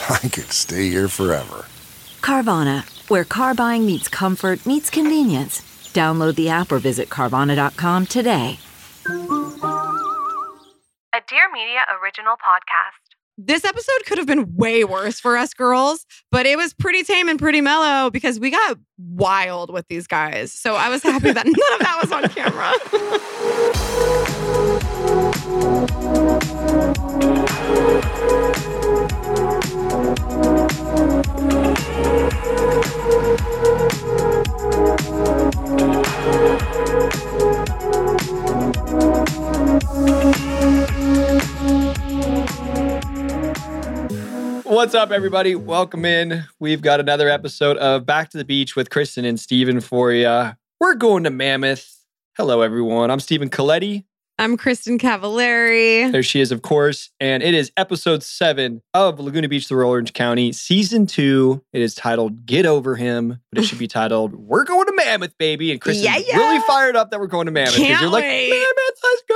I 0.08 0.28
could 0.28 0.52
stay 0.52 0.88
here 0.88 1.08
forever. 1.08 1.66
Carvana, 2.22 2.84
where 3.10 3.24
car 3.24 3.54
buying 3.54 3.84
meets 3.86 4.08
comfort, 4.08 4.64
meets 4.64 4.88
convenience. 4.90 5.60
Download 5.92 6.34
the 6.36 6.48
app 6.48 6.72
or 6.72 6.78
visit 6.78 7.08
Carvana.com 7.10 8.06
today. 8.06 8.58
A 11.12 11.20
Dear 11.28 11.50
Media 11.52 11.80
original 12.00 12.34
podcast. 12.36 13.16
This 13.36 13.64
episode 13.64 14.04
could 14.06 14.18
have 14.18 14.26
been 14.26 14.54
way 14.54 14.84
worse 14.84 15.18
for 15.18 15.36
us 15.36 15.54
girls, 15.54 16.06
but 16.30 16.46
it 16.46 16.56
was 16.56 16.74
pretty 16.74 17.02
tame 17.02 17.28
and 17.28 17.38
pretty 17.38 17.60
mellow 17.60 18.10
because 18.10 18.38
we 18.38 18.50
got 18.50 18.78
wild 18.98 19.72
with 19.72 19.88
these 19.88 20.06
guys. 20.06 20.52
So 20.52 20.76
I 20.76 20.88
was 20.88 21.02
happy 21.02 21.32
that 21.32 21.46
none 21.46 21.72
of 21.74 21.80
that 21.80 21.98
was 22.02 22.12
on 22.12 22.28
camera. 22.28 22.72
What's 44.80 44.94
up, 44.94 45.10
everybody? 45.10 45.54
Welcome 45.54 46.04
in. 46.04 46.44
We've 46.58 46.82
got 46.82 47.00
another 47.00 47.28
episode 47.28 47.76
of 47.78 48.06
Back 48.06 48.30
to 48.30 48.38
the 48.38 48.44
Beach 48.44 48.76
with 48.76 48.90
Kristin 48.90 49.24
and 49.24 49.38
Stephen 49.38 49.80
for 49.80 50.12
you. 50.12 50.52
We're 50.80 50.94
going 50.94 51.24
to 51.24 51.30
Mammoth. 51.30 51.96
Hello, 52.36 52.62
everyone. 52.62 53.10
I'm 53.10 53.20
Stephen 53.20 53.50
Colletti. 53.50 54.04
I'm 54.40 54.56
Kristin 54.56 54.98
Cavallari. 54.98 56.10
There 56.10 56.22
she 56.22 56.40
is, 56.40 56.50
of 56.50 56.62
course. 56.62 57.10
And 57.20 57.42
it 57.42 57.52
is 57.52 57.70
episode 57.76 58.22
seven 58.22 58.80
of 58.94 59.20
Laguna 59.20 59.50
Beach, 59.50 59.68
the 59.68 59.76
Real 59.76 59.88
Orange 59.88 60.14
County, 60.14 60.50
season 60.52 61.04
two. 61.04 61.62
It 61.74 61.82
is 61.82 61.94
titled 61.94 62.46
Get 62.46 62.64
Over 62.64 62.96
Him, 62.96 63.42
but 63.52 63.62
it 63.62 63.66
should 63.66 63.78
be 63.78 63.86
titled 63.86 64.34
We're 64.34 64.64
Going 64.64 64.86
to 64.86 64.94
Mammoth, 65.10 65.36
baby. 65.38 65.72
And 65.72 65.80
Kristin's 65.80 66.02
Yeah, 66.02 66.16
yeah. 66.18 66.36
really 66.36 66.60
fired 66.66 66.96
up 66.96 67.10
that 67.10 67.20
we're 67.20 67.26
going 67.26 67.46
to 67.46 67.52
Mammoth. 67.52 67.74
Can't 67.74 68.00
you're 68.00 68.10
like, 68.10 68.22
wait. 68.22 68.50
Mammoth, 68.50 69.00
let's 69.02 69.22
go. 69.28 69.34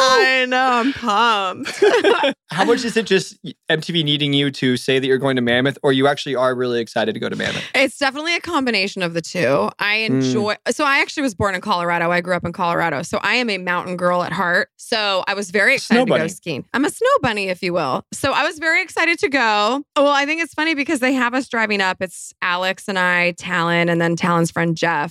I 0.00 0.46
know, 0.48 0.68
I'm 0.70 0.92
pumped. 0.92 2.36
How 2.50 2.64
much 2.64 2.84
is 2.84 2.96
it 2.96 3.06
just 3.06 3.38
MTV 3.68 4.04
needing 4.04 4.32
you 4.32 4.50
to 4.52 4.76
say 4.76 4.98
that 4.98 5.06
you're 5.06 5.18
going 5.18 5.36
to 5.36 5.42
Mammoth, 5.42 5.78
or 5.82 5.92
you 5.92 6.06
actually 6.06 6.34
are 6.34 6.54
really 6.54 6.80
excited 6.80 7.14
to 7.14 7.20
go 7.20 7.28
to 7.28 7.36
Mammoth? 7.36 7.62
It's 7.74 7.98
definitely 7.98 8.36
a 8.36 8.40
combination 8.40 9.02
of 9.02 9.14
the 9.14 9.20
two. 9.20 9.70
I 9.78 10.06
hmm. 10.06 10.16
enjoy. 10.16 10.56
So 10.70 10.84
I 10.84 11.00
actually 11.00 11.24
was 11.24 11.34
born 11.34 11.54
in 11.54 11.60
Colorado. 11.60 12.10
I 12.10 12.20
grew 12.20 12.34
up 12.34 12.44
in 12.44 12.52
Colorado. 12.52 13.02
So 13.02 13.18
I 13.22 13.34
am 13.34 13.50
a 13.50 13.58
mountain 13.58 13.96
girl 13.96 14.22
at 14.22 14.32
heart. 14.32 14.68
So 14.76 15.24
I 15.26 15.34
was 15.34 15.50
very 15.50 15.74
excited 15.74 16.06
to 16.06 16.18
go 16.18 16.26
skiing. 16.28 16.64
I'm 16.72 16.84
a 16.84 16.90
snow 16.90 17.08
bunny, 17.22 17.48
if 17.48 17.62
you 17.62 17.72
will. 17.72 18.04
So 18.12 18.32
I 18.32 18.44
was 18.44 18.58
very 18.58 18.82
excited 18.82 19.18
to 19.20 19.28
go. 19.28 19.82
Well, 19.96 20.08
I 20.08 20.26
think 20.26 20.42
it's 20.42 20.54
funny 20.54 20.74
because 20.74 21.00
they 21.00 21.12
have 21.12 21.34
us 21.34 21.48
driving 21.48 21.80
up. 21.80 21.98
It's 22.00 22.32
Alex 22.40 22.88
and 22.88 22.98
I, 22.98 23.34
Talan, 23.38 23.90
and 23.90 24.00
then 24.00 24.16
Talan's 24.16 24.50
friend 24.50 24.76
Jeff. 24.76 25.07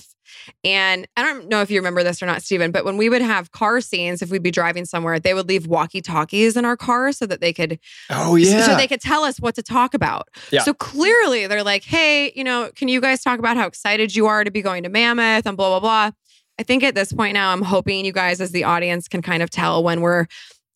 And 0.64 1.06
I 1.16 1.22
don't 1.22 1.48
know 1.48 1.60
if 1.62 1.70
you 1.70 1.78
remember 1.78 2.02
this 2.02 2.22
or 2.22 2.26
not, 2.26 2.42
Stephen, 2.42 2.70
but 2.70 2.84
when 2.84 2.96
we 2.96 3.08
would 3.08 3.22
have 3.22 3.52
car 3.52 3.80
scenes, 3.80 4.22
if 4.22 4.30
we'd 4.30 4.42
be 4.42 4.50
driving 4.50 4.84
somewhere, 4.84 5.18
they 5.18 5.34
would 5.34 5.48
leave 5.48 5.66
walkie 5.66 6.00
talkies 6.00 6.56
in 6.56 6.64
our 6.64 6.76
car 6.76 7.12
so 7.12 7.26
that 7.26 7.40
they 7.40 7.52
could 7.52 7.78
Oh 8.10 8.36
yeah. 8.36 8.66
so 8.66 8.76
they 8.76 8.86
could 8.86 9.00
tell 9.00 9.24
us 9.24 9.38
what 9.38 9.54
to 9.56 9.62
talk 9.62 9.94
about. 9.94 10.28
Yeah. 10.50 10.62
So 10.62 10.74
clearly 10.74 11.46
they're 11.46 11.62
like, 11.64 11.84
hey, 11.84 12.32
you 12.34 12.44
know, 12.44 12.70
can 12.74 12.88
you 12.88 13.00
guys 13.00 13.22
talk 13.22 13.38
about 13.38 13.56
how 13.56 13.66
excited 13.66 14.14
you 14.14 14.26
are 14.26 14.44
to 14.44 14.50
be 14.50 14.62
going 14.62 14.82
to 14.82 14.88
Mammoth 14.88 15.46
and 15.46 15.56
blah, 15.56 15.68
blah, 15.68 15.80
blah. 15.80 16.10
I 16.58 16.64
think 16.64 16.82
at 16.82 16.94
this 16.94 17.12
point 17.12 17.34
now, 17.34 17.52
I'm 17.52 17.62
hoping 17.62 18.04
you 18.04 18.12
guys, 18.12 18.40
as 18.40 18.50
the 18.50 18.64
audience, 18.64 19.06
can 19.06 19.22
kind 19.22 19.42
of 19.44 19.50
tell 19.50 19.82
when 19.84 20.00
we're 20.00 20.26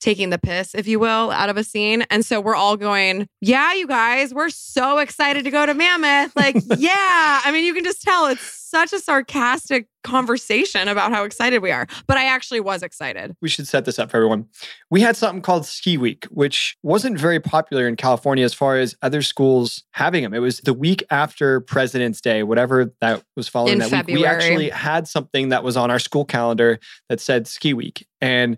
taking 0.00 0.30
the 0.30 0.38
piss, 0.38 0.74
if 0.74 0.86
you 0.86 0.98
will, 0.98 1.30
out 1.30 1.48
of 1.48 1.56
a 1.56 1.64
scene. 1.64 2.02
And 2.10 2.24
so 2.24 2.40
we're 2.40 2.54
all 2.56 2.76
going, 2.76 3.28
yeah, 3.40 3.72
you 3.72 3.86
guys, 3.86 4.34
we're 4.34 4.50
so 4.50 4.98
excited 4.98 5.44
to 5.44 5.50
go 5.50 5.64
to 5.66 5.74
Mammoth. 5.74 6.34
Like, 6.36 6.56
yeah. 6.76 7.40
I 7.44 7.50
mean, 7.52 7.64
you 7.64 7.74
can 7.74 7.84
just 7.84 8.02
tell 8.02 8.26
it's 8.26 8.42
such 8.72 8.94
a 8.94 8.98
sarcastic 8.98 9.86
conversation 10.02 10.88
about 10.88 11.12
how 11.12 11.24
excited 11.24 11.60
we 11.60 11.70
are. 11.70 11.86
But 12.06 12.16
I 12.16 12.24
actually 12.24 12.60
was 12.60 12.82
excited. 12.82 13.36
we 13.42 13.50
should 13.50 13.68
set 13.68 13.84
this 13.84 13.98
up 13.98 14.10
for 14.10 14.16
everyone. 14.16 14.46
We 14.90 15.02
had 15.02 15.14
something 15.14 15.42
called 15.42 15.66
Ski 15.66 15.98
Week, 15.98 16.24
which 16.30 16.78
wasn't 16.82 17.18
very 17.18 17.38
popular 17.38 17.86
in 17.86 17.96
California 17.96 18.44
as 18.46 18.54
far 18.54 18.78
as 18.78 18.96
other 19.02 19.20
schools 19.20 19.84
having 19.90 20.22
them. 20.22 20.32
It 20.32 20.38
was 20.38 20.58
the 20.60 20.72
week 20.72 21.04
after 21.10 21.60
President's 21.60 22.22
Day, 22.22 22.42
whatever 22.42 22.94
that 23.02 23.22
was 23.36 23.46
following 23.46 23.74
In 23.74 23.78
that 23.80 24.06
week. 24.06 24.16
We 24.16 24.24
actually 24.24 24.70
had 24.70 25.06
something 25.06 25.50
that 25.50 25.62
was 25.62 25.76
on 25.76 25.90
our 25.90 25.98
school 25.98 26.24
calendar 26.24 26.80
that 27.10 27.20
said 27.20 27.46
Ski 27.46 27.74
Week. 27.74 28.06
And 28.22 28.56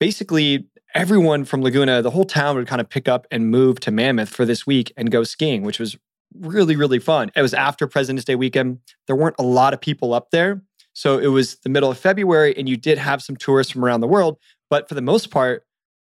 basically, 0.00 0.66
everyone 0.94 1.44
from 1.44 1.62
Laguna, 1.62 2.00
the 2.00 2.10
whole 2.10 2.24
town 2.24 2.56
would 2.56 2.66
kind 2.66 2.80
of 2.80 2.88
pick 2.88 3.08
up 3.08 3.26
and 3.30 3.50
move 3.50 3.78
to 3.80 3.90
Mammoth 3.90 4.30
for 4.30 4.46
this 4.46 4.66
week 4.66 4.90
and 4.96 5.10
go 5.10 5.22
skiing, 5.22 5.62
which 5.62 5.78
was 5.78 5.98
really, 6.38 6.76
really 6.76 6.98
fun. 6.98 7.30
It 7.34 7.42
was 7.42 7.54
after 7.54 7.86
President's 7.86 8.24
Day 8.24 8.34
weekend. 8.34 8.78
There 9.06 9.16
weren't 9.16 9.36
a 9.38 9.42
lot 9.42 9.74
of 9.74 9.80
people 9.80 10.14
up 10.14 10.30
there. 10.30 10.62
So 10.92 11.18
it 11.18 11.28
was 11.28 11.56
the 11.62 11.68
middle 11.70 11.90
of 11.90 11.98
February, 11.98 12.54
and 12.56 12.68
you 12.68 12.76
did 12.76 12.98
have 12.98 13.22
some 13.22 13.36
tourists 13.36 13.72
from 13.72 13.84
around 13.84 14.00
the 14.00 14.08
world. 14.08 14.38
But 14.68 14.88
for 14.88 14.94
the 14.94 15.02
most 15.02 15.30
part, 15.30 15.64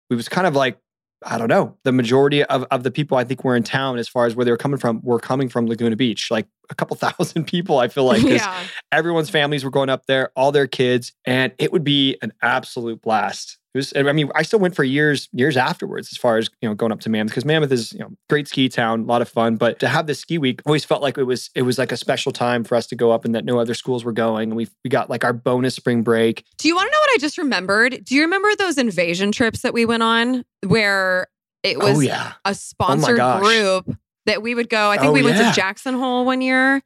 it 0.09 0.16
was 0.16 0.29
kind 0.29 0.45
of 0.45 0.56
like, 0.56 0.78
I 1.25 1.38
don't 1.38 1.47
know, 1.47 1.78
the 1.83 1.94
majority 1.94 2.44
of, 2.44 2.66
of 2.69 2.83
the 2.83 2.91
people 2.91 3.17
I 3.17 3.23
think 3.23 3.44
were 3.45 3.56
in 3.56 3.63
town 3.63 3.97
as 3.97 4.09
far 4.09 4.25
as 4.25 4.35
where 4.35 4.44
they 4.44 4.51
were 4.51 4.57
coming 4.57 4.78
from 4.78 5.00
were 5.03 5.19
coming 5.19 5.47
from 5.47 5.67
Laguna 5.67 5.95
Beach. 5.95 6.29
Like 6.29 6.47
a 6.69 6.75
couple 6.75 6.95
thousand 6.97 7.45
people, 7.45 7.79
I 7.79 7.88
feel 7.88 8.03
like, 8.03 8.22
'cause 8.22 8.31
yeah. 8.31 8.63
everyone's 8.91 9.29
families 9.29 9.63
were 9.63 9.72
going 9.72 9.89
up 9.89 10.06
there, 10.06 10.31
all 10.35 10.51
their 10.51 10.67
kids, 10.67 11.13
and 11.25 11.53
it 11.57 11.72
would 11.72 11.83
be 11.83 12.17
an 12.22 12.33
absolute 12.41 13.01
blast. 13.01 13.57
It 13.73 13.78
was, 13.79 13.94
I 13.95 14.11
mean, 14.11 14.29
I 14.35 14.44
still 14.44 14.59
went 14.59 14.75
for 14.75 14.84
years, 14.84 15.29
years 15.34 15.57
afterwards, 15.57 16.09
as 16.11 16.17
far 16.17 16.38
as 16.38 16.47
you 16.61 16.69
know, 16.69 16.75
going 16.75 16.91
up 16.91 17.00
to 17.01 17.09
Mammoth 17.09 17.31
because 17.31 17.44
Mammoth 17.44 17.72
is, 17.72 17.91
you 17.91 18.00
know, 18.00 18.11
great 18.29 18.47
ski 18.47 18.69
town, 18.69 19.01
a 19.01 19.06
lot 19.06 19.23
of 19.23 19.29
fun. 19.29 19.56
But 19.56 19.79
to 19.79 19.88
have 19.88 20.06
this 20.06 20.19
ski 20.19 20.38
week, 20.38 20.61
always 20.66 20.85
felt 20.85 21.01
like 21.01 21.17
it 21.17 21.23
was, 21.23 21.50
it 21.56 21.63
was 21.63 21.79
like 21.79 21.91
a 21.91 21.97
special 21.97 22.31
time 22.31 22.63
for 22.63 22.75
us 22.75 22.85
to 22.88 22.95
go 22.95 23.12
up, 23.12 23.25
and 23.25 23.33
that 23.33 23.45
no 23.45 23.57
other 23.59 23.73
schools 23.73 24.06
were 24.06 24.12
going. 24.12 24.50
And 24.50 24.56
we 24.56 24.67
we 24.83 24.89
got 24.91 25.09
like 25.09 25.23
our 25.23 25.33
bonus 25.33 25.75
spring 25.75 26.03
break. 26.03 26.44
Do 26.59 26.67
you 26.67 26.75
want 26.75 26.88
to 26.88 26.91
know 26.91 27.00
what 27.00 27.09
I 27.16 27.17
just 27.19 27.38
remembered? 27.39 28.03
Do 28.03 28.13
you 28.13 28.22
remember 28.22 28.50
those 28.57 28.78
invasion 28.78 29.31
trips 29.31 29.62
that 29.62 29.73
we 29.73 29.85
went 29.85 30.03
on 30.03 30.45
where 30.67 31.28
it 31.63 31.78
oh, 31.79 31.88
was 31.88 31.97
oh 31.97 32.01
yeah, 32.01 32.33
a 32.45 32.50
oh 32.50 32.53
sponsored 32.53 33.17
gosh. 33.17 33.41
group 33.41 33.97
that 34.28 34.44
we 34.44 34.53
would 34.53 34.69
go? 34.69 34.91
I 34.91 34.97
think 34.97 35.09
Oh, 35.09 35.13
we 35.13 35.23
went 35.23 35.38
yeah. 35.38 35.50
to 35.50 35.56
Jackson 35.56 35.95
Hole 35.95 36.25
one 36.25 36.41
year, 36.41 36.81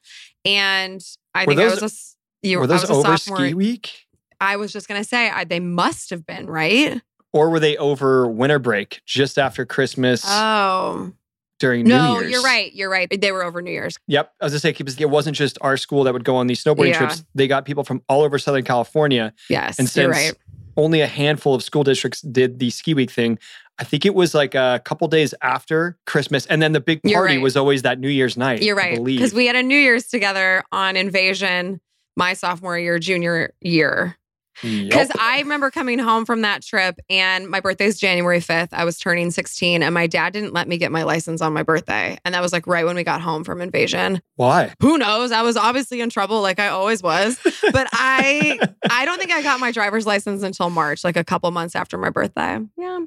and 0.45 1.01
I 1.35 1.43
Were 1.43 1.53
think 1.55 1.59
I 1.59 1.65
was 1.65 1.83
a 1.83 2.47
you, 2.47 2.59
were 2.59 2.63
I 2.63 2.67
those 2.67 2.81
was 2.81 2.89
a 2.91 2.93
over 2.93 3.17
sophomore. 3.17 3.39
ski 3.45 3.53
week, 3.55 4.06
I 4.39 4.55
was 4.57 4.71
just 4.71 4.87
gonna 4.87 5.03
say 5.03 5.29
I, 5.29 5.43
they 5.43 5.59
must 5.59 6.09
have 6.11 6.25
been 6.25 6.47
right. 6.47 7.01
or 7.33 7.49
were 7.49 7.59
they 7.59 7.77
over 7.77 8.27
winter 8.27 8.59
break 8.59 9.01
just 9.05 9.37
after 9.37 9.65
Christmas 9.65 10.23
Oh 10.25 11.13
during 11.59 11.85
no, 11.87 12.13
New 12.13 12.19
Year's? 12.19 12.31
you're 12.31 12.43
right. 12.43 12.73
You're 12.73 12.89
right. 12.89 13.09
They 13.21 13.31
were 13.31 13.43
over 13.43 13.61
New 13.63 13.71
Year's. 13.71 13.97
Yep. 14.07 14.31
I 14.41 14.45
was 14.45 14.53
gonna 14.53 14.59
say 14.59 14.69
it 14.99 15.09
wasn't 15.09 15.35
just 15.35 15.57
our 15.61 15.75
school 15.77 16.03
that 16.03 16.13
would 16.13 16.23
go 16.23 16.35
on 16.35 16.47
these 16.47 16.63
snowboarding 16.63 16.89
Yeah. 16.89 16.97
trips. 16.99 17.23
They 17.35 17.47
got 17.47 17.65
people 17.65 17.83
from 17.83 18.01
all 18.07 18.21
over 18.21 18.37
Southern 18.37 18.63
California. 18.63 19.33
Yes, 19.49 19.79
And 19.79 19.89
since 19.89 20.07
right. 20.15 20.33
only 20.75 21.01
a 21.01 21.07
handful 21.07 21.55
of 21.55 21.63
school 21.63 21.83
districts 21.83 22.21
did 22.21 22.59
the 22.59 22.69
ski 22.69 22.93
week 22.93 23.09
thing, 23.09 23.39
I 23.79 23.83
think 23.83 24.05
it 24.05 24.13
was 24.15 24.33
like 24.35 24.53
a 24.55 24.81
couple 24.85 25.07
days 25.07 25.33
after 25.41 25.97
Christmas. 26.05 26.45
And 26.47 26.61
then 26.61 26.71
the 26.73 26.79
big 26.79 27.01
party 27.03 27.35
right. 27.35 27.41
was 27.41 27.55
always 27.57 27.81
that 27.83 27.99
New 27.99 28.09
Year's 28.09 28.37
night. 28.37 28.61
You're 28.61 28.75
right 28.75 29.03
because 29.03 29.33
we 29.33 29.45
had 29.47 29.55
a 29.55 29.63
New 29.63 29.77
Year's 29.77 30.05
together 30.07 30.63
on 30.71 30.95
Invasion 30.95 31.79
my 32.15 32.33
sophomore 32.33 32.77
year, 32.79 32.97
junior 32.99 33.53
year. 33.61 34.17
Because 34.61 35.09
Yep. 35.09 35.17
I 35.19 35.39
remember 35.39 35.69
coming 35.71 35.99
home 35.99 36.25
from 36.25 36.41
that 36.41 36.63
trip 36.63 36.99
and 37.09 37.47
my 37.47 37.59
birthday's 37.59 37.99
January 37.99 38.39
5th. 38.39 38.69
I 38.71 38.85
was 38.85 38.97
turning 38.97 39.31
16 39.31 39.83
and 39.83 39.93
my 39.93 40.07
dad 40.07 40.33
didn't 40.33 40.53
let 40.53 40.67
me 40.67 40.77
get 40.77 40.91
my 40.91 41.03
license 41.03 41.41
on 41.41 41.53
my 41.53 41.63
birthday. 41.63 42.17
And 42.25 42.33
that 42.33 42.41
was 42.41 42.51
like 42.53 42.65
right 42.67 42.85
when 42.85 42.95
we 42.95 43.03
got 43.03 43.21
home 43.21 43.43
from 43.43 43.61
invasion. 43.61 44.21
Why? 44.35 44.73
Who 44.81 44.97
knows? 44.97 45.31
I 45.31 45.41
was 45.43 45.57
obviously 45.57 46.01
in 46.01 46.09
trouble 46.09 46.41
like 46.41 46.59
I 46.59 46.69
always 46.69 47.03
was. 47.03 47.37
But 47.71 47.87
I 47.93 48.59
I 48.89 49.05
don't 49.05 49.19
think 49.19 49.31
I 49.31 49.41
got 49.43 49.59
my 49.59 49.71
driver's 49.71 50.05
license 50.05 50.41
until 50.43 50.69
March, 50.69 51.03
like 51.03 51.17
a 51.17 51.23
couple 51.23 51.49
months 51.51 51.75
after 51.75 51.97
my 51.97 52.09
birthday. 52.09 52.59
Yeah. 52.77 52.99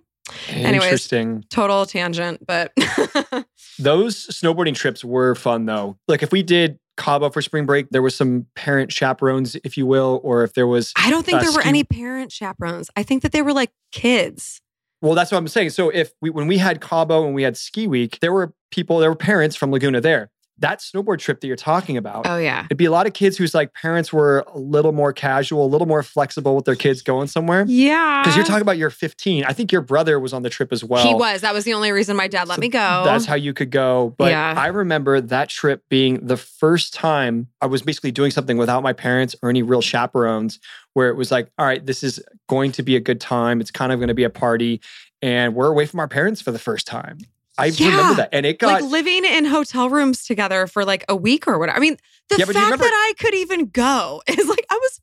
Anyways. 0.51 0.85
Interesting. 0.85 1.45
Total 1.51 1.85
tangent, 1.87 2.47
but 2.47 2.73
Those 3.79 4.27
snowboarding 4.29 4.75
trips 4.75 5.05
were 5.05 5.35
fun 5.35 5.67
though. 5.67 5.97
Like 6.07 6.23
if 6.23 6.31
we 6.33 6.43
did 6.43 6.79
Cabo 7.01 7.31
for 7.31 7.41
spring 7.43 7.67
break, 7.67 7.89
there 7.91 8.03
was 8.03 8.15
some 8.15 8.47
parent 8.55 8.93
chaperones, 8.93 9.57
if 9.65 9.77
you 9.77 9.87
will, 9.87 10.21
or 10.23 10.45
if 10.45 10.53
there 10.55 10.67
was 10.67 10.93
I 10.97 11.11
don't 11.11 11.25
think 11.25 11.39
Uh, 11.39 11.43
there 11.43 11.53
were 11.53 11.61
ski- 11.63 11.69
any 11.69 11.85
parent 11.85 12.31
chaperones. 12.31 12.91
I 12.95 13.03
think 13.03 13.23
that 13.23 13.33
they 13.33 13.43
were 13.43 13.53
like 13.55 13.71
kids. 13.91 14.61
Well, 15.03 15.15
that's 15.15 15.33
what 15.33 15.39
I'm 15.39 15.49
saying. 15.49 15.71
So 15.71 15.89
if 15.89 16.13
we 16.21 16.29
when 16.31 16.47
we 16.47 16.59
had 16.59 16.81
Cabo 16.81 17.25
and 17.25 17.35
we 17.35 17.43
had 17.43 17.57
ski 17.57 17.87
week, 17.87 18.19
there 18.21 18.33
were 18.33 18.53
people, 18.71 18.99
there 18.99 19.09
were 19.11 19.17
parents 19.17 19.57
from 19.57 19.71
Laguna 19.73 20.01
there. 20.01 20.31
That 20.61 20.81
snowboard 20.81 21.19
trip 21.19 21.41
that 21.41 21.47
you're 21.47 21.57
talking 21.57 21.97
about, 21.97 22.27
Oh 22.27 22.37
yeah. 22.39 22.65
it'd 22.67 22.77
be 22.79 22.85
a 22.85 22.91
lot 22.91 23.07
of 23.07 23.13
kids 23.15 23.37
whose 23.37 23.55
like 23.55 23.73
parents 23.75 24.13
were 24.13 24.45
a 24.55 24.59
little 24.59 24.93
more 24.93 25.13
casual, 25.13 25.65
a 25.65 25.69
little 25.69 25.87
more 25.87 26.03
flexible 26.03 26.55
with 26.55 26.67
their 26.67 26.75
kids 26.77 27.03
going 27.03 27.29
somewhere. 27.29 27.65
Yeah. 27.67 28.23
Because 28.23 28.37
you're 28.37 28.45
talking 28.45 28.63
about 28.63 28.77
you're 28.79 28.91
15. 28.91 29.45
I 29.45 29.53
think 29.53 29.73
your 29.73 29.81
brother 29.81 30.21
was 30.21 30.33
on 30.33 30.43
the 30.43 30.51
trip 30.51 30.73
as 30.73 30.85
well. 30.85 31.07
he 31.07 31.15
was. 31.15 31.41
That 31.41 31.55
was 31.55 31.65
the 31.65 31.73
only 31.75 31.93
reason 31.93 32.17
my 32.17 32.29
dad 32.29 32.47
let 32.49 32.57
So 32.57 32.61
me 32.61 32.69
go. 32.69 33.03
That's 33.05 33.25
how 33.25 33.35
you 33.37 33.53
could 33.55 33.71
go. 33.71 34.15
But 34.19 34.31
Yeah. 34.31 34.55
I 34.57 34.67
remember 34.69 35.21
that 35.21 35.49
trip 35.49 35.83
being 35.89 36.27
the 36.27 36.37
first 36.37 36.93
time 36.95 37.49
I 37.61 37.67
was 37.67 37.83
basically 37.83 38.13
doing 38.13 38.31
something 38.31 38.57
without 38.59 38.83
my 38.83 38.93
parents 38.93 39.35
or 39.43 39.49
any 39.51 39.63
real 39.63 39.81
chaperones, 39.81 40.61
where 40.93 41.09
it 41.09 41.15
was 41.17 41.31
like, 41.31 41.51
all 41.59 41.65
right, 41.67 41.85
this 41.85 42.03
is 42.03 42.21
going 42.49 42.73
to 42.73 42.83
be 42.83 42.97
a 42.97 43.01
good 43.01 43.21
time. 43.21 43.61
It's 43.61 43.71
kind 43.71 43.93
of 43.93 43.99
going 43.99 44.09
to 44.09 44.15
be 44.15 44.25
a 44.25 44.31
party. 44.31 44.81
And 45.23 45.55
we're 45.55 45.69
away 45.69 45.87
from 45.87 46.01
our 46.01 46.09
parents 46.09 46.41
for 46.41 46.51
the 46.51 46.59
first 46.59 46.87
time. 46.87 47.19
I 47.59 47.67
Yeah. 47.67 47.89
remember 47.91 48.15
that. 48.23 48.29
And 48.33 48.47
it 48.47 48.59
got, 48.59 48.81
like 48.83 48.91
living 48.91 49.25
in 49.25 49.45
hotel 49.45 49.91
rooms 49.91 50.25
together 50.25 50.67
for 50.67 50.85
like 50.85 51.05
a 51.09 51.17
week 51.17 51.47
or 51.49 51.59
whatever. 51.59 51.77
I 51.77 51.81
mean, 51.81 51.97
the 52.29 52.37
Yeah, 52.39 52.45
but 52.47 52.53
do 52.53 52.59
you 52.59 52.65
fact 52.65 52.73
remember- 52.73 52.85
that 52.85 52.93
I 53.11 53.13
could 53.23 53.35
even 53.35 53.67
go 53.67 54.23
is 54.29 54.49
like 54.49 54.65
I 54.71 54.75
was 54.81 55.01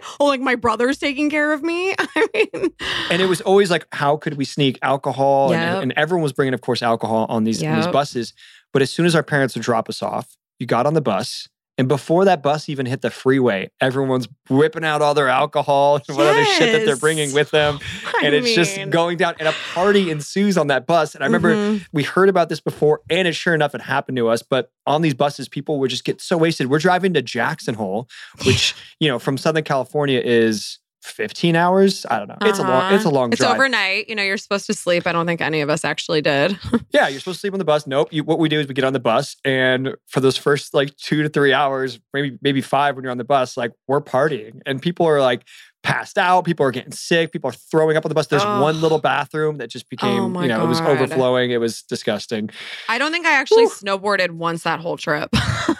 15. 0.00 0.16
Oh, 0.20 0.26
like 0.26 0.40
my 0.40 0.54
brother's 0.54 0.98
taking 0.98 1.28
care 1.30 1.52
of 1.52 1.62
me. 1.62 1.94
I 1.98 2.28
mean, 2.34 2.70
and 3.10 3.20
it 3.20 3.26
was 3.28 3.40
always 3.40 3.70
like, 3.70 3.86
how 3.92 4.16
could 4.16 4.34
we 4.34 4.44
sneak 4.44 4.78
alcohol? 4.82 5.52
And, 5.52 5.60
Yep. 5.62 5.82
and 5.82 5.92
everyone 5.96 6.22
was 6.22 6.32
bringing, 6.32 6.54
of 6.54 6.60
course, 6.60 6.82
alcohol 6.82 7.26
on 7.28 7.44
these, 7.44 7.62
on 7.62 7.76
these 7.76 7.86
buses. 7.88 8.32
But 8.72 8.82
as 8.82 8.90
soon 8.92 9.06
as 9.06 9.14
our 9.14 9.22
parents 9.22 9.54
would 9.54 9.64
drop 9.64 9.88
us 9.88 10.02
off, 10.02 10.36
you 10.58 10.66
got 10.66 10.86
on 10.86 10.94
the 10.94 11.00
bus. 11.00 11.48
And 11.78 11.88
before 11.88 12.24
that 12.26 12.42
bus 12.42 12.68
even 12.68 12.86
hit 12.86 13.00
the 13.02 13.10
freeway, 13.10 13.70
everyone's 13.80 14.28
whipping 14.50 14.84
out 14.84 15.00
all 15.00 15.14
their 15.14 15.28
alcohol 15.28 16.00
and 16.08 16.16
what 16.16 16.26
other 16.26 16.44
shit 16.44 16.72
that 16.72 16.84
they're 16.84 16.96
bringing 16.96 17.32
with 17.32 17.50
them. 17.50 17.78
I 18.04 18.26
and 18.26 18.34
it's 18.34 18.52
just 18.52 18.90
going 18.90 19.16
down 19.16 19.34
and 19.38 19.48
a 19.48 19.54
party 19.72 20.10
ensues 20.10 20.58
on 20.58 20.68
that 20.68 20.86
bus 20.86 21.14
and 21.14 21.22
i 21.22 21.26
remember 21.26 21.54
mhm. 21.54 21.86
we 21.92 22.02
heard 22.02 22.28
about 22.28 22.48
this 22.48 22.60
before 22.60 23.00
and 23.10 23.28
it 23.28 23.34
sure 23.34 23.54
enough 23.54 23.74
it 23.74 23.80
happened 23.80 24.16
to 24.16 24.28
us 24.28 24.42
but 24.42 24.72
on 24.86 25.02
these 25.02 25.14
buses 25.14 25.48
people 25.48 25.78
would 25.78 25.90
just 25.90 26.04
get 26.04 26.20
so 26.20 26.36
wasted 26.36 26.68
we're 26.68 26.78
driving 26.78 27.14
to 27.14 27.22
jackson 27.22 27.74
hole 27.74 28.08
which 28.44 28.74
you 29.00 29.08
know 29.08 29.18
from 29.18 29.36
southern 29.36 29.64
california 29.64 30.20
is 30.20 30.78
15 31.02 31.56
hours? 31.56 32.04
I 32.10 32.18
don't 32.18 32.28
know. 32.28 32.36
It's 32.42 32.58
a 32.58 32.62
long 32.62 32.70
Uh-huh. 32.72 32.94
it's 32.96 33.04
a 33.04 33.08
long 33.10 33.32
It's 33.32 33.40
drive. 33.40 33.54
overnight. 33.54 34.08
You 34.08 34.14
know, 34.14 34.22
you're 34.22 34.36
supposed 34.36 34.66
to 34.66 34.74
sleep. 34.74 35.06
I 35.06 35.12
don't 35.12 35.26
think 35.26 35.40
any 35.40 35.60
of 35.60 35.70
us 35.70 35.84
actually 35.84 36.20
did. 36.22 36.58
yeah 36.92 37.08
you're 37.08 37.20
supposed 37.20 37.36
to 37.36 37.40
sleep 37.40 37.52
on 37.52 37.58
the 37.58 37.64
bus. 37.64 37.86
Nope. 37.86 38.12
You, 38.12 38.24
what 38.24 38.38
we 38.38 38.48
do 38.48 38.58
is 38.60 38.66
we 38.66 38.74
get 38.74 38.84
on 38.84 38.92
the 38.92 39.00
bus 39.00 39.36
and 39.44 39.94
for 40.06 40.20
those 40.20 40.36
first 40.36 40.74
like 40.74 40.94
two 40.96 41.22
to 41.22 41.28
three 41.28 41.52
hours 41.52 41.98
maybe 42.12 42.36
maybe 42.42 42.60
five 42.60 42.96
when 42.96 43.04
you're 43.04 43.10
on 43.12 43.18
the 43.18 43.24
bus 43.24 43.56
like 43.56 43.72
we're 43.86 44.00
partying. 44.00 44.60
And 44.66 44.80
people 44.82 45.06
are 45.06 45.20
like 45.20 45.44
passed 45.84 46.18
out. 46.18 46.44
People 46.44 46.66
are 46.66 46.72
getting 46.72 46.90
sick. 46.92 47.30
People 47.32 47.50
are 47.50 47.54
throwing 47.54 47.96
up 47.96 48.04
on 48.04 48.08
the 48.08 48.14
bus. 48.14 48.26
There's 48.26 48.42
Ugh. 48.44 48.60
one 48.60 48.80
little 48.80 48.98
bathroom 48.98 49.56
that 49.58 49.70
just 49.70 49.88
became 49.88 50.36
Oh 50.36 50.42
you 50.42 50.48
know 50.48 50.64
it 50.64 50.66
was 50.68 50.80
overflowing. 50.80 51.52
It 51.52 51.60
was 51.60 51.82
disgusting. 51.82 52.50
I 52.88 52.98
don't 52.98 53.12
think 53.12 53.26
I 53.26 53.32
actually 53.34 53.66
snowboarded 53.66 54.32
once 54.32 54.64
that 54.64 54.80
whole 54.80 54.96
trip. 54.96 55.30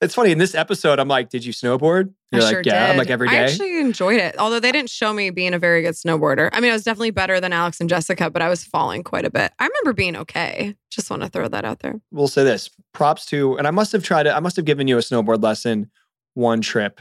it's 0.00 0.14
funny 0.14 0.32
in 0.32 0.38
this 0.38 0.54
episode 0.54 0.98
i'm 0.98 1.08
like 1.08 1.28
did 1.28 1.44
you 1.44 1.52
snowboard 1.52 2.12
you're 2.32 2.42
I 2.42 2.44
like 2.44 2.52
sure 2.52 2.62
yeah 2.64 2.90
i'm 2.90 2.96
like 2.96 3.10
every 3.10 3.28
day. 3.28 3.38
I 3.38 3.42
actually 3.44 3.78
enjoyed 3.78 4.18
it. 4.18 4.36
Although 4.38 4.58
they 4.58 4.72
didn't 4.72 4.90
show 4.90 5.12
me 5.12 5.30
being 5.30 5.54
a 5.54 5.58
very 5.58 5.82
good 5.82 5.94
snowboarder. 5.94 6.48
I 6.52 6.60
mean, 6.60 6.70
I 6.70 6.74
was 6.74 6.82
definitely 6.82 7.12
better 7.12 7.40
than 7.40 7.52
Alex 7.52 7.78
and 7.80 7.88
Jessica, 7.88 8.30
but 8.30 8.42
I 8.42 8.48
was 8.48 8.64
falling 8.64 9.04
quite 9.04 9.24
a 9.24 9.30
bit. 9.30 9.52
I 9.60 9.64
remember 9.64 9.92
being 9.92 10.16
okay. 10.16 10.74
Just 10.90 11.08
want 11.08 11.22
to 11.22 11.28
throw 11.28 11.46
that 11.46 11.64
out 11.64 11.80
there. 11.80 12.00
we'll 12.10 12.26
say 12.26 12.42
this 12.42 12.68
props 12.92 13.26
to 13.26 13.56
and 13.58 13.66
i 13.66 13.70
must 13.70 13.92
have 13.92 14.02
tried 14.02 14.24
to 14.24 14.34
i 14.34 14.40
must 14.40 14.56
have 14.56 14.64
given 14.64 14.88
you 14.88 14.96
a 14.96 15.00
snowboard 15.00 15.42
lesson 15.42 15.90
one 16.34 16.60
trip 16.60 17.00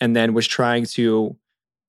and 0.00 0.14
then 0.14 0.32
was 0.34 0.46
trying 0.46 0.84
to 0.84 1.36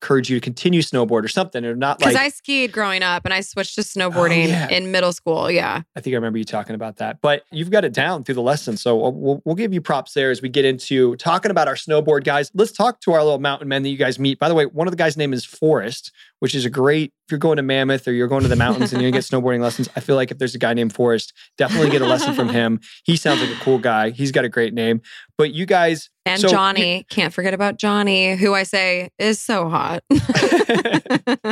encourage 0.03 0.29
you 0.29 0.35
to 0.38 0.41
continue 0.44 0.81
snowboard 0.81 1.23
or 1.23 1.29
something 1.29 1.63
or 1.63 1.75
not 1.75 1.97
Because 1.97 2.13
like 2.13 2.23
I 2.23 2.29
skied 2.29 2.73
growing 2.73 3.03
up 3.03 3.23
and 3.23 3.33
I 3.33 3.39
switched 3.39 3.75
to 3.75 3.81
oh, 3.81 3.83
snowboarding 3.83 4.45
Oh, 4.45 4.47
yeah. 4.47 4.67
in 4.69 4.91
middle 4.91 5.13
school. 5.13 5.50
Yeah. 5.50 5.81
I 5.95 6.01
think 6.01 6.13
I 6.13 6.15
remember 6.15 6.38
you 6.38 6.44
talking 6.44 6.75
about 6.75 6.97
that, 6.97 7.21
but 7.21 7.44
you've 7.51 7.71
got 7.71 7.85
it 7.85 7.94
down 7.94 8.23
through 8.23 8.35
the 8.35 8.41
lesson. 8.41 8.75
So 8.75 8.97
we'll, 8.97 9.13
we'll, 9.13 9.41
we'll 9.45 9.55
give 9.55 9.73
you 9.73 9.79
props 9.79 10.13
there 10.13 10.29
as 10.29 10.41
we 10.41 10.50
get 10.50 10.65
into 10.65 11.15
talking 11.15 11.51
about 11.51 11.67
our 11.69 11.75
snowboard 11.75 12.25
guys. 12.25 12.51
Let's 12.53 12.73
talk 12.73 13.00
to 13.01 13.13
our 13.13 13.23
little 13.23 13.39
mountain 13.39 13.67
men 13.69 13.83
that 13.83 13.89
you 13.89 13.97
guys 13.97 14.19
meet. 14.19 14.39
By 14.39 14.50
the 14.50 14.55
way, 14.55 14.65
one 14.65 14.88
of 14.88 14.91
the 14.91 14.97
guys' 14.97 15.15
name 15.15 15.31
is 15.31 15.45
Forrest, 15.45 16.11
which 16.39 16.53
is 16.53 16.65
a 16.65 16.69
great, 16.69 17.13
if 17.25 17.31
you're 17.31 17.39
going 17.39 17.55
to 17.57 17.63
Mammoth 17.63 18.07
or 18.07 18.11
you're 18.11 18.27
going 18.27 18.43
to 18.43 18.49
the 18.49 18.55
mountains 18.55 18.91
and 18.91 19.01
to 19.01 19.11
get 19.11 19.19
snowboarding 19.23 19.61
lessons, 19.61 19.87
I 19.95 20.01
feel 20.01 20.15
like 20.17 20.29
if 20.31 20.37
there's 20.39 20.55
a 20.55 20.59
guy 20.59 20.73
named 20.73 20.93
Forrest, 20.93 21.31
definitely 21.57 21.89
get 21.89 22.01
a 22.01 22.05
lesson 22.05 22.33
from 22.33 22.49
him. 22.59 22.81
He 23.05 23.15
sounds 23.15 23.39
like 23.41 23.49
a 23.49 23.59
cool 23.61 23.79
guy. 23.79 24.09
He's 24.09 24.31
got 24.31 24.43
a 24.43 24.49
great 24.49 24.73
name. 24.73 25.01
But 25.37 25.53
you 25.53 25.65
guys, 25.65 26.09
And 26.25 26.41
so- 26.41 26.49
Johnny, 26.49 27.05
can't 27.09 27.33
forget 27.33 27.53
about 27.53 27.77
Johnny, 27.79 28.35
who 28.35 28.53
I 28.53 28.63
say 28.63 29.09
is 29.19 29.41
so 29.41 29.69
hot. 29.69 30.03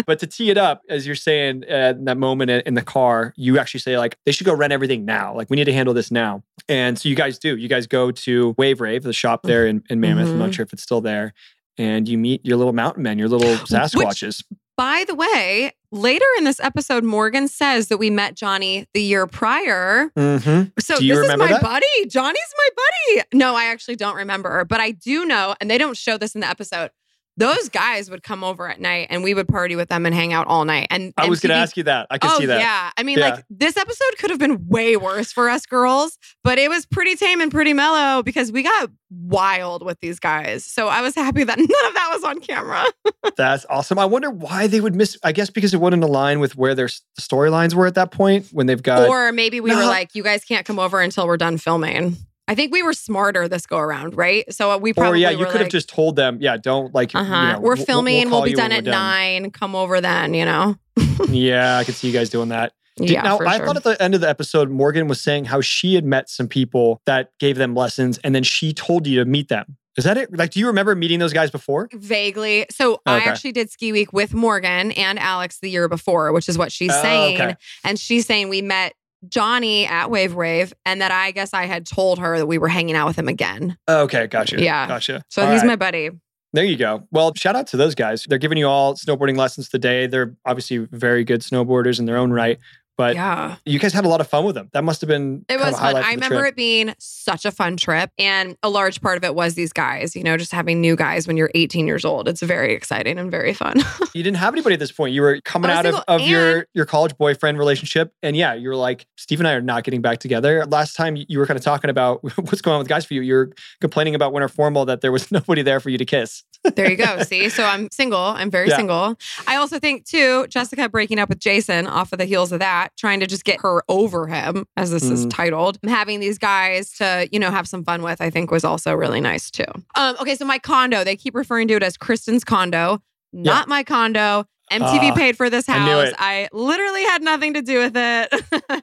but 0.06 0.20
to 0.20 0.28
tee 0.28 0.50
it 0.50 0.58
up, 0.58 0.82
as 0.90 1.06
you're 1.06 1.16
saying 1.16 1.64
uh, 1.70 1.94
in 1.98 2.06
that 2.06 2.18
moment 2.18 2.52
in 2.52 2.74
the 2.74 2.82
car, 2.82 3.34
you 3.38 3.58
actually 3.58 3.80
say 3.80 3.98
like 3.98 4.18
they 4.26 4.32
should 4.32 4.46
go 4.46 4.54
rent 4.54 4.74
everything 4.74 5.06
now. 5.06 5.36
Like 5.36 5.50
we 5.50 5.56
need 5.56 5.66
to 5.66 5.74
handle 5.74 5.94
this 5.94 6.12
now. 6.12 6.44
And 6.68 6.98
so 7.00 7.10
you 7.10 7.16
guys 7.16 7.40
do. 7.40 7.56
You 7.58 7.68
guys 7.68 7.88
go 7.88 8.12
to 8.12 8.56
Wave 8.58 8.82
Rave, 8.82 9.04
the 9.04 9.14
shop 9.14 9.44
there 9.44 9.66
in, 9.68 9.84
in 9.90 10.00
Mammoth. 10.00 10.28
I'm 10.30 10.38
not 10.40 10.50
Mhm. 10.50 10.54
sure 10.54 10.64
if 10.64 10.74
it's 10.74 10.84
still 10.84 11.02
there. 11.02 11.34
And 11.78 12.08
you 12.08 12.18
meet 12.18 12.46
your 12.46 12.58
little 12.58 12.74
mountain 12.74 13.02
men, 13.04 13.18
your 13.18 13.30
little 13.30 13.56
Sasquatches. 13.66 14.44
By 14.78 15.04
the 15.08 15.16
way, 15.16 15.74
later 15.92 16.26
in 16.38 16.44
this 16.44 16.60
episode, 16.60 17.04
Morgan 17.04 17.48
says 17.48 17.90
that 17.90 17.98
we 17.98 18.10
met 18.10 18.36
Johnny 18.36 18.88
the 18.94 19.02
year 19.02 19.28
prior. 19.28 20.12
mm-hmm. 20.16 20.70
So 20.80 20.98
this 20.98 21.18
is 21.18 21.38
my 21.38 21.48
that? 21.48 21.62
buddy. 21.62 22.06
Johnny's 22.08 22.54
my 22.58 22.70
buddy. 22.76 23.24
No, 23.34 23.56
I 23.56 23.66
actually 23.66 23.98
don't 23.98 24.16
remember, 24.16 24.66
but 24.66 24.80
I 24.80 24.92
do 24.92 25.26
know, 25.26 25.56
and 25.60 25.70
they 25.70 25.78
don't 25.78 25.98
show 25.98 26.18
this 26.18 26.36
in 26.36 26.42
the 26.42 26.50
episode. 26.50 26.92
Those 27.38 27.70
guys 27.70 28.10
would 28.10 28.24
come 28.24 28.44
over 28.44 28.70
at 28.70 28.80
night 28.80 29.08
and 29.10 29.24
we 29.24 29.34
would 29.34 29.48
party 29.48 29.76
with 29.76 29.90
them 29.90 30.06
and 30.06 30.14
hang 30.14 30.34
out 30.34 30.48
all 30.48 30.66
night. 30.66 30.88
And 30.92 31.14
I 31.18 31.28
was 31.30 31.40
going 31.40 31.50
to 31.50 31.56
ask 31.56 31.78
you 31.78 31.84
that. 31.84 32.08
I 32.10 32.18
can 32.18 32.30
oh, 32.34 32.40
see 32.40 32.46
that. 32.48 32.60
yeah. 32.60 32.92
I 32.98 33.04
mean, 33.04 33.18
Yeah. 33.18 33.30
like 33.36 33.46
this 33.50 33.78
episode 33.78 34.18
could 34.20 34.30
have 34.32 34.40
been 34.40 34.68
way 34.68 34.98
worse 34.98 35.32
for 35.32 35.50
us 35.50 35.66
girls, 35.66 36.18
but 36.44 36.60
it 36.60 36.70
was 36.70 36.86
pretty 36.86 37.16
tame 37.16 37.40
and 37.42 37.50
pretty 37.50 37.74
mellow 37.74 38.22
because 38.22 38.52
we 38.52 38.64
got 38.64 38.90
wild 39.10 39.84
with 39.84 40.00
these 40.02 40.20
guys. 40.20 40.66
So 40.66 40.88
I 40.88 41.02
was 41.02 41.16
happy 41.16 41.44
that 41.44 41.58
none 41.58 41.66
of 41.66 41.94
that 41.94 42.10
was 42.14 42.24
on 42.24 42.40
camera. 42.42 42.86
That's 43.38 43.66
awesome. 43.70 43.98
I 43.98 44.06
wonder 44.06 44.30
why 44.30 44.68
they 44.68 44.82
would 44.82 44.96
miss. 44.96 45.18
I 45.24 45.32
guess 45.32 45.50
because 45.50 45.74
it 45.74 45.80
wouldn't 45.80 46.04
align 46.04 46.42
with 46.42 46.58
where 46.58 46.76
their 46.76 46.90
storylines 47.20 47.74
were 47.74 47.88
at 47.88 47.96
that 47.96 48.12
point 48.12 48.48
when 48.52 48.68
they've 48.68 48.84
got. 48.84 49.08
or 49.08 49.32
maybe 49.32 49.62
we 49.62 49.74
were 49.74 49.86
like, 49.86 50.16
you 50.16 50.24
guys 50.24 50.44
can't 50.44 50.66
come 50.66 50.80
over 50.80 51.00
until 51.00 51.28
we're 51.28 51.38
done 51.38 51.58
filming. 51.58 52.18
I 52.52 52.56
think 52.56 52.74
we 52.74 52.84
were 52.84 52.92
smarter 52.92 53.48
this 53.48 53.66
go 53.66 53.78
around, 53.78 54.18
right? 54.18 54.44
So 54.54 54.78
we 54.78 54.92
probably. 54.92 55.20
or 55.26 55.30
yeah, 55.30 55.30
you 55.30 55.46
could 55.46 55.62
have 55.62 55.70
just 55.70 55.88
told 55.88 56.18
them, 56.18 56.38
yeah, 56.42 56.58
don't 56.58 56.94
like. 56.94 57.16
uh 57.16 57.20
you 57.20 57.24
know, 57.30 57.30
we're 57.62 57.62
we'll- 57.62 57.78
we'll- 57.78 57.86
filming. 57.86 58.30
We'll, 58.30 58.44
be 58.44 58.52
done 58.54 58.74
at 58.74 58.84
nine. 58.84 59.52
Come 59.52 59.74
over 59.74 60.02
then. 60.02 60.34
You 60.34 60.44
know. 60.46 60.76
Yeah, 61.30 61.78
I 61.78 61.84
could 61.86 61.96
see 61.96 62.08
you 62.08 62.14
guys 62.14 62.30
doing 62.30 62.50
that. 62.50 62.74
Did- 62.98 63.12
yeah. 63.12 63.22
now, 63.22 63.40
I 63.40 63.56
sure. 63.58 63.66
thought 63.68 63.78
at 63.78 63.84
the 63.84 64.02
end 64.02 64.16
of 64.16 64.22
the 64.22 64.28
episode, 64.28 64.70
Morgan 64.70 65.08
was 65.08 65.22
saying 65.22 65.46
how 65.46 65.62
she 65.62 65.94
had 65.94 66.04
met 66.04 66.30
some 66.30 66.48
people 66.50 67.02
that 67.06 67.30
gave 67.40 67.56
them 67.58 67.74
lessons, 67.74 68.18
and 68.24 68.36
then 68.36 68.44
she 68.44 68.74
told 68.74 69.08
you 69.08 69.18
to 69.20 69.26
meet 69.26 69.48
them. 69.48 69.78
Is 69.98 70.04
that 70.04 70.18
it? 70.18 70.36
Like, 70.36 70.52
do 70.52 70.60
you 70.60 70.68
remember 70.68 70.94
meeting 70.96 71.20
those 71.20 71.32
guys 71.34 71.52
before? 71.52 71.88
Vaguely. 71.94 72.66
So 72.72 73.02
I 73.06 73.20
actually 73.20 73.52
did 73.52 73.70
ski 73.70 73.92
week 73.92 74.12
with 74.14 74.34
Morgan 74.34 74.92
and 74.94 75.20
Alex 75.20 75.60
the 75.60 75.70
year 75.70 75.88
before, 75.88 76.32
which 76.34 76.50
is 76.50 76.58
what 76.58 76.72
she's 76.72 76.92
Oh, 76.94 77.02
saying. 77.02 77.36
okay. 77.42 77.56
And 77.86 78.00
she's 78.00 78.26
saying 78.26 78.50
we 78.50 78.62
met 78.62 78.94
Johnny 79.28 79.86
at 79.86 80.10
Wave 80.10 80.36
Rave 80.36 80.74
and 80.86 81.02
that 81.02 81.12
I 81.12 81.32
guess 81.32 81.54
I 81.54 81.66
had 81.66 81.86
told 81.86 82.20
her 82.20 82.38
that 82.38 82.48
we 82.48 82.58
were 82.58 82.68
hanging 82.68 82.96
out 82.96 83.08
with 83.08 83.18
him 83.18 83.28
again. 83.28 83.78
Okay, 83.88 84.28
gotcha. 84.28 84.62
Yeah. 84.62 84.88
gotcha. 84.88 85.24
So 85.30 85.44
All 85.44 85.52
he's 85.52 85.62
right. 85.62 85.68
my 85.68 85.76
buddy. 85.76 86.10
There 86.54 86.66
you 86.66 86.76
go. 86.76 87.08
Well, 87.12 87.34
shout 87.34 87.56
out 87.56 87.68
to 87.68 87.78
those 87.78 87.96
guys. 87.96 88.26
They're 88.28 88.38
giving 88.38 88.58
you 88.58 88.68
all 88.68 88.96
snowboarding 88.96 89.38
lessons 89.38 89.70
today. 89.70 90.06
They're 90.08 90.36
obviously 90.46 90.80
very 90.92 91.24
good 91.24 91.42
snowboarders 91.42 91.98
in 91.98 92.06
their 92.06 92.18
own 92.18 92.32
right, 92.34 92.60
but 92.98 93.16
yeah. 93.16 93.56
you 93.66 93.80
guys 93.80 93.94
had 93.94 94.06
a 94.06 94.08
lot 94.10 94.22
of 94.22 94.28
fun 94.28 94.44
with 94.46 94.56
them. 94.56 94.70
That 94.74 94.84
must 94.84 95.02
have 95.02 95.08
been 95.08 95.46
It 95.50 95.60
was 95.60 95.78
fun. 95.80 95.96
I 95.96 96.12
remember 96.12 96.40
trip. 96.40 96.54
it 96.54 96.56
being 96.56 96.94
such 97.00 97.46
a 97.46 97.52
fun 97.52 97.78
trip. 97.78 98.12
And 98.18 98.58
a 98.64 98.70
large 98.70 99.02
part 99.02 99.18
of 99.18 99.24
it 99.24 99.34
was 99.34 99.56
these 99.56 99.74
guys, 99.74 100.16
you 100.16 100.24
know, 100.24 100.38
just 100.38 100.52
having 100.52 100.82
new 100.82 100.96
guys 100.96 101.28
when 101.28 101.38
you're 101.38 101.52
18 101.56 101.88
years 101.88 102.06
old. 102.06 102.28
It's 102.28 102.42
very 102.42 102.74
exciting 102.74 103.18
and 103.18 103.32
very 103.32 103.54
fun. 103.54 103.76
You 104.14 104.24
didn't 104.24 104.38
have 104.38 104.54
anybody 104.54 104.74
at 104.74 104.80
this 104.80 104.92
point. 104.92 105.14
You 105.14 105.22
were 105.22 105.40
coming 105.46 105.72
out 105.72 105.86
of, 105.86 105.94
single, 105.96 106.04
of 106.16 106.22
your 106.22 106.56
and- 106.58 106.66
your 106.74 106.86
college 106.86 107.18
boyfriend 107.18 107.58
relationship, 107.58 108.14
and 108.22 108.36
yeah, 108.36 108.54
you 108.54 108.68
were 108.68 108.76
like, 108.76 109.06
Steve 109.16 109.40
and 109.40 109.48
I 109.48 109.54
are 109.54 109.62
not 109.62 109.86
getting 109.86 110.02
back 110.02 110.20
together. 110.20 110.66
Last 110.66 110.96
time 110.98 111.16
you 111.16 111.40
were 111.40 111.46
kind 111.46 111.58
of 111.58 111.64
talking 111.64 111.90
about 111.90 112.22
what's 112.38 112.60
going 112.62 112.74
on 112.74 112.80
with 112.80 112.90
guys 112.90 113.06
for 113.06 113.14
you. 113.14 113.22
You 113.22 113.34
were 113.36 113.54
complaining 113.80 114.14
about 114.14 114.34
winter 114.34 114.50
formal 114.50 114.84
that 114.86 115.00
there 115.00 115.14
was 115.14 115.32
nobody 115.32 115.62
there 115.62 115.80
for 115.80 115.90
you 115.90 115.98
to 115.98 116.04
kiss. 116.06 116.44
There 116.76 116.92
you 116.92 116.98
go. 116.98 117.24
See, 117.24 117.48
so 117.50 117.64
I'm 117.64 117.88
single. 117.92 118.20
I'm 118.20 118.52
very 118.52 118.68
Yeah. 118.68 118.76
single. 118.76 119.16
I 119.48 119.56
also 119.56 119.80
think 119.80 120.06
too, 120.06 120.46
Jessica 120.48 120.90
breaking 120.90 121.18
up 121.18 121.30
with 121.30 121.40
Jason 121.40 121.88
off 121.88 122.12
of 122.12 122.20
the 122.20 122.26
heels 122.26 122.52
of 122.52 122.60
that, 122.60 122.81
trying 122.98 123.20
to 123.22 123.28
just 123.28 123.44
get 123.44 123.62
her 123.62 123.84
over 123.90 124.28
him, 124.28 124.66
as 124.78 124.92
this 124.92 125.04
is 125.04 125.26
Mhm. 125.26 125.30
titled, 125.32 125.78
having 125.88 126.20
these 126.20 126.38
guys 126.38 126.92
to 126.98 127.28
you 127.32 127.40
know 127.40 127.52
have 127.52 127.68
some 127.68 127.84
fun 127.84 128.02
with. 128.02 128.22
I 128.22 128.30
think 128.30 128.52
was 128.52 128.64
also 128.64 128.94
really 128.94 129.22
nice 129.22 129.50
too. 129.52 129.66
Um, 129.96 130.16
okay, 130.22 130.36
so 130.36 130.46
my 130.46 130.60
condo, 130.60 131.04
they 131.04 131.16
keep 131.16 131.36
referring 131.36 131.68
to 131.70 131.76
it 131.76 131.84
as 131.84 131.98
Kristin's 131.98 132.44
condo, 132.44 133.00
not 133.34 133.68
my 133.68 133.84
condo. 133.84 134.46
MTV 134.72 135.10
Ah, 135.12 135.16
paid 135.16 135.36
for 135.36 135.50
this 135.50 135.68
house. 135.68 136.08
it. 136.08 136.16
I 136.18 136.48
literally 136.54 137.04
had 137.04 137.22
nothing 137.22 137.56
to 137.56 137.62
do 137.62 137.80
with 137.80 137.92
it, 137.98 138.30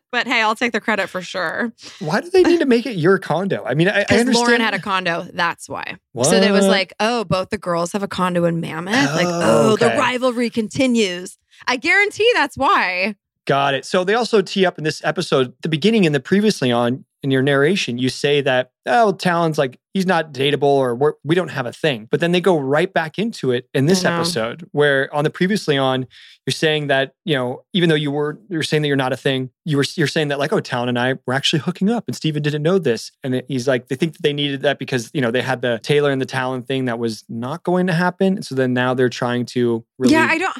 but 0.12 0.26
hey, 0.26 0.42
I'll 0.42 0.54
take 0.54 0.72
the 0.72 0.82
credit 0.82 1.08
for 1.08 1.22
sure. 1.22 1.72
Why 2.00 2.20
do 2.20 2.28
they 2.28 2.42
need 2.42 2.60
to 2.60 2.66
make 2.66 2.84
it 2.84 2.96
your 2.96 3.16
condo? 3.16 3.64
I 3.64 3.72
mean, 3.72 3.88
I, 3.88 4.00
I 4.00 4.00
Because 4.00 4.20
understand. 4.20 4.34
Lauren 4.36 4.60
had 4.60 4.74
a 4.74 4.80
condo, 4.80 5.26
that's 5.32 5.66
why. 5.66 5.96
So 6.24 6.32
it 6.32 6.52
was 6.52 6.68
like, 6.68 6.92
oh, 7.00 7.24
both 7.24 7.48
the 7.48 7.56
girls 7.56 7.92
have 7.92 8.02
a 8.02 8.08
condo 8.08 8.44
in 8.44 8.60
Mammoth. 8.60 9.14
like, 9.14 9.28
Oh, 9.28 9.70
oh, 9.72 9.76
the 9.76 9.86
rivalry 9.98 10.50
continues. 10.50 11.38
I 11.66 11.76
guarantee 11.76 12.30
that's 12.34 12.58
why. 12.58 13.14
Got 13.48 13.72
it. 13.72 13.86
So 13.86 14.04
they 14.04 14.12
also 14.12 14.42
tee 14.42 14.66
up 14.66 14.76
in 14.76 14.84
this 14.84 15.02
episode, 15.04 15.54
the 15.62 15.70
beginning 15.70 16.04
and 16.04 16.14
the 16.14 16.20
previously 16.20 16.70
on 16.70 17.06
in 17.22 17.30
your 17.30 17.42
narration, 17.42 17.98
you 17.98 18.08
say 18.08 18.40
that, 18.42 18.70
oh, 18.86 19.12
Talan's 19.18 19.58
like, 19.58 19.78
he's 19.92 20.06
not 20.06 20.32
dateable 20.32 20.62
or 20.62 20.94
we're, 20.94 21.14
we 21.24 21.34
don't 21.34 21.48
have 21.50 21.66
a 21.66 21.72
thing. 21.72 22.06
But 22.10 22.20
then 22.20 22.32
they 22.32 22.40
go 22.40 22.56
right 22.58 22.90
back 22.92 23.18
into 23.18 23.50
it 23.50 23.68
in 23.74 23.86
this 23.86 24.04
episode, 24.04 24.68
where 24.72 25.12
on 25.14 25.24
the 25.24 25.30
previously 25.30 25.76
on, 25.76 26.06
you're 26.46 26.52
saying 26.52 26.86
that, 26.86 27.14
you 27.24 27.34
know, 27.34 27.64
even 27.74 27.88
though 27.88 27.94
you 27.96 28.10
were, 28.10 28.38
you're 28.48 28.62
saying 28.62 28.82
that 28.82 28.88
you're 28.88 28.96
not 28.96 29.12
a 29.12 29.16
thing, 29.16 29.50
you 29.64 29.76
were, 29.76 29.84
you're 29.96 30.06
saying 30.06 30.28
that 30.28 30.38
like, 30.38 30.52
oh, 30.52 30.60
Talan 30.60 30.88
and 30.88 30.98
I 30.98 31.14
were 31.26 31.34
actually 31.34 31.58
hooking 31.60 31.90
up 31.90 32.04
and 32.06 32.14
Stephen 32.16 32.42
didn't 32.42 32.62
know 32.62 32.78
this. 32.78 33.10
And 33.24 33.34
it- 33.34 33.46
he's 33.48 33.66
like, 33.68 33.88
they 33.88 33.96
think 33.96 34.12
that 34.14 34.22
they 34.22 34.32
needed 34.32 34.62
that 34.62 34.78
because, 34.78 35.10
you 35.12 35.20
know, 35.20 35.30
they 35.30 35.42
had 35.42 35.60
the 35.60 35.80
Taylor 35.82 36.10
and 36.10 36.20
the 36.22 36.26
Talan 36.26 36.66
thing 36.66 36.84
that 36.86 36.98
was 36.98 37.24
not 37.28 37.64
going 37.64 37.88
to 37.88 37.92
happen. 37.92 38.36
And 38.36 38.46
so 38.46 38.54
then 38.54 38.72
now 38.72 38.94
they're 38.94 39.08
trying 39.10 39.44
to 39.46 39.84
really 39.98 40.14
yeah, 40.14 40.26
I 40.30 40.38
don't. 40.38 40.56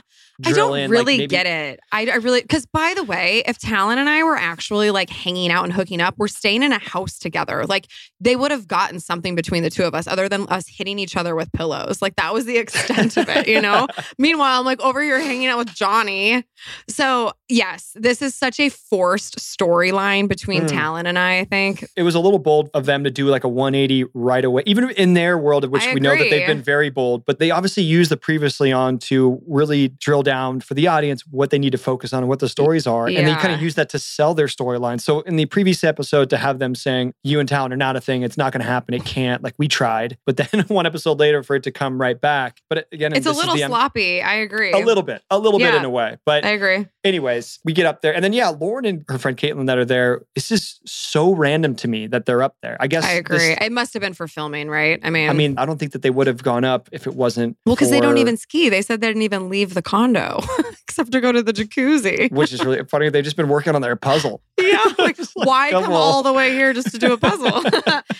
I 0.47 0.53
don't 0.53 0.77
in, 0.77 0.83
like, 0.83 0.91
really 0.91 1.19
maybe- 1.19 1.27
get 1.29 1.47
it. 1.47 1.81
I, 1.91 2.07
I 2.07 2.15
really 2.17 2.43
because 2.43 2.65
by 2.67 2.93
the 2.95 3.03
way, 3.03 3.43
if 3.47 3.59
Talan 3.59 3.97
and 3.97 4.09
I 4.09 4.23
were 4.23 4.37
actually 4.37 4.93
like 4.93 5.11
hanging 5.11 5.51
out 5.51 5.65
and 5.65 5.73
hooking 5.73 6.01
up, 6.01 6.15
we're 6.17 6.29
staying 6.29 6.48
in 6.57 6.73
a 6.73 6.79
house 6.79 7.19
together. 7.19 7.65
Like 7.67 7.87
they 8.21 8.37
would 8.37 8.51
have 8.51 8.67
gotten 8.67 9.01
something 9.01 9.35
between 9.35 9.63
the 9.63 9.71
two 9.71 9.85
of 9.85 9.95
us, 9.95 10.07
other 10.07 10.29
than 10.29 10.47
us 10.49 10.67
hitting 10.69 10.99
each 10.99 11.17
other 11.17 11.35
with 11.35 11.53
pillows. 11.53 12.03
Like 12.03 12.17
that 12.17 12.33
was 12.35 12.45
the 12.45 12.57
extent 12.59 13.17
of 13.17 13.29
it, 13.29 13.47
you 13.49 13.61
know. 13.61 13.87
Meanwhile, 14.19 14.61
I'm 14.61 14.65
like 14.67 14.81
over 14.81 15.03
here 15.03 15.21
hanging 15.21 15.47
out 15.49 15.59
with 15.59 15.75
Johnny. 15.75 16.45
So 16.89 17.33
yes, 17.49 17.93
this 17.95 18.23
is 18.23 18.35
such 18.35 18.59
a 18.61 18.69
forced 18.69 19.39
storyline 19.39 20.29
between 20.29 20.63
Mm. 20.63 20.69
Talan 20.69 21.07
and 21.07 21.19
I. 21.19 21.39
I 21.41 21.45
think 21.45 21.85
it 21.97 22.03
was 22.03 22.15
a 22.15 22.21
little 22.21 22.39
bold 22.39 22.71
of 22.75 22.87
them 22.87 23.05
to 23.05 23.11
do 23.11 23.27
like 23.27 23.45
a 23.45 23.49
180 23.49 24.07
right 24.15 24.45
away, 24.45 24.63
even 24.67 24.91
in 24.91 25.15
their 25.15 25.39
world, 25.39 25.63
of 25.65 25.71
which 25.71 25.85
I 25.85 25.95
we 25.95 26.01
know 26.01 26.17
that 26.17 26.31
they've 26.31 26.47
been 26.47 26.63
very 26.63 26.91
bold, 26.91 27.25
but 27.27 27.39
they 27.39 27.51
obviously 27.51 27.83
used 27.85 28.11
the 28.11 28.17
previously 28.17 28.73
on 28.73 28.99
to 29.01 29.41
really 29.47 29.89
drill 29.89 30.23
down 30.23 30.61
for 30.61 30.75
the 30.75 30.87
audience 30.89 31.25
what 31.27 31.51
they 31.51 31.59
need 31.59 31.71
to 31.73 31.79
focus 31.79 32.13
on 32.13 32.23
and 32.25 32.29
what 32.29 32.41
the 32.41 32.49
stories 32.49 32.87
are. 32.87 33.07
And 33.07 33.27
they 33.27 33.35
kind 33.35 33.53
of 33.55 33.63
use 33.63 33.75
that 33.77 33.89
to 33.91 33.99
sell 33.99 34.35
their 34.35 34.47
storyline. 34.47 35.01
So 35.01 35.21
in 35.21 35.37
the 35.37 35.47
previous 35.47 35.85
episode, 35.85 36.31
to 36.31 36.38
have 36.39 36.59
them 36.59 36.75
saying, 36.75 37.15
you 37.23 37.41
and 37.41 37.49
Talan 37.49 37.73
are 37.73 37.77
not 37.77 37.97
a 37.97 38.01
thing, 38.01 38.23
it's 38.23 38.37
not 38.37 38.53
going 38.53 38.61
to 38.61 38.67
happen, 38.67 38.95
it 38.95 39.05
can't, 39.05 39.43
like 39.43 39.55
we 39.59 39.69
tried. 39.69 40.19
But 40.27 40.37
then 40.53 40.65
one 40.69 40.87
episode 40.87 41.19
later 41.19 41.43
for 41.43 41.57
it 41.57 41.65
to 41.65 41.71
come 41.71 42.01
right 42.01 42.21
back. 42.21 42.61
But 42.71 42.89
again, 42.93 43.13
it's 43.15 43.27
a 43.27 43.33
little 43.33 43.57
sloppy. 43.57 44.23
I 44.23 44.37
agree. 44.37 44.73
A 44.73 44.79
little 44.79 45.03
bit, 45.03 45.23
a 45.31 45.39
little 45.39 45.59
bit 45.59 45.75
in 45.75 45.85
a 45.85 45.91
way. 45.91 46.19
But 46.25 46.45
I 46.45 46.51
agree. 46.51 46.87
Anyways, 47.05 47.59
we 47.65 47.73
get 47.73 47.87
up 47.87 48.03
there, 48.03 48.15
and 48.15 48.23
then 48.25 48.33
yeah, 48.33 48.49
Lauren 48.51 48.85
and 48.85 49.05
her 49.09 49.19
friend 49.19 49.37
Caitlin 49.37 49.67
that 49.67 49.79
are 49.79 49.85
there. 49.85 50.23
It's 50.35 50.49
just 50.49 50.87
so 50.89 51.33
random 51.35 51.75
to 51.77 51.89
me 51.89 52.07
that 52.09 52.27
they're 52.27 52.43
up 52.43 52.57
there. 52.63 52.77
I 52.81 52.87
guess 52.87 53.05
I 53.05 53.09
this- 53.09 53.19
agree. 53.21 53.57
it 53.61 53.73
must 53.73 53.93
have 53.95 54.01
been 54.01 54.15
for 54.15 54.29
filming, 54.29 54.69
right? 54.69 55.01
I 55.03 55.11
mean, 55.11 55.29
I 55.31 55.33
mean, 55.33 55.55
I 55.59 55.67
don't 55.67 55.79
think 55.79 55.93
that 55.93 56.03
they 56.03 56.11
would 56.11 56.27
have 56.27 56.43
gone 56.43 56.65
up 56.65 56.89
if 56.93 57.07
it 57.07 57.15
wasn't. 57.15 57.57
Well, 57.67 57.75
because 57.75 57.91
they 57.91 58.01
don't 58.01 58.19
even 58.19 58.37
ski. 58.37 58.69
They 58.69 58.83
said 58.83 59.01
they 59.01 59.09
didn't 59.09 59.23
even 59.23 59.49
leave 59.49 59.75
the 59.75 59.83
condo 59.83 60.41
except 60.83 61.13
to 61.13 61.21
go 61.21 61.33
to 61.33 61.43
the 61.43 61.53
jacuzzi. 61.53 62.31
Which 62.33 62.53
is 62.53 62.65
really 62.65 62.85
funny. 62.85 63.09
They've 63.11 63.25
just 63.25 63.37
been 63.37 63.49
working 63.49 63.75
on 63.75 63.83
their 63.83 63.97
puzzle. 63.97 64.43
Yeah. 64.59 64.77
Like, 64.99 65.17
like, 65.19 65.29
why 65.47 65.71
come 65.71 65.93
all 65.93 66.23
the 66.23 66.33
way 66.33 66.51
here 66.53 66.73
just 66.73 66.91
to 66.91 66.99
do 66.99 67.13
a 67.13 67.17
puzzle? 67.17 67.63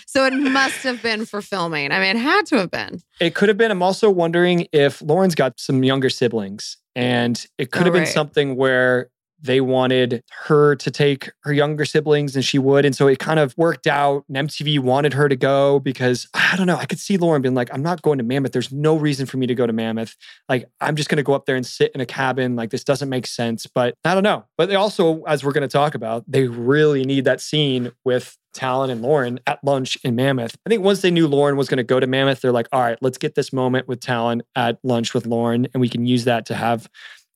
so 0.07 0.25
it 0.25 0.33
must 0.33 0.81
have 0.83 1.01
been 1.03 1.25
for 1.25 1.41
filming. 1.41 1.91
I 1.91 1.99
mean, 1.99 2.15
it 2.15 2.19
had 2.19 2.45
to 2.47 2.57
have 2.57 2.71
been. 2.71 3.01
It 3.19 3.35
could 3.35 3.49
have 3.49 3.57
been. 3.57 3.69
I'm 3.69 3.83
also 3.83 4.09
wondering 4.09 4.65
if 4.71 5.01
Lauren's 5.01 5.35
got 5.35 5.59
some 5.59 5.83
younger 5.83 6.09
siblings, 6.09 6.77
and 6.95 7.45
it 7.57 7.71
could 7.71 7.83
Oh, 7.83 7.85
have 7.85 7.93
been 7.93 8.03
right. 8.03 8.07
something 8.13 8.55
where 8.55 9.09
they 9.41 9.61
wanted 9.61 10.23
her 10.45 10.75
to 10.75 10.91
take 10.91 11.31
her 11.43 11.53
younger 11.53 11.85
siblings 11.85 12.35
and 12.35 12.43
she 12.43 12.59
would. 12.59 12.85
And 12.85 12.95
so 12.95 13.07
it 13.07 13.19
kind 13.19 13.39
of 13.39 13.57
worked 13.57 13.87
out. 13.87 14.25
And 14.27 14.49
MTV 14.49 14.79
wanted 14.79 15.13
her 15.13 15.29
to 15.29 15.35
go 15.35 15.79
because 15.79 16.27
I 16.33 16.55
don't 16.57 16.67
know. 16.67 16.75
I 16.75 16.85
could 16.85 16.99
see 16.99 17.17
Lauren 17.17 17.41
being 17.41 17.55
like, 17.55 17.69
I'm 17.73 17.81
not 17.81 18.01
going 18.01 18.17
to 18.17 18.23
Mammoth. 18.23 18.51
There's 18.51 18.71
no 18.71 18.95
reason 18.95 19.25
for 19.25 19.37
me 19.37 19.47
to 19.47 19.55
go 19.55 19.65
to 19.65 19.73
Mammoth. 19.73 20.15
Like, 20.47 20.69
I'm 20.81 20.95
just 20.95 21.09
going 21.09 21.17
to 21.17 21.23
go 21.23 21.33
up 21.33 21.45
there 21.45 21.55
and 21.55 21.65
sit 21.65 21.91
in 21.93 22.01
a 22.01 22.05
cabin. 22.05 22.55
Like, 22.55 22.69
this 22.69 22.83
doesn't 22.83 23.09
make 23.09 23.27
sense. 23.27 23.65
But 23.67 23.95
I 24.03 24.13
don't 24.13 24.23
know. 24.23 24.45
But 24.57 24.69
they 24.69 24.75
also, 24.75 25.23
as 25.23 25.43
we're 25.43 25.53
going 25.53 25.67
to 25.67 25.67
talk 25.67 25.95
about, 25.95 26.23
they 26.27 26.47
really 26.47 27.05
need 27.05 27.25
that 27.25 27.41
scene 27.41 27.91
with 28.03 28.37
Talan 28.55 28.89
and 28.89 29.01
Lauren 29.01 29.39
at 29.47 29.63
lunch 29.63 29.97
in 30.03 30.15
Mammoth. 30.15 30.57
I 30.65 30.69
think 30.69 30.83
once 30.83 31.01
they 31.01 31.11
knew 31.11 31.27
Lauren 31.27 31.55
was 31.55 31.69
going 31.69 31.77
to 31.77 31.83
go 31.83 31.99
to 31.99 32.07
Mammoth, 32.07 32.41
they're 32.41 32.51
like, 32.51 32.67
all 32.71 32.81
right, 32.81 32.97
let's 33.01 33.17
get 33.17 33.35
this 33.35 33.53
moment 33.53 33.87
with 33.87 33.99
Talan 33.99 34.41
at 34.55 34.79
lunch 34.83 35.13
with 35.13 35.25
Lauren. 35.25 35.67
And 35.73 35.81
we 35.81 35.89
can 35.89 36.05
use 36.05 36.25
that 36.25 36.45
to 36.47 36.55
have 36.55 36.89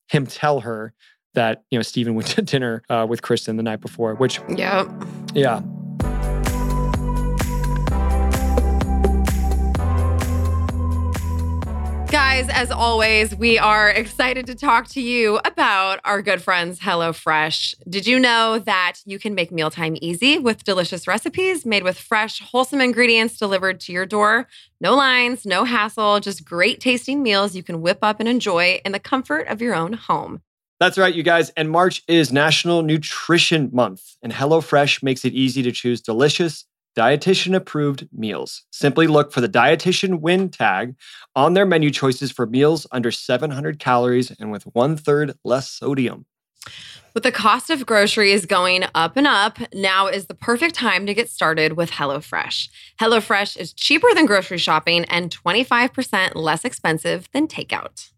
him 0.09 0.25
tell 0.25 0.61
her 0.61 0.93
that, 1.33 1.63
you 1.69 1.77
know, 1.77 1.83
Steven 1.83 2.15
went 2.15 2.27
to 2.29 2.41
dinner 2.53 2.83
uh, 2.89 3.05
with 3.07 3.21
Kristin 3.21 3.57
the 3.57 3.63
night 3.63 3.81
before, 3.81 4.15
which, 4.15 4.39
yeah, 4.49 4.85
yeah. 5.33 5.61
Guys, 12.13 12.47
as 12.49 12.69
always, 12.69 13.35
we 13.35 13.57
are 13.57 13.89
excited 13.89 14.45
to 14.45 14.53
talk 14.53 14.87
to 14.89 15.01
you 15.01 15.39
about 15.45 15.99
our 16.03 16.21
good 16.21 16.43
friends 16.43 16.79
HelloFresh. 16.79 17.73
Did 17.89 18.05
you 18.05 18.19
know 18.19 18.59
that 18.59 18.97
you 19.05 19.17
can 19.17 19.33
make 19.33 19.51
mealtime 19.51 19.97
easy 19.99 20.37
with 20.37 20.63
delicious 20.63 21.07
recipes 21.07 21.65
made 21.65 21.81
with 21.81 21.97
fresh, 21.97 22.39
wholesome 22.39 22.81
ingredients 22.81 23.39
delivered 23.39 23.79
to 23.79 23.91
your 23.91 24.05
door? 24.05 24.47
No 24.79 24.95
lines, 24.95 25.43
no 25.43 25.63
hassle, 25.63 26.19
just 26.19 26.45
great 26.45 26.79
tasting 26.79 27.23
meals 27.23 27.55
you 27.55 27.63
can 27.63 27.81
whip 27.81 27.99
up 28.03 28.19
and 28.19 28.29
enjoy 28.29 28.79
in 28.85 28.91
the 28.91 28.99
comfort 28.99 29.47
of 29.47 29.59
your 29.59 29.73
own 29.73 29.93
home. 29.93 30.43
That's 30.83 30.97
right, 30.97 31.15
you 31.15 31.23
guys. 31.23 31.49
And 31.51 31.71
March 31.71 32.03
is 32.09 32.33
National 32.33 32.81
Nutrition 32.81 33.69
Month, 33.71 34.17
and 34.21 34.33
HelloFresh 34.33 35.01
makes 35.01 35.23
it 35.23 35.31
easy 35.31 35.63
to 35.63 35.71
choose 35.71 36.01
delicious, 36.01 36.65
dietitian 36.93 37.55
approved 37.55 38.09
meals. 38.11 38.63
Simply 38.69 39.07
look 39.07 39.31
for 39.31 39.39
the 39.39 39.47
dietitian 39.47 40.19
win 40.19 40.49
tag 40.49 40.95
on 41.37 41.53
their 41.53 41.65
menu 41.65 41.89
choices 41.89 42.33
for 42.33 42.45
meals 42.45 42.85
under 42.91 43.11
700 43.11 43.79
calories 43.79 44.31
and 44.31 44.51
with 44.51 44.63
one 44.73 44.97
third 44.97 45.35
less 45.45 45.69
sodium. 45.69 46.25
With 47.13 47.23
the 47.23 47.31
cost 47.31 47.69
of 47.69 47.85
groceries 47.85 48.45
going 48.45 48.83
up 48.93 49.15
and 49.15 49.25
up, 49.25 49.59
now 49.73 50.07
is 50.07 50.25
the 50.25 50.33
perfect 50.33 50.75
time 50.75 51.05
to 51.05 51.13
get 51.13 51.29
started 51.29 51.77
with 51.77 51.91
HelloFresh. 51.91 52.67
HelloFresh 52.99 53.55
is 53.55 53.71
cheaper 53.71 54.13
than 54.13 54.25
grocery 54.25 54.57
shopping 54.57 55.05
and 55.05 55.33
25% 55.33 56.35
less 56.35 56.65
expensive 56.65 57.29
than 57.31 57.47
takeout. 57.47 58.09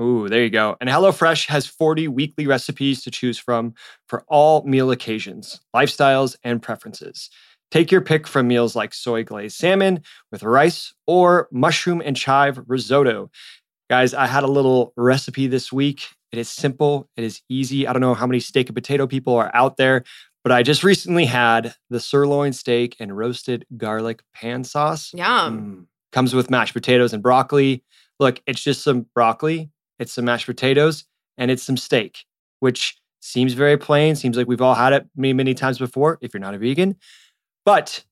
Ooh, 0.00 0.28
there 0.28 0.44
you 0.44 0.50
go. 0.50 0.76
And 0.80 0.88
HelloFresh 0.88 1.48
has 1.48 1.66
40 1.66 2.08
weekly 2.08 2.46
recipes 2.46 3.02
to 3.02 3.10
choose 3.10 3.38
from 3.38 3.74
for 4.06 4.24
all 4.28 4.62
meal 4.64 4.90
occasions, 4.90 5.60
lifestyles, 5.74 6.36
and 6.44 6.62
preferences. 6.62 7.30
Take 7.70 7.90
your 7.90 8.00
pick 8.00 8.26
from 8.26 8.48
meals 8.48 8.74
like 8.74 8.94
soy 8.94 9.24
glazed 9.24 9.56
salmon 9.56 10.02
with 10.32 10.42
rice 10.42 10.94
or 11.06 11.48
mushroom 11.52 12.00
and 12.04 12.16
chive 12.16 12.60
risotto. 12.66 13.30
Guys, 13.90 14.14
I 14.14 14.26
had 14.26 14.44
a 14.44 14.48
little 14.48 14.92
recipe 14.96 15.46
this 15.48 15.72
week. 15.72 16.08
It 16.30 16.38
is 16.38 16.48
simple, 16.48 17.08
it 17.16 17.24
is 17.24 17.40
easy. 17.48 17.86
I 17.86 17.92
don't 17.92 18.02
know 18.02 18.14
how 18.14 18.26
many 18.26 18.40
steak 18.40 18.68
and 18.68 18.76
potato 18.76 19.06
people 19.06 19.34
are 19.36 19.50
out 19.54 19.78
there, 19.78 20.04
but 20.44 20.52
I 20.52 20.62
just 20.62 20.84
recently 20.84 21.24
had 21.24 21.74
the 21.90 22.00
sirloin 22.00 22.52
steak 22.52 22.96
and 23.00 23.16
roasted 23.16 23.66
garlic 23.76 24.22
pan 24.34 24.64
sauce. 24.64 25.12
Yum. 25.14 25.58
Mm. 25.58 25.86
Comes 26.12 26.34
with 26.34 26.50
mashed 26.50 26.74
potatoes 26.74 27.12
and 27.12 27.22
broccoli. 27.22 27.82
Look, 28.18 28.40
it's 28.46 28.62
just 28.62 28.82
some 28.82 29.06
broccoli, 29.14 29.70
it's 29.98 30.12
some 30.12 30.24
mashed 30.24 30.46
potatoes, 30.46 31.04
and 31.36 31.50
it's 31.50 31.62
some 31.62 31.76
steak, 31.76 32.24
which 32.60 32.98
seems 33.20 33.52
very 33.52 33.76
plain. 33.76 34.14
Seems 34.16 34.36
like 34.36 34.46
we've 34.46 34.60
all 34.60 34.74
had 34.74 34.92
it 34.92 35.06
many, 35.16 35.32
many 35.32 35.54
times 35.54 35.78
before 35.78 36.18
if 36.20 36.32
you're 36.32 36.40
not 36.40 36.54
a 36.54 36.58
vegan. 36.58 36.96
But 37.64 38.04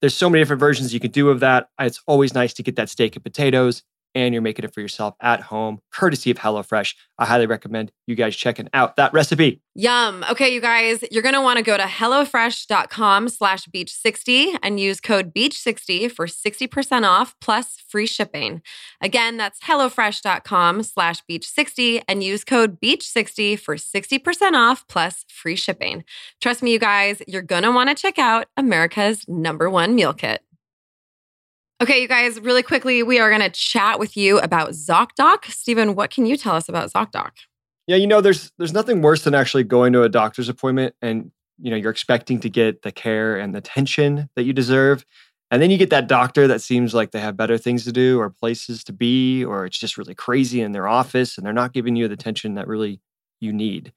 there's 0.00 0.16
so 0.16 0.28
many 0.28 0.40
different 0.42 0.60
versions 0.60 0.94
you 0.94 1.00
can 1.00 1.10
do 1.10 1.28
of 1.30 1.40
that. 1.40 1.68
It's 1.80 2.02
always 2.06 2.34
nice 2.34 2.52
to 2.54 2.62
get 2.62 2.76
that 2.76 2.88
steak 2.88 3.16
and 3.16 3.22
potatoes, 3.24 3.82
and 4.14 4.34
you're 4.34 4.42
making 4.42 4.64
it 4.64 4.74
for 4.74 4.80
yourself 4.80 5.14
at 5.20 5.40
home, 5.40 5.80
courtesy 5.92 6.30
of 6.30 6.38
HelloFresh. 6.38 6.94
I 7.18 7.26
highly 7.26 7.46
recommend 7.46 7.92
you 8.06 8.14
guys 8.14 8.36
checking 8.36 8.68
out 8.72 8.96
that 8.96 9.12
recipe. 9.12 9.60
Yum. 9.74 10.24
Okay, 10.30 10.52
you 10.52 10.60
guys, 10.60 11.04
you're 11.10 11.22
to 11.34 11.40
want 11.40 11.58
to 11.58 11.62
go 11.62 11.76
to 11.76 11.84
HelloFresh.com 11.84 13.28
slash 13.28 13.66
Beach60 13.66 14.58
and 14.62 14.80
use 14.80 15.00
code 15.00 15.32
Beach60 15.32 16.10
for 16.10 16.26
60% 16.26 17.08
off 17.08 17.34
plus 17.40 17.76
free 17.88 18.06
shipping. 18.06 18.62
Again, 19.00 19.36
that's 19.36 19.60
HelloFresh.com 19.60 20.82
slash 20.82 21.22
Beach60 21.30 22.02
and 22.08 22.22
use 22.22 22.44
code 22.44 22.80
Beach60 22.80 23.58
for 23.58 23.76
60% 23.76 24.52
off 24.54 24.86
plus 24.88 25.24
free 25.28 25.56
shipping. 25.56 26.04
Trust 26.40 26.62
me, 26.62 26.72
you 26.72 26.78
guys, 26.78 27.22
you're 27.28 27.42
to 27.62 27.70
want 27.70 27.88
to 27.88 27.94
check 27.94 28.18
out 28.18 28.46
America's 28.56 29.24
number 29.28 29.70
one 29.70 29.94
meal 29.94 30.12
kit. 30.12 30.42
Okay, 31.80 32.02
you 32.02 32.08
guys, 32.08 32.40
really 32.40 32.64
quickly, 32.64 33.04
we 33.04 33.20
are 33.20 33.28
going 33.28 33.40
to 33.40 33.50
chat 33.50 34.00
with 34.00 34.16
you 34.16 34.40
about 34.40 34.70
ZocDoc. 34.70 35.44
Stephen, 35.44 35.94
what 35.94 36.10
can 36.10 36.26
you 36.26 36.36
tell 36.36 36.56
us 36.56 36.68
about 36.68 36.90
ZocDoc? 36.92 37.30
Yeah, 37.86 37.94
you 37.96 38.08
know, 38.08 38.20
there's 38.20 38.50
there's 38.58 38.72
nothing 38.72 39.00
worse 39.00 39.22
than 39.22 39.34
actually 39.34 39.62
going 39.62 39.92
to 39.92 40.02
a 40.02 40.08
doctor's 40.08 40.48
appointment 40.48 40.94
and 41.00 41.30
you 41.60 41.70
know 41.70 41.76
you're 41.76 41.90
expecting 41.90 42.40
to 42.40 42.50
get 42.50 42.82
the 42.82 42.92
care 42.92 43.36
and 43.36 43.54
the 43.54 43.58
attention 43.58 44.28
that 44.34 44.42
you 44.42 44.52
deserve, 44.52 45.04
and 45.50 45.62
then 45.62 45.70
you 45.70 45.78
get 45.78 45.90
that 45.90 46.08
doctor 46.08 46.46
that 46.48 46.60
seems 46.60 46.94
like 46.94 47.12
they 47.12 47.20
have 47.20 47.36
better 47.36 47.56
things 47.56 47.84
to 47.84 47.92
do 47.92 48.18
or 48.20 48.28
places 48.28 48.84
to 48.84 48.92
be, 48.92 49.44
or 49.44 49.64
it's 49.64 49.78
just 49.78 49.96
really 49.96 50.14
crazy 50.14 50.60
in 50.60 50.72
their 50.72 50.88
office 50.88 51.38
and 51.38 51.46
they're 51.46 51.52
not 51.52 51.72
giving 51.72 51.96
you 51.96 52.08
the 52.08 52.14
attention 52.14 52.54
that 52.54 52.66
really 52.66 53.00
you 53.40 53.52
need. 53.52 53.92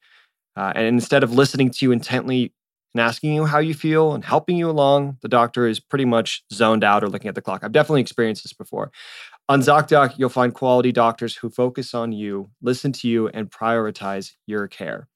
Uh, 0.56 0.72
and 0.74 0.86
instead 0.86 1.22
of 1.22 1.34
listening 1.34 1.70
to 1.70 1.84
you 1.84 1.92
intently 1.92 2.52
and 2.94 3.00
asking 3.00 3.34
you 3.34 3.44
how 3.44 3.58
you 3.58 3.74
feel 3.74 4.12
and 4.12 4.24
helping 4.24 4.56
you 4.56 4.68
along, 4.68 5.18
the 5.22 5.28
doctor 5.28 5.66
is 5.66 5.80
pretty 5.80 6.04
much 6.04 6.44
zoned 6.52 6.84
out 6.84 7.02
or 7.02 7.08
looking 7.08 7.28
at 7.28 7.34
the 7.34 7.42
clock. 7.42 7.62
I've 7.64 7.72
definitely 7.72 8.02
experienced 8.02 8.44
this 8.44 8.52
before. 8.52 8.90
On 9.48 9.60
ZocDoc, 9.60 10.14
you'll 10.18 10.28
find 10.28 10.54
quality 10.54 10.92
doctors 10.92 11.36
who 11.36 11.50
focus 11.50 11.94
on 11.94 12.12
you, 12.12 12.50
listen 12.60 12.92
to 12.92 13.08
you, 13.08 13.28
and 13.28 13.50
prioritize 13.50 14.32
your 14.46 14.68
care. 14.68 15.08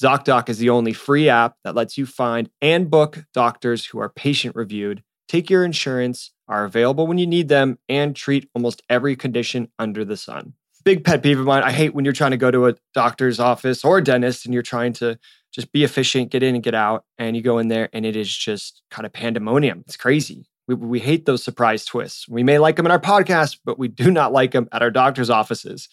ZocDoc 0.00 0.48
is 0.48 0.58
the 0.58 0.70
only 0.70 0.92
free 0.92 1.28
app 1.28 1.56
that 1.64 1.74
lets 1.74 1.96
you 1.96 2.04
find 2.04 2.50
and 2.60 2.90
book 2.90 3.24
doctors 3.32 3.86
who 3.86 3.98
are 3.98 4.10
patient 4.10 4.54
reviewed, 4.54 5.02
take 5.26 5.48
your 5.48 5.64
insurance, 5.64 6.32
are 6.48 6.64
available 6.64 7.06
when 7.06 7.18
you 7.18 7.26
need 7.26 7.48
them, 7.48 7.78
and 7.88 8.14
treat 8.14 8.48
almost 8.54 8.82
every 8.90 9.16
condition 9.16 9.68
under 9.78 10.04
the 10.04 10.16
sun. 10.16 10.52
Big 10.84 11.02
pet 11.02 11.22
peeve 11.22 11.40
of 11.40 11.46
mine. 11.46 11.62
I 11.62 11.72
hate 11.72 11.94
when 11.94 12.04
you're 12.04 12.14
trying 12.14 12.30
to 12.32 12.36
go 12.36 12.50
to 12.50 12.66
a 12.66 12.74
doctor's 12.94 13.40
office 13.40 13.84
or 13.84 13.98
a 13.98 14.04
dentist 14.04 14.44
and 14.44 14.54
you're 14.54 14.62
trying 14.62 14.92
to 14.94 15.18
just 15.56 15.72
be 15.72 15.84
efficient, 15.84 16.30
get 16.30 16.42
in 16.42 16.54
and 16.54 16.62
get 16.62 16.74
out, 16.74 17.06
and 17.16 17.34
you 17.34 17.40
go 17.40 17.56
in 17.56 17.68
there 17.68 17.88
and 17.94 18.04
it 18.04 18.14
is 18.14 18.28
just 18.28 18.82
kind 18.90 19.06
of 19.06 19.12
pandemonium. 19.14 19.82
It's 19.86 19.96
crazy. 19.96 20.46
We, 20.68 20.74
we 20.74 21.00
hate 21.00 21.24
those 21.24 21.42
surprise 21.42 21.86
twists. 21.86 22.28
We 22.28 22.42
may 22.42 22.58
like 22.58 22.76
them 22.76 22.84
in 22.84 22.92
our 22.92 23.00
podcast, 23.00 23.60
but 23.64 23.78
we 23.78 23.88
do 23.88 24.10
not 24.10 24.32
like 24.32 24.50
them 24.50 24.68
at 24.70 24.82
our 24.82 24.90
doctor's 24.90 25.30
offices. 25.30 25.88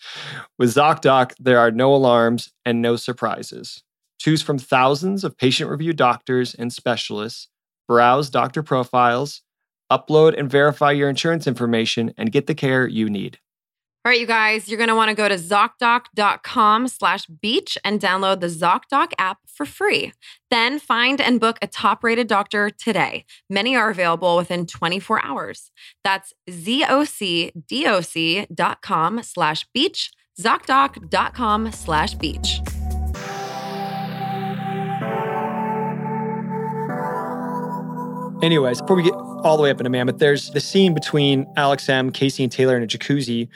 With 0.60 0.76
ZocDoc, 0.76 1.32
there 1.40 1.60
are 1.60 1.72
no 1.72 1.96
alarms 1.96 2.52
and 2.66 2.82
no 2.82 2.98
surprises. 2.98 3.84
Choose 4.20 4.42
from 4.42 4.60
thousands 4.60 5.24
of 5.24 5.38
patient 5.38 5.70
review 5.70 5.94
doctors 5.94 6.54
and 6.54 6.74
specialists, 6.74 7.48
browse 7.88 8.30
doctor 8.30 8.64
profiles, 8.64 9.44
upload 9.90 10.38
and 10.38 10.52
verify 10.52 10.92
your 10.92 11.08
insurance 11.08 11.48
information, 11.48 12.14
and 12.18 12.34
get 12.34 12.48
the 12.48 12.56
care 12.56 12.86
you 12.86 13.10
need. 13.10 13.40
All 14.06 14.10
right, 14.10 14.20
you 14.20 14.28
guys, 14.28 14.68
you're 14.68 14.78
going 14.78 14.90
to 14.90 14.96
want 14.96 15.08
to 15.12 15.16
go 15.16 15.30
to 15.30 15.36
ZocDoc.com 15.36 16.90
slash 16.90 17.26
beach 17.26 17.78
and 17.86 18.02
download 18.02 18.42
the 18.42 18.48
ZocDoc 18.48 19.14
app 19.18 19.38
for 19.48 19.66
free. 19.66 20.12
Then 20.52 20.78
find 20.78 21.22
and 21.22 21.40
book 21.40 21.58
a 21.62 21.68
top 21.68 22.04
rated 22.04 22.28
doctor 22.28 22.70
today. 22.70 23.24
Many 23.50 23.78
are 23.78 23.90
available 23.90 24.36
within 24.36 24.66
24 24.66 25.24
hours. 25.24 25.72
That's 26.04 26.34
ZocDoc.com 26.50 27.54
slash 29.24 29.66
beach, 29.74 30.12
ZocDoc.com 30.38 31.72
slash 31.72 32.14
beach. 32.16 32.60
Anyways, 38.44 38.82
before 38.82 38.98
we 38.98 39.04
get 39.04 39.14
all 39.14 39.56
the 39.56 39.64
way 39.64 39.72
up 39.72 39.80
into 39.80 39.90
Mammoth, 39.90 40.18
there's 40.18 40.52
the 40.52 40.60
scene 40.60 40.94
between 40.94 41.48
Alex 41.56 41.88
M, 41.88 42.12
Casey, 42.12 42.44
and 42.44 42.52
Taylor 42.52 42.76
in 42.76 42.84
a 42.84 42.88
jacuzzi. 42.88 43.48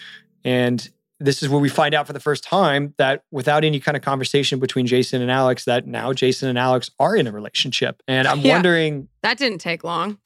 And 0.47 0.89
this 1.19 1.41
is 1.41 1.49
where 1.49 1.59
we 1.59 1.67
find 1.67 1.95
out 1.95 2.05
for 2.05 2.13
the 2.13 2.19
first 2.19 2.43
time 2.43 2.93
that 2.99 3.23
without 3.31 3.63
any 3.63 3.79
kind 3.79 3.97
of 3.97 4.03
conversation 4.03 4.59
between 4.59 4.85
Jason 4.85 5.19
and 5.21 5.31
Alex, 5.31 5.65
that 5.65 5.87
now 5.87 6.13
Jason 6.13 6.47
and 6.47 6.59
Alex 6.59 6.91
are 6.99 7.15
in 7.15 7.25
a 7.25 7.31
relationship. 7.31 8.01
And 8.07 8.27
I'm 8.27 8.39
Yeah. 8.41 8.53
wondering, 8.53 9.07
That 9.23 9.37
didn't 9.39 9.57
take 9.57 9.83
long. 9.83 10.19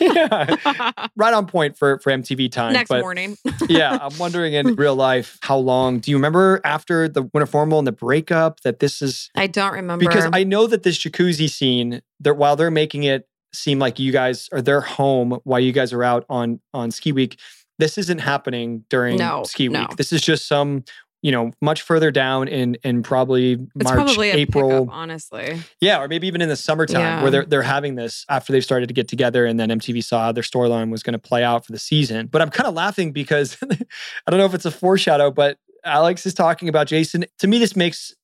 yeah, 0.00 0.56
right 1.16 1.34
on 1.34 1.46
point 1.46 1.76
for, 1.76 1.98
for 1.98 2.10
MTV 2.10 2.50
time. 2.50 2.72
Next 2.72 2.88
but 2.88 3.02
morning. 3.02 3.36
yeah, 3.68 3.98
I'm 4.00 4.16
wondering 4.18 4.54
in 4.54 4.74
real 4.74 4.96
life, 4.96 5.38
how 5.42 5.58
long 5.58 5.98
do 5.98 6.10
you 6.10 6.16
remember 6.16 6.60
after 6.64 7.08
the 7.08 7.22
winter 7.34 7.46
formal 7.46 7.78
and 7.78 7.86
the 7.86 7.92
breakup 7.92 8.60
that 8.60 8.78
this 8.80 9.02
is 9.02 9.30
I 9.36 9.48
don't 9.48 9.74
remember. 9.74 10.04
because 10.06 10.28
I 10.32 10.44
know 10.44 10.66
that 10.66 10.82
this 10.82 10.98
jacuzzi 10.98 11.48
scene, 11.50 12.00
they're, 12.20 12.32
while 12.34 12.56
they're 12.56 12.70
making 12.70 13.04
it 13.04 13.28
seem 13.52 13.78
like 13.78 13.98
you 13.98 14.12
guys 14.12 14.48
are 14.52 14.60
their 14.60 14.80
home 14.82 15.38
while 15.44 15.58
you 15.60 15.72
guys 15.72 15.92
are 15.92 16.04
out 16.04 16.24
on 16.28 16.60
on 16.74 16.90
ski 16.90 17.12
week, 17.12 17.38
this 17.78 17.98
isn't 17.98 18.18
happening 18.18 18.84
during 18.90 19.16
No, 19.18 19.44
ski 19.44 19.68
no. 19.68 19.80
week. 19.80 19.96
This 19.96 20.12
is 20.12 20.20
just 20.20 20.46
some, 20.48 20.84
you 21.22 21.32
know, 21.32 21.52
much 21.60 21.82
further 21.82 22.10
down 22.10 22.48
in 22.48 22.76
in 22.84 23.02
probably 23.02 23.52
it's 23.52 23.84
March, 23.84 23.94
probably 23.94 24.30
April, 24.30 24.68
pickup, 24.84 24.94
honestly. 24.94 25.58
yeah, 25.80 26.00
or 26.00 26.08
maybe 26.08 26.26
even 26.26 26.40
in 26.40 26.48
the 26.48 26.56
summertime 26.56 27.00
Yeah. 27.00 27.22
where 27.22 27.30
they're 27.30 27.44
they're 27.44 27.62
having 27.62 27.94
this 27.96 28.24
after 28.28 28.52
they've 28.52 28.64
started 28.64 28.86
to 28.88 28.94
get 28.94 29.08
together, 29.08 29.44
and 29.46 29.58
then 29.58 29.68
MTV 29.70 30.02
saw 30.04 30.24
how 30.24 30.32
their 30.32 30.42
storyline 30.44 30.90
was 30.90 31.02
going 31.02 31.12
to 31.14 31.18
play 31.18 31.42
out 31.44 31.66
for 31.66 31.72
the 31.72 31.78
season. 31.78 32.26
But 32.26 32.42
I'm 32.42 32.50
kind 32.50 32.66
of 32.68 32.74
laughing 32.74 33.12
because 33.12 33.56
I 33.62 34.30
don't 34.30 34.38
know 34.38 34.46
if 34.46 34.54
it's 34.54 34.64
a 34.66 34.70
foreshadow, 34.70 35.30
but 35.30 35.58
Alex 35.84 36.24
is 36.26 36.34
talking 36.34 36.68
about 36.68 36.86
Jason. 36.86 37.24
To 37.38 37.46
me, 37.46 37.58
this 37.58 37.74
makes 37.76 38.14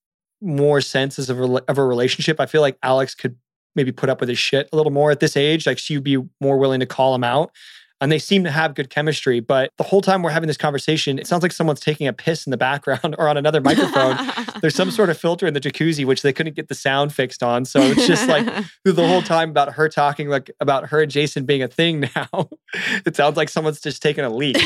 more 0.41 0.81
sense 0.81 1.19
as 1.19 1.31
a 1.31 1.35
rela- 1.35 1.65
of 1.69 1.79
a 1.79 1.85
relationship. 1.85 2.39
I 2.39 2.47
feel 2.47 2.61
like 2.61 2.77
Alex 2.83 3.15
could 3.15 3.37
maybe 3.77 3.91
put 3.93 4.09
up 4.09 4.21
with 4.21 4.29
his 4.29 4.39
shit 4.39 4.69
a 4.73 4.77
little 4.77 4.93
more 4.93 5.11
at 5.11 5.19
this 5.21 5.37
age. 5.37 5.67
Like 5.67 5.79
she 5.79 5.97
would 5.97 6.05
be 6.05 6.19
more 6.41 6.59
willing 6.59 6.81
to 6.81 6.87
call 6.87 7.15
him 7.15 7.25
out. 7.25 7.51
And 8.01 8.11
they 8.13 8.19
seem 8.19 8.45
to 8.45 8.51
have 8.51 8.75
good 8.75 8.91
chemistry. 8.91 9.41
But 9.41 9.71
the 9.79 9.85
whole 9.85 10.03
time 10.03 10.23
we're 10.23 10.31
having 10.31 10.47
this 10.47 10.57
conversation, 10.57 11.19
it 11.19 11.27
sounds 11.27 11.43
like 11.43 11.53
someone's 11.53 11.81
taking 11.81 12.07
a 12.07 12.13
piss 12.13 12.47
in 12.47 12.51
the 12.51 12.57
background 12.57 13.15
or 13.19 13.29
on 13.29 13.37
another 13.37 13.61
microphone 13.61 14.17
there's 14.61 14.75
some 14.75 14.91
sort 14.91 15.11
of 15.11 15.19
filter 15.19 15.47
in 15.47 15.55
the 15.55 15.61
jacuzzi 15.61 16.05
which 16.05 16.23
they 16.23 16.33
couldn't 16.33 16.55
get 16.55 16.69
the 16.69 16.75
sound 16.75 17.13
fixed 17.13 17.43
on 17.43 17.65
so 17.65 17.81
it's 17.81 18.07
just 18.07 18.29
like 18.29 18.47
the 18.85 19.07
whole 19.07 19.23
time 19.23 19.51
about 19.51 19.73
her 19.75 19.89
talking 19.89 20.29
like 20.29 20.51
about 20.61 20.89
her 20.89 21.03
and 21.03 21.11
jason 21.11 21.45
being 21.45 21.63
a 21.63 21.69
thing 21.69 22.01
now 22.15 22.49
it 23.05 23.15
sounds 23.17 23.37
like 23.37 23.49
someone's 23.49 23.81
just 23.81 24.03
taking 24.03 24.25
a 24.25 24.31
leak 24.31 24.57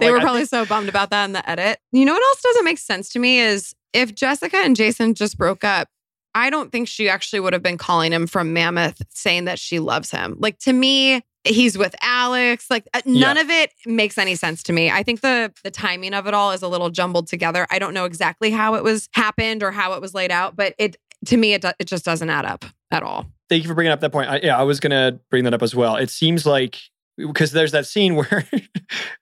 they 0.00 0.10
were 0.10 0.20
probably 0.20 0.44
so 0.44 0.64
bummed 0.66 0.88
about 0.88 1.10
that 1.10 1.24
in 1.24 1.32
the 1.32 1.48
edit. 1.48 1.78
You 1.92 2.04
know 2.04 2.12
what 2.12 2.22
else 2.22 2.42
doesn't 2.42 2.64
make 2.64 2.78
sense 2.78 3.08
to 3.10 3.18
me 3.18 3.40
is 3.40 3.74
if 3.92 4.14
Jessica 4.14 4.56
and 4.58 4.76
Jason 4.76 5.14
just 5.14 5.38
broke 5.38 5.64
up, 5.64 5.88
I 6.34 6.50
don't 6.50 6.72
think 6.72 6.88
she 6.88 7.08
actually 7.08 7.40
would 7.40 7.52
have 7.52 7.62
been 7.62 7.78
calling 7.78 8.12
him 8.12 8.26
from 8.26 8.52
Mammoth 8.52 9.02
saying 9.10 9.44
that 9.44 9.58
she 9.58 9.78
loves 9.78 10.10
him. 10.10 10.36
Like 10.38 10.58
to 10.60 10.72
me, 10.72 11.22
he's 11.44 11.78
with 11.78 11.94
Alex. 12.02 12.66
Like 12.70 12.86
uh, 12.94 13.02
none 13.06 13.36
Yeah. 13.36 13.42
of 13.42 13.50
it 13.50 13.70
makes 13.86 14.18
any 14.18 14.34
sense 14.34 14.62
to 14.64 14.72
me. 14.72 14.90
I 14.90 15.02
think 15.02 15.20
the 15.20 15.52
the 15.62 15.70
timing 15.70 16.14
of 16.14 16.26
it 16.26 16.34
all 16.34 16.50
is 16.52 16.62
a 16.62 16.68
little 16.68 16.90
jumbled 16.90 17.28
together. 17.28 17.66
I 17.70 17.78
don't 17.78 17.94
know 17.94 18.04
exactly 18.04 18.50
how 18.50 18.74
it 18.74 18.82
was 18.82 19.08
happened 19.12 19.62
or 19.62 19.70
how 19.70 19.92
it 19.94 20.00
was 20.00 20.14
laid 20.14 20.30
out, 20.30 20.56
but 20.56 20.74
it 20.78 20.96
to 21.26 21.36
me 21.36 21.54
it 21.54 21.62
do- 21.62 21.72
it 21.78 21.86
just 21.86 22.04
doesn't 22.04 22.28
add 22.30 22.44
up 22.44 22.64
at 22.90 23.02
all. 23.02 23.26
thank 23.48 23.62
you 23.62 23.68
for 23.68 23.74
bringing 23.74 23.92
up 23.92 24.00
that 24.00 24.12
point 24.12 24.28
I, 24.28 24.40
yeah 24.42 24.58
i 24.58 24.62
was 24.62 24.78
gonna 24.78 25.18
bring 25.30 25.44
that 25.44 25.54
up 25.54 25.62
as 25.62 25.74
well 25.74 25.96
it 25.96 26.10
seems 26.10 26.44
like 26.46 26.78
because 27.16 27.52
there's 27.52 27.72
that 27.72 27.86
scene 27.86 28.14
where 28.16 28.44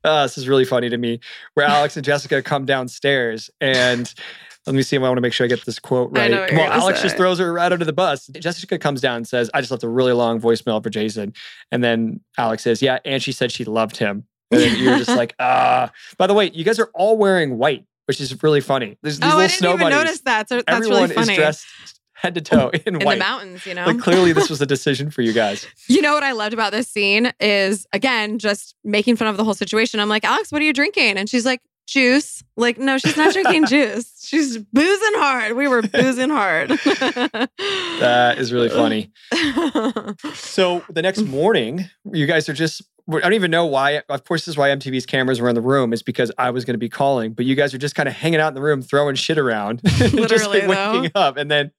uh, 0.04 0.22
this 0.24 0.36
is 0.36 0.48
really 0.48 0.64
funny 0.64 0.88
to 0.90 0.98
me 0.98 1.20
where 1.54 1.64
alex 1.66 1.96
and 1.96 2.04
jessica 2.04 2.42
come 2.42 2.64
downstairs 2.66 3.50
and 3.60 4.12
let 4.66 4.74
me 4.74 4.82
see. 4.82 4.96
I 4.96 5.00
want 5.00 5.16
to 5.16 5.20
make 5.20 5.32
sure 5.32 5.44
I 5.44 5.48
get 5.48 5.64
this 5.64 5.78
quote 5.78 6.10
right. 6.16 6.30
know 6.30 6.40
what 6.40 6.50
Come 6.50 6.60
on, 6.60 6.70
Alex 6.72 6.98
say. 7.00 7.04
just 7.04 7.16
throws 7.16 7.38
her 7.38 7.52
right 7.52 7.72
under 7.72 7.84
the 7.84 7.92
bus. 7.92 8.26
Jessica 8.28 8.78
comes 8.78 9.00
down 9.00 9.16
and 9.16 9.28
says, 9.28 9.50
"I 9.52 9.60
just 9.60 9.70
left 9.70 9.82
a 9.82 9.88
really 9.88 10.12
long 10.12 10.40
voicemail 10.40 10.82
for 10.82 10.90
Jason," 10.90 11.32
and 11.70 11.82
then 11.82 12.20
Alex 12.38 12.62
says, 12.62 12.80
"Yeah," 12.82 12.98
and 13.04 13.22
she 13.22 13.32
said 13.32 13.50
she 13.50 13.64
loved 13.64 13.96
him. 13.96 14.24
And 14.50 14.76
you're 14.78 14.98
just 14.98 15.08
like, 15.16 15.34
ah. 15.40 15.90
By 16.18 16.26
the 16.26 16.34
way, 16.34 16.50
you 16.52 16.62
guys 16.62 16.78
are 16.78 16.90
all 16.94 17.16
wearing 17.16 17.56
white, 17.58 17.84
which 18.06 18.20
is 18.20 18.42
really 18.42 18.60
funny. 18.60 18.98
There's 19.02 19.18
these 19.18 19.24
oh, 19.24 19.36
little 19.36 19.40
I 19.40 19.46
didn't 19.46 19.58
snow 19.58 19.68
even 19.70 19.80
bunnies. 19.80 19.96
notice 19.96 20.20
that. 20.20 20.48
So 20.48 20.56
that's 20.56 20.68
Everyone 20.68 21.02
really 21.02 21.14
funny. 21.14 21.32
is 21.32 21.38
dressed 21.38 21.66
head 22.22 22.34
to 22.36 22.40
toe 22.40 22.70
in, 22.86 22.96
in 22.96 23.04
white. 23.04 23.14
the 23.14 23.18
mountains, 23.18 23.66
you 23.66 23.74
know. 23.74 23.84
Like 23.86 23.98
clearly, 23.98 24.32
this 24.32 24.48
was 24.48 24.62
a 24.62 24.66
decision 24.74 25.10
for 25.10 25.22
you 25.22 25.32
guys. 25.32 25.66
You 25.88 26.00
know 26.00 26.14
what 26.14 26.22
I 26.22 26.32
loved 26.32 26.54
about 26.54 26.72
this 26.72 26.88
scene 26.88 27.32
is 27.40 27.86
again 27.92 28.38
just 28.38 28.74
making 28.84 29.16
fun 29.16 29.28
of 29.28 29.36
the 29.36 29.44
whole 29.44 29.54
situation. 29.54 30.00
I'm 30.00 30.08
like, 30.08 30.24
Alex, 30.24 30.52
what 30.52 30.62
are 30.62 30.64
you 30.64 30.72
drinking? 30.72 31.16
And 31.18 31.28
she's 31.28 31.44
like, 31.44 31.60
juice. 31.86 32.42
Like, 32.56 32.78
no, 32.78 32.98
she's 32.98 33.16
not 33.16 33.32
drinking 33.32 33.66
juice. 33.68 34.24
She's 34.24 34.58
boozing 34.58 35.14
hard. 35.14 35.56
We 35.56 35.68
were 35.68 35.82
boozing 35.82 36.30
hard. 36.30 36.70
That 36.70 38.36
is 38.38 38.52
really 38.52 38.68
funny. 38.68 39.12
So 40.34 40.84
the 40.88 41.02
next 41.02 41.22
morning, 41.22 41.88
you 42.12 42.26
guys 42.26 42.48
are 42.48 42.52
just. 42.52 42.82
I 43.10 43.20
don't 43.20 43.32
even 43.34 43.50
know 43.50 43.66
why. 43.66 44.02
Of 44.08 44.24
course, 44.24 44.42
this 44.42 44.48
is 44.48 44.56
why 44.56 44.68
MTV's 44.68 45.06
cameras 45.06 45.40
were 45.40 45.48
in 45.48 45.54
the 45.54 45.60
room. 45.60 45.92
Is 45.92 46.02
because 46.02 46.30
I 46.38 46.50
was 46.50 46.64
going 46.64 46.74
to 46.74 46.78
be 46.78 46.88
calling, 46.88 47.32
but 47.32 47.44
you 47.44 47.54
guys 47.54 47.74
are 47.74 47.78
just 47.78 47.94
kind 47.94 48.08
of 48.08 48.14
hanging 48.14 48.40
out 48.40 48.48
in 48.48 48.54
the 48.54 48.62
room, 48.62 48.82
throwing 48.82 49.14
shit 49.14 49.38
around, 49.38 49.80
just 49.86 50.14
Literally, 50.14 50.62
like 50.62 50.94
waking 50.94 51.10
up. 51.14 51.36
And 51.36 51.50
then 51.50 51.70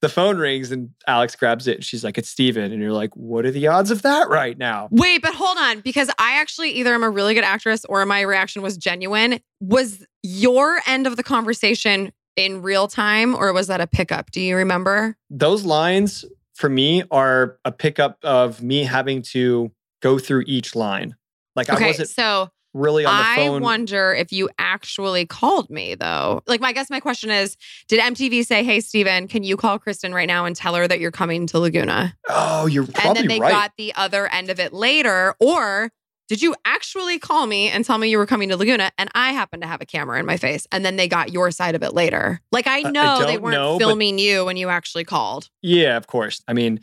the 0.00 0.08
phone 0.08 0.38
rings, 0.38 0.70
and 0.72 0.90
Alex 1.06 1.36
grabs 1.36 1.66
it. 1.66 1.76
And 1.76 1.84
she's 1.84 2.04
like, 2.04 2.18
"It's 2.18 2.28
Stephen. 2.28 2.72
and 2.72 2.80
you're 2.80 2.92
like, 2.92 3.14
"What 3.16 3.44
are 3.44 3.50
the 3.50 3.66
odds 3.68 3.90
of 3.90 4.02
that 4.02 4.28
right 4.28 4.56
now?" 4.56 4.88
Wait, 4.90 5.22
but 5.22 5.34
hold 5.34 5.58
on, 5.58 5.80
because 5.80 6.10
I 6.18 6.40
actually 6.40 6.70
either 6.72 6.94
am 6.94 7.02
a 7.02 7.10
really 7.10 7.34
good 7.34 7.44
actress 7.44 7.84
or 7.84 8.04
my 8.06 8.20
reaction 8.22 8.62
was 8.62 8.76
genuine. 8.76 9.40
Was 9.60 10.04
your 10.22 10.80
end 10.86 11.06
of 11.06 11.16
the 11.16 11.22
conversation 11.22 12.12
in 12.36 12.62
real 12.62 12.86
time 12.88 13.34
or 13.34 13.52
was 13.52 13.66
that 13.66 13.80
a 13.80 13.86
pickup? 13.86 14.30
Do 14.30 14.40
you 14.40 14.56
remember? 14.56 15.16
Those 15.28 15.64
lines 15.64 16.24
for 16.54 16.68
me 16.68 17.02
are 17.10 17.58
a 17.64 17.72
pickup 17.72 18.18
of 18.24 18.62
me 18.62 18.84
having 18.84 19.22
to 19.22 19.70
go 20.00 20.18
through 20.18 20.44
each 20.46 20.74
line. 20.74 21.16
Like 21.56 21.70
I 21.70 21.74
okay, 21.74 21.86
wasn't. 21.88 22.10
so 22.10 22.50
really 22.74 23.04
on 23.04 23.16
the 23.16 23.22
I 23.22 23.36
phone. 23.36 23.62
I 23.62 23.64
wonder 23.64 24.14
if 24.14 24.32
you 24.32 24.48
actually 24.58 25.26
called 25.26 25.70
me 25.70 25.94
though. 25.94 26.42
Like, 26.46 26.60
my 26.60 26.68
I 26.68 26.72
guess 26.72 26.90
my 26.90 27.00
question 27.00 27.30
is, 27.30 27.56
did 27.88 28.00
MTV 28.00 28.44
say, 28.46 28.62
"Hey, 28.62 28.80
Stephen, 28.80 29.26
can 29.26 29.42
you 29.42 29.56
call 29.56 29.78
Kristin 29.78 30.14
right 30.14 30.26
now 30.26 30.44
and 30.44 30.54
tell 30.54 30.74
her 30.74 30.86
that 30.86 31.00
you're 31.00 31.10
coming 31.10 31.46
to 31.48 31.58
Laguna?" 31.58 32.14
oh, 32.28 32.66
you're 32.66 32.86
and 33.02 33.16
then 33.16 33.26
they 33.26 33.40
right. 33.40 33.50
got 33.50 33.72
the 33.76 33.94
other 33.96 34.28
end 34.28 34.50
of 34.50 34.60
it 34.60 34.72
later, 34.72 35.34
or 35.40 35.90
did 36.28 36.42
you 36.42 36.54
actually 36.66 37.18
call 37.18 37.46
me 37.46 37.70
and 37.70 37.86
tell 37.86 37.96
me 37.96 38.10
you 38.10 38.18
were 38.18 38.26
coming 38.26 38.50
to 38.50 38.56
Laguna 38.56 38.92
and 38.98 39.08
I 39.14 39.32
happened 39.32 39.62
to 39.62 39.68
have 39.68 39.80
a 39.80 39.86
camera 39.86 40.20
in 40.20 40.26
my 40.26 40.36
face 40.36 40.66
and 40.70 40.84
then 40.84 40.96
they 40.96 41.08
got 41.08 41.32
your 41.32 41.50
side 41.50 41.74
of 41.74 41.82
it 41.82 41.94
later? 41.94 42.42
Like 42.52 42.66
I 42.66 42.80
I 42.86 42.90
know 42.90 43.24
they 43.24 43.38
weren't 43.38 43.54
know, 43.54 43.78
but- 43.78 43.86
filming 43.86 44.18
you 44.18 44.44
when 44.44 44.58
you 44.58 44.68
actually 44.68 45.04
called. 45.04 45.48
yeah, 45.62 45.96
of 45.96 46.06
course. 46.06 46.42
I 46.46 46.52
mean, 46.52 46.80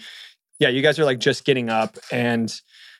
yeah, 0.60 0.69
you 0.69 0.82
guys 0.82 0.97
are 0.97 1.06
like 1.06 1.19
just 1.19 1.45
getting 1.45 1.69
up, 1.69 1.97
and 2.12 2.54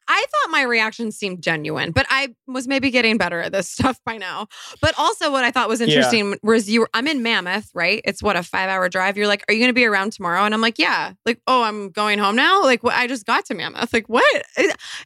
I 0.08 0.26
thought 0.32 0.52
my 0.52 0.62
reaction 0.62 1.12
seemed 1.12 1.42
genuine, 1.42 1.92
but 1.92 2.06
I 2.10 2.36
was 2.48 2.68
maybe 2.68 2.92
getting 2.92 3.18
better 3.18 3.42
at 3.42 3.52
this 3.52 3.70
stuff 3.76 4.00
by 4.06 4.18
now. 4.18 4.48
But 4.82 4.94
also, 4.98 5.32
what 5.32 5.44
I 5.44 5.52
thought 5.52 5.68
was 5.70 5.80
Yeah. 5.82 5.88
interesting 5.88 6.38
was 6.44 6.70
you. 6.70 6.82
Were, 6.82 6.90
I'm 6.94 7.08
in 7.08 7.24
Mammoth, 7.24 7.70
right? 7.74 8.02
It's 8.06 8.22
what 8.22 8.36
a 8.36 8.44
five 8.44 8.70
hour 8.70 8.88
drive. 8.90 9.18
You're 9.18 9.28
like, 9.28 9.44
are 9.50 9.54
you 9.54 9.60
going 9.60 9.70
to 9.70 9.74
be 9.74 9.86
around 9.86 10.12
tomorrow? 10.14 10.44
And 10.44 10.54
I'm 10.54 10.62
like, 10.62 10.78
yeah. 10.80 11.14
Like, 11.26 11.40
oh, 11.48 11.64
I'm 11.64 11.90
going 11.90 12.20
home 12.20 12.36
now. 12.36 12.62
Like, 12.64 12.84
what? 12.84 12.94
I 12.94 13.08
just 13.08 13.26
got 13.26 13.46
to 13.46 13.54
Mammoth. 13.56 13.94
Like, 13.94 14.08
what? 14.08 14.44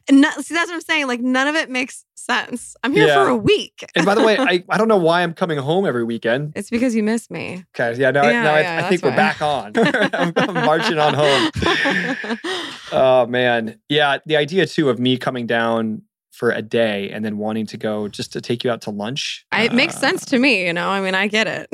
And 0.08 0.24
see, 0.40 0.54
that's 0.54 0.68
what 0.68 0.74
I'm 0.74 0.80
saying. 0.80 1.06
Like, 1.06 1.20
none 1.20 1.46
of 1.48 1.56
it 1.56 1.70
makes 1.70 2.04
sense. 2.20 2.76
I'm 2.82 2.92
here 2.92 3.06
Yeah. 3.06 3.22
for 3.24 3.28
a 3.30 3.36
week. 3.36 3.84
and 3.94 4.04
by 4.06 4.14
the 4.14 4.22
way, 4.22 4.36
I, 4.38 4.62
I 4.68 4.78
don't 4.78 4.88
know 4.88 4.96
why 4.96 5.22
I'm 5.22 5.34
coming 5.34 5.58
home 5.58 5.86
every 5.86 6.04
weekend. 6.04 6.52
It's 6.56 6.70
because 6.70 6.94
you 6.94 7.02
miss 7.02 7.30
me. 7.30 7.64
Okay, 7.78 7.98
yeah, 8.00 8.10
now, 8.10 8.24
Yeah, 8.24 8.42
now 8.42 8.54
I- 8.54 8.60
yeah, 8.60 8.78
I, 8.84 8.88
think 8.88 9.00
that's 9.02 9.10
we're 9.12 9.16
back 9.16 9.42
on. 9.42 9.72
I'm, 10.14 10.32
I'm 10.36 10.54
marching 10.66 10.98
on 10.98 11.14
home. 11.14 12.38
Oh 12.92 13.24
man, 13.26 13.78
yeah. 13.88 14.18
The 14.26 14.36
idea 14.36 14.66
too 14.66 14.90
of 14.90 14.98
me 14.98 15.16
coming 15.16 15.46
down 15.46 16.02
for 16.32 16.50
a 16.50 16.60
day 16.60 17.08
and 17.10 17.24
then 17.24 17.38
wanting 17.38 17.64
to 17.66 17.76
go 17.76 18.08
just 18.08 18.32
to 18.32 18.40
take 18.40 18.64
you 18.64 18.70
out 18.72 18.80
to 18.82 18.90
lunch. 18.90 19.46
I- 19.52 19.62
it 19.62 19.72
makes 19.72 19.94
uh, 19.96 20.00
sense 20.00 20.24
to 20.26 20.38
me, 20.40 20.66
you 20.66 20.72
know. 20.72 20.88
I 20.88 21.00
mean, 21.00 21.14
I 21.14 21.28
get 21.28 21.46
it. 21.46 21.68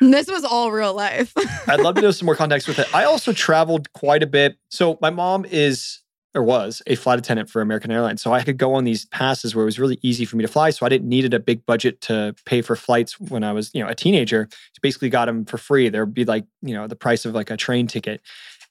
this 0.00 0.28
was 0.28 0.44
all 0.44 0.70
real 0.72 0.94
life. 0.94 1.32
I'd 1.66 1.80
love 1.80 1.96
to 1.96 2.02
know 2.02 2.10
some 2.12 2.26
more 2.26 2.36
context 2.36 2.68
with 2.68 2.78
it. 2.78 2.92
I 2.94 3.02
also 3.04 3.32
traveled 3.32 3.92
quite 3.94 4.22
a 4.22 4.26
bit. 4.26 4.56
So 4.68 4.98
my 5.00 5.10
mom 5.10 5.44
is 5.44 6.00
or 6.34 6.42
was 6.42 6.82
a 6.86 6.94
flight 6.94 7.18
attendant 7.18 7.50
for 7.50 7.60
American 7.60 7.90
Airlines. 7.90 8.22
So 8.22 8.32
I 8.32 8.42
could 8.42 8.56
go 8.56 8.74
on 8.74 8.84
these 8.84 9.06
passes 9.06 9.54
where 9.54 9.62
it 9.62 9.66
was 9.66 9.80
really 9.80 9.98
easy 10.02 10.24
for 10.24 10.36
me 10.36 10.42
to 10.42 10.48
fly. 10.48 10.70
So 10.70 10.86
I 10.86 10.88
didn't 10.88 11.08
needed 11.08 11.34
a 11.34 11.40
big 11.40 11.66
budget 11.66 12.00
to 12.02 12.34
pay 12.44 12.62
for 12.62 12.76
flights 12.76 13.18
when 13.18 13.42
I 13.42 13.52
was, 13.52 13.70
you 13.74 13.82
know, 13.82 13.88
a 13.88 13.94
teenager. 13.94 14.46
Just 14.46 14.80
basically 14.82 15.10
got 15.10 15.26
them 15.26 15.44
for 15.44 15.58
free. 15.58 15.88
There'd 15.88 16.14
be 16.14 16.24
like, 16.24 16.44
you 16.62 16.74
know, 16.74 16.86
the 16.86 16.96
price 16.96 17.24
of 17.24 17.34
like 17.34 17.50
a 17.50 17.56
train 17.56 17.86
ticket. 17.86 18.20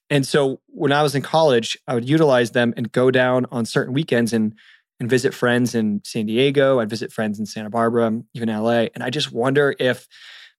And 0.09 0.25
so 0.25 0.59
when 0.67 0.91
I 0.91 1.03
was 1.03 1.15
in 1.15 1.21
college, 1.21 1.77
I 1.87 1.93
would 1.93 2.07
utilize 2.07 2.51
them 2.51 2.73
and 2.77 2.91
go 2.91 3.11
down 3.11 3.45
on 3.51 3.65
certain 3.65 3.93
weekends 3.93 4.33
and 4.33 4.55
and 4.99 5.09
visit 5.09 5.33
friends 5.33 5.75
in 5.75 6.01
San 6.03 6.25
Diego. 6.25 6.79
I'd 6.79 6.89
visit 6.89 7.11
friends 7.11 7.39
in 7.39 7.45
Santa 7.45 7.69
Barbara, 7.69 8.21
even 8.33 8.49
LA. 8.49 8.87
And 8.93 9.01
I 9.01 9.09
just 9.09 9.31
wonder 9.31 9.73
if 9.79 10.07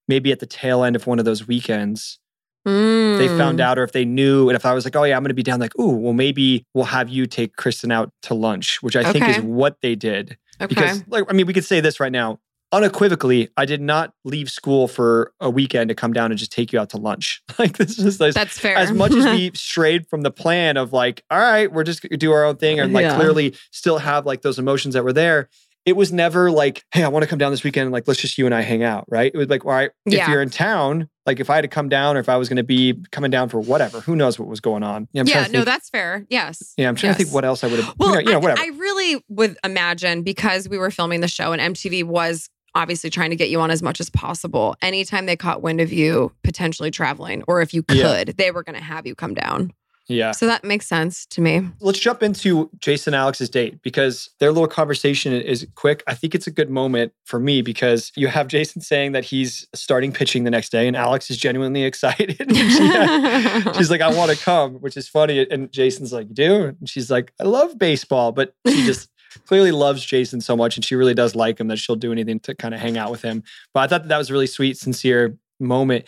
maybe 0.09 0.33
at 0.33 0.41
the 0.41 0.47
tail 0.47 0.83
end 0.83 0.97
of 0.97 1.07
one 1.07 1.19
of 1.19 1.25
those 1.25 1.47
weekends, 1.47 2.20
they 2.65 3.29
found 3.39 3.59
Mm. 3.59 3.63
out 3.63 3.79
or 3.79 3.85
if 3.85 3.93
they 3.93 4.05
knew 4.05 4.49
and 4.49 4.57
if 4.57 4.67
i 4.67 4.75
was 4.75 4.85
like 4.85 4.95
oh 4.97 5.05
yeah 5.05 5.17
i'm 5.17 5.23
going 5.23 5.29
to 5.31 5.35
be 5.35 5.43
down 5.43 5.59
like 5.61 5.77
ooh 5.79 5.97
well 5.97 6.13
maybe 6.13 6.65
we'll 6.75 6.85
have 6.85 7.09
you 7.09 7.27
take 7.27 7.57
kristin 7.57 7.91
out 7.93 8.13
to 8.23 8.35
lunch 8.35 8.83
which 8.83 8.97
i 8.97 9.13
think 9.13 9.27
is 9.29 9.41
what 9.41 9.81
they 9.81 9.95
did 9.95 10.37
Okay. 10.61 10.67
because 10.75 11.03
like 11.09 11.25
i 11.29 11.33
mean 11.33 11.47
we 11.47 11.55
could 11.55 11.65
say 11.65 11.81
this 11.81 12.01
right 12.01 12.13
now 12.13 12.39
unequivocally 12.73 13.49
i 13.57 13.65
did 13.65 13.81
not 13.81 14.13
leave 14.25 14.51
school 14.51 14.87
for 14.89 15.33
a 15.41 15.51
weekend 15.51 15.89
to 15.89 15.95
come 15.95 16.13
down 16.13 16.31
and 16.31 16.39
just 16.39 16.53
take 16.53 16.73
you 16.73 16.79
out 16.79 16.91
to 16.91 16.97
lunch 16.99 17.43
like 17.59 17.77
this 17.79 17.99
is 17.99 18.21
like, 18.21 18.35
That's 18.35 18.59
fair. 18.59 18.77
as 18.77 18.93
much 18.93 19.13
as 19.13 19.25
we 19.27 19.51
strayed 19.55 20.07
from 20.07 20.23
the 20.23 20.31
plan 20.31 20.77
of 20.77 20.93
like 20.93 21.25
all 21.31 21.39
right 21.39 21.71
we're 21.73 21.85
just 21.85 22.03
going 22.03 22.11
to 22.11 22.17
do 22.17 22.33
our 22.33 22.45
own 22.45 22.57
thing 22.57 22.79
and 22.79 22.93
like 22.93 23.03
Yeah. 23.03 23.17
clearly 23.17 23.55
still 23.73 23.99
have 23.99 24.25
like 24.27 24.43
those 24.43 24.59
emotions 24.59 24.95
that 24.95 25.03
were 25.05 25.13
there 25.13 25.49
it 25.91 25.97
was 25.97 26.13
never 26.13 26.51
like 26.53 26.85
hey 26.93 27.03
i 27.03 27.09
want 27.09 27.23
to 27.25 27.27
come 27.29 27.39
down 27.39 27.51
this 27.51 27.65
weekend 27.65 27.85
and 27.87 27.93
like 27.93 28.07
let's 28.07 28.21
just 28.21 28.39
you 28.39 28.47
and 28.47 28.55
i 28.55 28.61
hang 28.61 28.83
out 28.85 29.05
right 29.09 29.33
it 29.35 29.37
was 29.37 29.49
like 29.49 29.65
all 29.65 29.73
right 29.73 29.91
if 30.07 30.13
Yeah. 30.15 30.31
you're 30.31 30.41
in 30.41 30.49
town 30.51 31.09
like 31.27 31.41
if 31.41 31.51
i 31.51 31.57
had 31.57 31.63
to 31.63 31.69
come 31.69 31.89
down 31.89 32.17
or 32.17 32.21
if 32.21 32.29
i 32.29 32.37
was 32.37 32.49
going 32.49 32.57
to 32.59 32.63
be 32.63 32.95
coming 33.11 33.31
down 33.31 33.49
for 33.49 33.59
whatever 33.61 34.01
who 34.01 34.15
knows 34.15 34.39
what 34.39 34.49
was 34.49 34.61
going 34.61 34.83
on 34.85 35.09
yeah, 35.13 35.25
yeah, 35.27 35.47
no, 35.51 35.65
that's 35.65 35.91
fair. 35.91 36.25
Yes. 36.31 36.75
yeah 36.79 36.89
i'm 36.89 36.95
trying 36.95 37.15
to 37.15 37.19
think 37.19 37.35
what 37.35 37.45
else 37.45 37.65
i 37.65 37.67
would 37.67 37.81
have 37.81 37.95
Well, 37.99 38.11
you 38.21 38.25
know, 38.27 38.41
you 38.41 38.41
know 38.41 38.55
I, 38.57 38.65
I 38.67 38.71
really 38.79 39.25
would 39.29 39.57
imagine 39.65 40.23
because 40.23 40.69
we 40.69 40.79
were 40.79 40.91
filming 40.93 41.21
the 41.21 41.29
show 41.29 41.53
and 41.53 41.75
MTV 41.75 42.05
was 42.05 42.49
obviously 42.77 43.11
trying 43.11 43.31
to 43.31 43.37
get 43.37 43.51
you 43.51 43.61
on 43.61 43.73
as 43.73 43.83
much 43.83 43.99
as 43.99 44.11
possible. 44.11 44.77
Anytime 44.81 45.27
they 45.27 45.35
caught 45.35 45.61
wind 45.61 45.81
of 45.81 45.93
you 45.93 46.31
potentially 46.45 46.93
traveling, 46.93 47.43
or 47.49 47.61
if 47.63 47.75
you 47.75 47.83
could, 47.83 47.97
Yeah. 47.99 48.25
they 48.37 48.53
were 48.53 48.63
going 48.63 48.79
to 48.79 48.85
have 48.85 49.09
you 49.09 49.17
come 49.17 49.35
down. 49.35 49.73
Yeah 50.11 50.33
So 50.33 50.47
that 50.47 50.65
makes 50.65 50.87
sense 50.87 51.25
to 51.27 51.41
me. 51.41 51.63
let's 51.81 51.99
jump 51.99 52.23
into 52.23 52.69
Jason 52.79 53.15
and 53.15 53.21
Alex's 53.21 53.49
date 53.49 53.81
because 53.83 54.29
their 54.41 54.51
little 54.53 54.69
conversation 54.69 55.33
is 55.33 55.67
quick. 55.77 56.03
I 56.07 56.15
think 56.15 56.35
it's 56.35 56.47
a 56.47 56.51
good 56.51 56.69
moment 56.71 57.13
for 57.25 57.39
me 57.41 57.63
because 57.63 58.11
you 58.17 58.29
have 58.29 58.49
Jason 58.49 58.83
saying 58.83 59.13
that 59.13 59.25
he's 59.25 59.67
starting 59.75 60.13
pitching 60.13 60.45
the 60.45 60.51
next 60.51 60.71
day, 60.71 60.87
and 60.89 60.97
Alex 60.97 61.31
is 61.31 61.37
genuinely 61.37 61.83
excited. 61.91 62.37
She- 62.39 63.73
she's 63.77 63.91
like, 63.91 64.01
"I 64.01 64.13
want 64.15 64.31
to 64.31 64.37
come," 64.37 64.75
which 64.75 64.97
is 64.97 65.09
funny. 65.09 65.47
And 65.51 65.71
Jason's 65.73 66.13
like, 66.13 66.29
"You 66.29 66.35
do?" 66.35 66.65
And 66.81 66.89
she's 66.89 67.11
like, 67.11 67.33
"I 67.41 67.45
love 67.45 67.79
baseball," 67.79 68.33
but 68.33 68.55
she 68.67 68.85
just 68.93 69.09
clearly 69.47 69.71
loves 69.73 70.05
Jason 70.05 70.41
so 70.41 70.57
much, 70.57 70.77
and 70.77 70.85
she 70.85 70.95
really 70.97 71.15
does 71.15 71.35
like 71.35 71.61
him 71.61 71.69
that 71.69 71.79
she'll 71.79 71.97
do 71.97 72.11
anything 72.13 72.41
to 72.41 72.55
kind 72.55 72.75
of 72.75 72.81
hang 72.81 72.99
out 72.99 73.11
with 73.11 73.23
him. 73.23 73.43
But 73.73 73.81
I 73.81 73.87
thought 73.87 74.03
that, 74.03 74.09
that 74.09 74.19
was 74.19 74.31
a 74.31 74.33
really 74.33 74.47
sweet, 74.49 74.77
sincere 74.77 75.37
moment. 75.61 76.07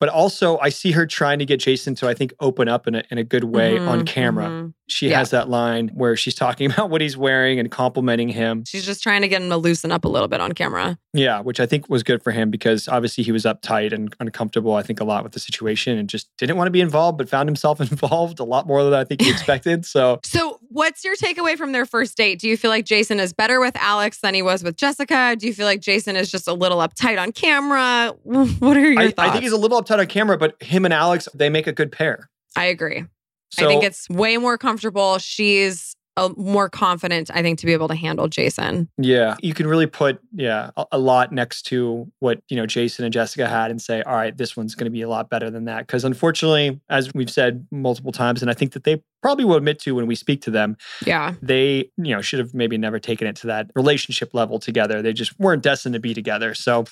But 0.00 0.08
also, 0.10 0.58
I 0.58 0.68
see 0.70 0.92
her 0.92 1.06
trying 1.06 1.38
to 1.40 1.46
get 1.46 1.60
Jason 1.60 1.94
to, 1.96 2.08
I 2.08 2.14
think, 2.14 2.32
open 2.40 2.68
up 2.68 2.86
in 2.86 2.94
a, 2.94 3.02
in 3.10 3.18
a 3.18 3.24
good 3.24 3.44
way 3.44 3.80
on 3.80 4.04
Mhm, 4.04 4.06
camera 4.06 4.50
mhm. 4.50 4.74
She 4.88 5.10
Yeah. 5.10 5.18
has 5.18 5.30
that 5.30 5.48
line 5.48 5.88
where 5.94 6.16
she's 6.16 6.34
talking 6.34 6.70
about 6.72 6.90
what 6.90 7.00
he's 7.00 7.16
wearing 7.16 7.58
and 7.58 7.70
complimenting 7.70 8.28
him. 8.28 8.64
She's 8.66 8.84
just 8.84 9.02
trying 9.02 9.22
to 9.22 9.28
get 9.28 9.42
him 9.42 9.48
to 9.50 9.56
loosen 9.56 9.92
up 9.92 10.04
a 10.04 10.08
little 10.08 10.28
bit 10.28 10.40
on 10.40 10.52
camera. 10.52 10.98
Yeah, 11.12 11.40
which 11.40 11.60
I 11.60 11.66
think 11.66 11.88
was 11.88 12.02
good 12.02 12.22
for 12.22 12.30
him 12.32 12.50
because 12.50 12.88
obviously 12.88 13.24
he 13.24 13.32
was 13.32 13.44
uptight 13.44 13.92
and 13.92 14.14
uncomfortable, 14.20 14.74
I 14.74 14.82
think, 14.82 15.00
a 15.00 15.04
lot 15.04 15.22
with 15.22 15.32
the 15.32 15.40
situation 15.40 15.98
and 15.98 16.08
just 16.08 16.28
didn't 16.38 16.56
want 16.56 16.66
to 16.66 16.70
be 16.72 16.80
involved, 16.80 17.18
but 17.18 17.28
found 17.28 17.48
himself 17.48 17.80
involved 17.90 18.38
a 18.40 18.44
lot 18.44 18.66
more 18.66 18.82
than 18.84 18.94
I 18.94 19.04
think 19.04 19.22
he 19.22 19.30
expected. 19.38 19.84
So, 19.86 20.20
So, 20.24 20.58
what's 20.68 21.04
your 21.04 21.16
takeaway 21.16 21.56
from 21.56 21.72
their 21.72 21.86
first 21.86 22.16
date? 22.16 22.38
Do 22.40 22.48
you 22.48 22.56
feel 22.56 22.70
like 22.70 22.84
Jason 22.84 23.20
is 23.20 23.32
better 23.32 23.60
with 23.60 23.76
Alex 23.76 24.20
than 24.20 24.34
he 24.34 24.42
was 24.42 24.62
with 24.62 24.76
Jessica? 24.76 25.36
Do 25.38 25.46
you 25.46 25.54
feel 25.54 25.66
like 25.66 25.80
Jason 25.80 26.16
is 26.16 26.30
just 26.30 26.46
a 26.48 26.52
little 26.54 26.78
uptight 26.78 27.20
on 27.20 27.32
camera? 27.32 28.14
What 28.22 28.76
are 28.76 28.80
your 28.80 28.98
I, 29.00 29.10
thoughts? 29.10 29.18
I 29.18 29.30
think 29.32 29.42
he's 29.42 29.52
a 29.52 29.56
little 29.56 29.82
uptight 29.82 29.98
on 29.98 30.06
camera, 30.06 30.36
but 30.38 30.60
him 30.62 30.84
and 30.84 30.94
Alex, 30.94 31.28
they 31.34 31.48
make 31.50 31.66
a 31.66 31.72
good 31.72 31.90
pair. 31.92 32.28
I 32.56 32.64
agree. 32.66 33.04
So, 33.50 33.64
I 33.64 33.68
think 33.68 33.84
it's 33.84 34.08
way 34.10 34.36
more 34.36 34.58
comfortable. 34.58 35.18
She's 35.18 35.94
uh, 36.18 36.30
more 36.36 36.68
confident, 36.68 37.30
I 37.32 37.42
think, 37.42 37.60
to 37.60 37.66
be 37.66 37.72
able 37.72 37.86
to 37.86 37.94
handle 37.94 38.26
Jason. 38.26 38.88
yeah, 38.98 39.36
you 39.40 39.54
can 39.54 39.68
really 39.68 39.86
put, 39.86 40.18
yeah, 40.32 40.70
a, 40.76 40.84
a 40.92 40.98
lot 40.98 41.30
next 41.30 41.62
to 41.66 42.10
what, 42.18 42.40
you 42.48 42.56
know, 42.56 42.66
Jason 42.66 43.04
and 43.04 43.12
Jessica 43.14 43.48
had 43.48 43.70
and 43.70 43.80
say, 43.80 44.02
all 44.02 44.16
right, 44.16 44.36
this 44.36 44.56
one's 44.56 44.74
going 44.74 44.86
to 44.86 44.90
be 44.90 45.02
a 45.02 45.08
lot 45.08 45.30
better 45.30 45.48
than 45.48 45.66
that. 45.66 45.86
Because 45.86 46.04
unfortunately, 46.04 46.80
as 46.90 47.14
we've 47.14 47.30
said 47.30 47.68
multiple 47.70 48.10
times, 48.10 48.42
and 48.42 48.50
I 48.50 48.54
think 48.54 48.72
that 48.72 48.82
they 48.82 49.00
probably 49.22 49.44
will 49.44 49.54
admit 49.54 49.78
to 49.82 49.94
when 49.94 50.08
we 50.08 50.16
speak 50.16 50.42
to 50.42 50.50
them, 50.50 50.76
Yeah. 51.06 51.34
they 51.40 51.88
you 51.96 52.14
know 52.14 52.20
should 52.20 52.40
have 52.40 52.52
maybe 52.52 52.76
never 52.78 52.98
taken 52.98 53.28
it 53.28 53.36
to 53.36 53.46
that 53.46 53.70
relationship 53.76 54.34
level 54.34 54.58
together 54.58 55.02
they 55.02 55.12
just 55.12 55.38
weren't 55.38 55.62
destined 55.62 55.92
to 55.92 55.98
be 56.00 56.14
together 56.14 56.54
so 56.54 56.84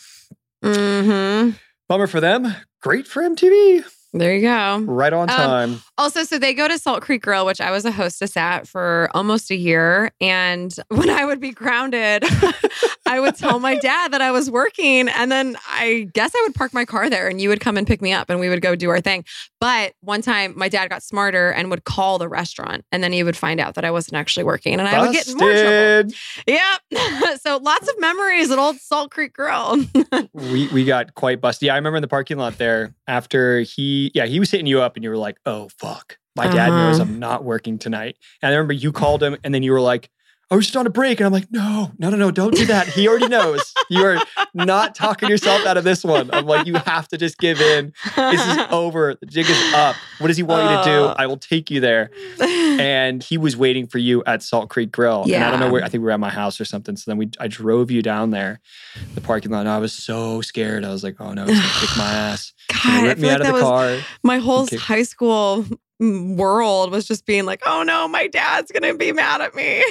hmm 0.62 1.50
bummer 1.88 2.06
for 2.06 2.20
them 2.20 2.54
great 2.82 3.06
for 3.06 3.22
mtv 3.22 3.84
There 4.18 4.35
you 4.35 4.42
go. 4.42 4.79
right 4.81 5.12
on 5.12 5.31
Um, 5.31 5.37
time 5.37 5.83
Also, 5.98 6.24
so 6.24 6.38
they 6.38 6.55
go 6.55 6.68
to 6.68 6.79
Salt 6.79 7.02
Creek 7.02 7.22
Grill, 7.22 7.46
which 7.46 7.61
I 7.61 7.70
was 7.70 7.85
a 7.85 7.90
hostess 7.92 8.37
at 8.37 8.66
for 8.66 9.09
almost 9.14 9.50
a 9.50 9.57
year. 9.57 10.11
And 10.20 10.74
when 10.88 11.11
I 11.11 11.24
would 11.24 11.40
be 11.40 11.50
grounded, 11.52 12.24
I 13.07 13.20
would 13.20 13.37
tell 13.37 13.61
my 13.61 13.76
dad 13.76 14.12
that 14.12 14.20
I 14.20 14.31
was 14.31 14.50
working. 14.50 15.09
And 15.09 15.31
then 15.31 15.57
I 15.68 16.09
guess 16.12 16.33
I 16.35 16.42
would 16.46 16.55
park 16.55 16.74
my 16.74 16.85
car 16.85 17.09
there 17.09 17.29
and 17.29 17.40
you 17.40 17.48
would 17.48 17.61
come 17.61 17.76
and 17.76 17.87
pick 17.87 18.02
me 18.02 18.12
up 18.12 18.29
and 18.31 18.40
we 18.40 18.48
would 18.48 18.62
go 18.62 18.74
do 18.74 18.90
our 18.90 19.00
thing. 19.00 19.24
But 19.61 19.92
one 20.00 20.22
time 20.22 20.52
my 20.57 20.68
dad 20.68 20.90
got 20.90 21.02
smarter 21.02 21.50
and 21.50 21.70
would 21.70 21.85
call 21.85 22.18
the 22.18 22.29
restaurant 22.29 22.85
and 22.92 23.02
then 23.02 23.12
he 23.12 23.22
would 23.22 23.37
find 23.37 23.61
out 23.61 23.74
that 23.74 23.85
I 23.85 23.90
wasn't 23.90 24.16
actually 24.16 24.44
working 24.44 24.74
and 24.79 24.88
I 24.88 25.00
would 25.00 25.12
get 25.12 25.29
in 25.29 25.37
more 25.37 25.52
trouble. 25.52 26.14
Yep. 26.46 27.40
so 27.40 27.59
lots 27.59 27.88
of 27.88 27.98
memories 28.00 28.50
at 28.50 28.59
Old 28.59 28.79
Salt 28.79 29.11
Creek 29.11 29.33
Grill. 29.33 29.85
we 30.33 30.68
we 30.68 30.85
got 30.85 31.14
quite 31.14 31.40
busted 31.40 31.66
yeah 31.66 31.72
i 31.72 31.76
remember 31.76 31.96
in 31.96 32.02
the 32.02 32.09
parking 32.09 32.37
lot 32.37 32.59
there 32.59 32.94
after 33.07 33.61
he 33.61 34.05
yeah 34.14 34.26
he 34.26 34.38
was 34.40 34.50
hitting 34.50 34.66
you 34.66 34.80
up 34.80 34.96
and 34.96 35.04
you 35.04 35.10
were 35.10 35.16
like 35.16 35.36
oh 35.46 35.68
fuck 35.78 36.18
my 36.34 36.46
dad 36.46 36.68
knows 36.70 37.00
Uh-huh. 37.00 37.10
i'm 37.10 37.18
not 37.18 37.44
working 37.44 37.78
tonight 37.78 38.16
and 38.42 38.50
i 38.52 38.54
remember 38.56 38.72
you 38.74 38.92
called 38.92 39.22
him 39.22 39.36
and 39.44 39.54
then 39.54 39.62
you 39.62 39.72
were 39.72 39.80
like 39.80 40.10
I 40.50 40.54
was 40.54 40.66
just 40.66 40.76
on 40.76 40.87
a 40.87 40.90
break. 40.90 41.18
And 41.18 41.26
I'm 41.26 41.32
like, 41.32 41.50
no, 41.50 41.90
no, 41.98 42.09
no, 42.09 42.16
no, 42.16 42.30
don't 42.30 42.54
do 42.54 42.66
that. 42.66 42.87
He 42.87 43.09
already 43.09 43.26
knows. 43.26 43.74
You 43.90 44.04
are 44.04 44.18
not 44.54 44.94
talking 44.94 45.28
yourself 45.28 45.66
out 45.66 45.76
of 45.76 45.82
this 45.85 46.04
one. 46.04 46.30
I'm 46.32 46.46
like, 46.46 46.66
you 46.66 46.74
have 46.74 47.09
to 47.09 47.18
just 47.18 47.38
give 47.38 47.61
in. 47.61 47.92
This 48.14 48.40
is 48.46 48.59
over. 48.70 49.16
The 49.20 49.26
jig 49.26 49.46
is 49.50 49.74
up. 49.74 49.96
What 50.18 50.28
does 50.28 50.37
he 50.37 50.44
want 50.44 50.70
you 50.70 50.76
to 50.78 50.85
do? 50.85 51.06
I 51.16 51.26
will 51.26 51.37
take 51.37 51.68
you 51.70 51.80
there. 51.80 52.11
And 52.40 53.22
he 53.22 53.38
was 53.38 53.56
waiting 53.56 53.87
for 53.88 53.98
you 53.98 54.22
at 54.24 54.42
Salt 54.42 54.68
Creek 54.70 54.92
Grill. 54.92 55.24
Yeah. 55.26 55.37
And 55.37 55.44
I 55.46 55.50
don't 55.50 55.61
know 55.61 55.70
where, 55.72 55.82
I 55.82 55.88
think 55.88 56.00
we 56.02 56.06
were 56.06 56.11
at 56.12 56.20
my 56.20 56.30
house 56.30 56.61
or 56.61 56.64
something. 56.64 56.96
So 56.96 57.11
then 57.11 57.18
we, 57.18 57.30
I 57.40 57.48
drove 57.48 57.90
you 57.90 58.02
down 58.02 58.30
there, 58.30 58.61
the 59.14 59.20
parking 59.20 59.50
lot. 59.50 59.61
And 59.61 59.68
I 59.68 59.78
was 59.78 59.92
so 59.92 60.42
scared. 60.42 60.85
I 60.85 60.90
was 60.90 61.02
like, 61.02 61.16
oh 61.20 61.32
no, 61.32 61.44
he's 61.44 61.59
going 61.59 61.72
to 61.72 61.80
kick 61.87 61.96
my 61.96 62.04
ass. 62.12 62.52
God, 62.68 62.80
I 62.85 62.92
feel 62.92 63.00
out 63.00 63.09
like 63.09 63.16
of 63.16 63.20
that 63.40 63.46
the 63.46 63.52
was 63.52 63.62
car. 63.62 63.98
my 64.22 64.38
whole 64.38 64.62
Okay. 64.62 64.76
high 64.76 65.02
school 65.02 65.64
world 66.00 66.90
was 66.90 67.06
just 67.06 67.26
being 67.26 67.44
like, 67.46 67.62
oh 67.64 67.82
no, 67.82 68.06
my 68.09 68.26
dad's 68.26 68.70
going 68.70 68.90
to 68.90 68.96
be 68.98 69.12
mad 69.12 69.40
at 69.40 69.54
me. 69.54 69.82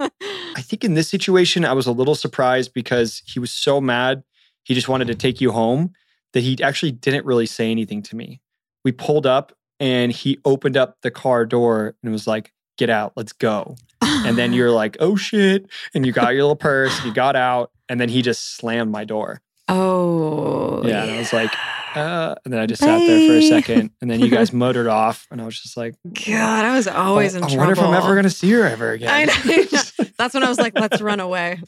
I 0.00 0.62
think 0.62 0.84
in 0.84 0.94
this 0.94 1.08
situation, 1.08 1.64
I 1.64 1.72
was 1.72 1.86
a 1.86 1.92
little 1.92 2.14
surprised 2.14 2.72
because 2.72 3.22
he 3.26 3.38
was 3.38 3.52
so 3.52 3.80
mad. 3.80 4.22
He 4.64 4.74
just 4.74 4.88
wanted 4.88 5.08
to 5.08 5.14
take 5.14 5.40
you 5.40 5.52
home 5.52 5.92
that 6.32 6.40
he 6.40 6.60
actually 6.62 6.92
didn't 6.92 7.24
really 7.26 7.46
say 7.46 7.70
anything 7.70 8.02
to 8.02 8.16
me. 8.16 8.40
We 8.84 8.92
pulled 8.92 9.26
up 9.26 9.52
and 9.78 10.10
he 10.12 10.38
opened 10.44 10.76
up 10.76 10.96
the 11.02 11.10
car 11.10 11.44
door 11.44 11.94
and 12.02 12.12
was 12.12 12.26
like, 12.26 12.52
get 12.78 12.90
out, 12.90 13.12
let's 13.16 13.32
go. 13.32 13.76
And 14.02 14.36
then 14.38 14.52
you're 14.52 14.70
like, 14.82 14.96
oh 15.00 15.16
shit. 15.16 15.66
And 15.94 16.06
you 16.06 16.12
got 16.12 16.32
your 16.34 16.42
little 16.42 16.56
purse, 16.56 17.04
you 17.04 17.12
got 17.12 17.36
out, 17.36 17.70
and 17.88 18.00
then 18.00 18.08
he 18.08 18.22
just 18.22 18.56
slammed 18.56 18.90
my 18.90 19.04
door. 19.04 19.40
oh. 19.68 20.82
Yeah. 20.84 21.02
And 21.02 21.10
I 21.12 21.18
was 21.18 21.32
like, 21.32 21.52
uh, 21.96 22.34
and 22.44 22.52
then 22.52 22.60
I 22.60 22.66
just 22.66 22.82
sat 22.82 22.98
there 22.98 23.28
for 23.28 23.34
a 23.36 23.48
second 23.48 23.90
and 24.02 24.10
then 24.10 24.20
you 24.20 24.28
guys 24.28 24.52
motored 24.52 24.86
off. 24.86 25.26
And 25.30 25.40
I 25.40 25.44
was 25.46 25.58
just 25.58 25.76
like, 25.76 25.94
God, 26.26 26.64
I 26.64 26.76
was 26.76 26.86
always 26.86 27.34
in 27.34 27.42
I 27.42 27.46
trouble. 27.46 27.62
I 27.62 27.66
wonder 27.66 27.80
if 27.80 27.86
I'm 27.86 27.94
ever 27.94 28.14
going 28.14 28.24
to 28.24 28.30
see 28.30 28.50
her 28.52 28.64
ever 28.66 28.90
again. 28.92 29.08
I 29.10 29.24
know. 29.24 30.04
That's 30.18 30.34
when 30.34 30.44
I 30.44 30.48
was 30.48 30.58
like, 30.58 30.78
let's 30.78 31.00
run 31.00 31.20
away. 31.20 31.58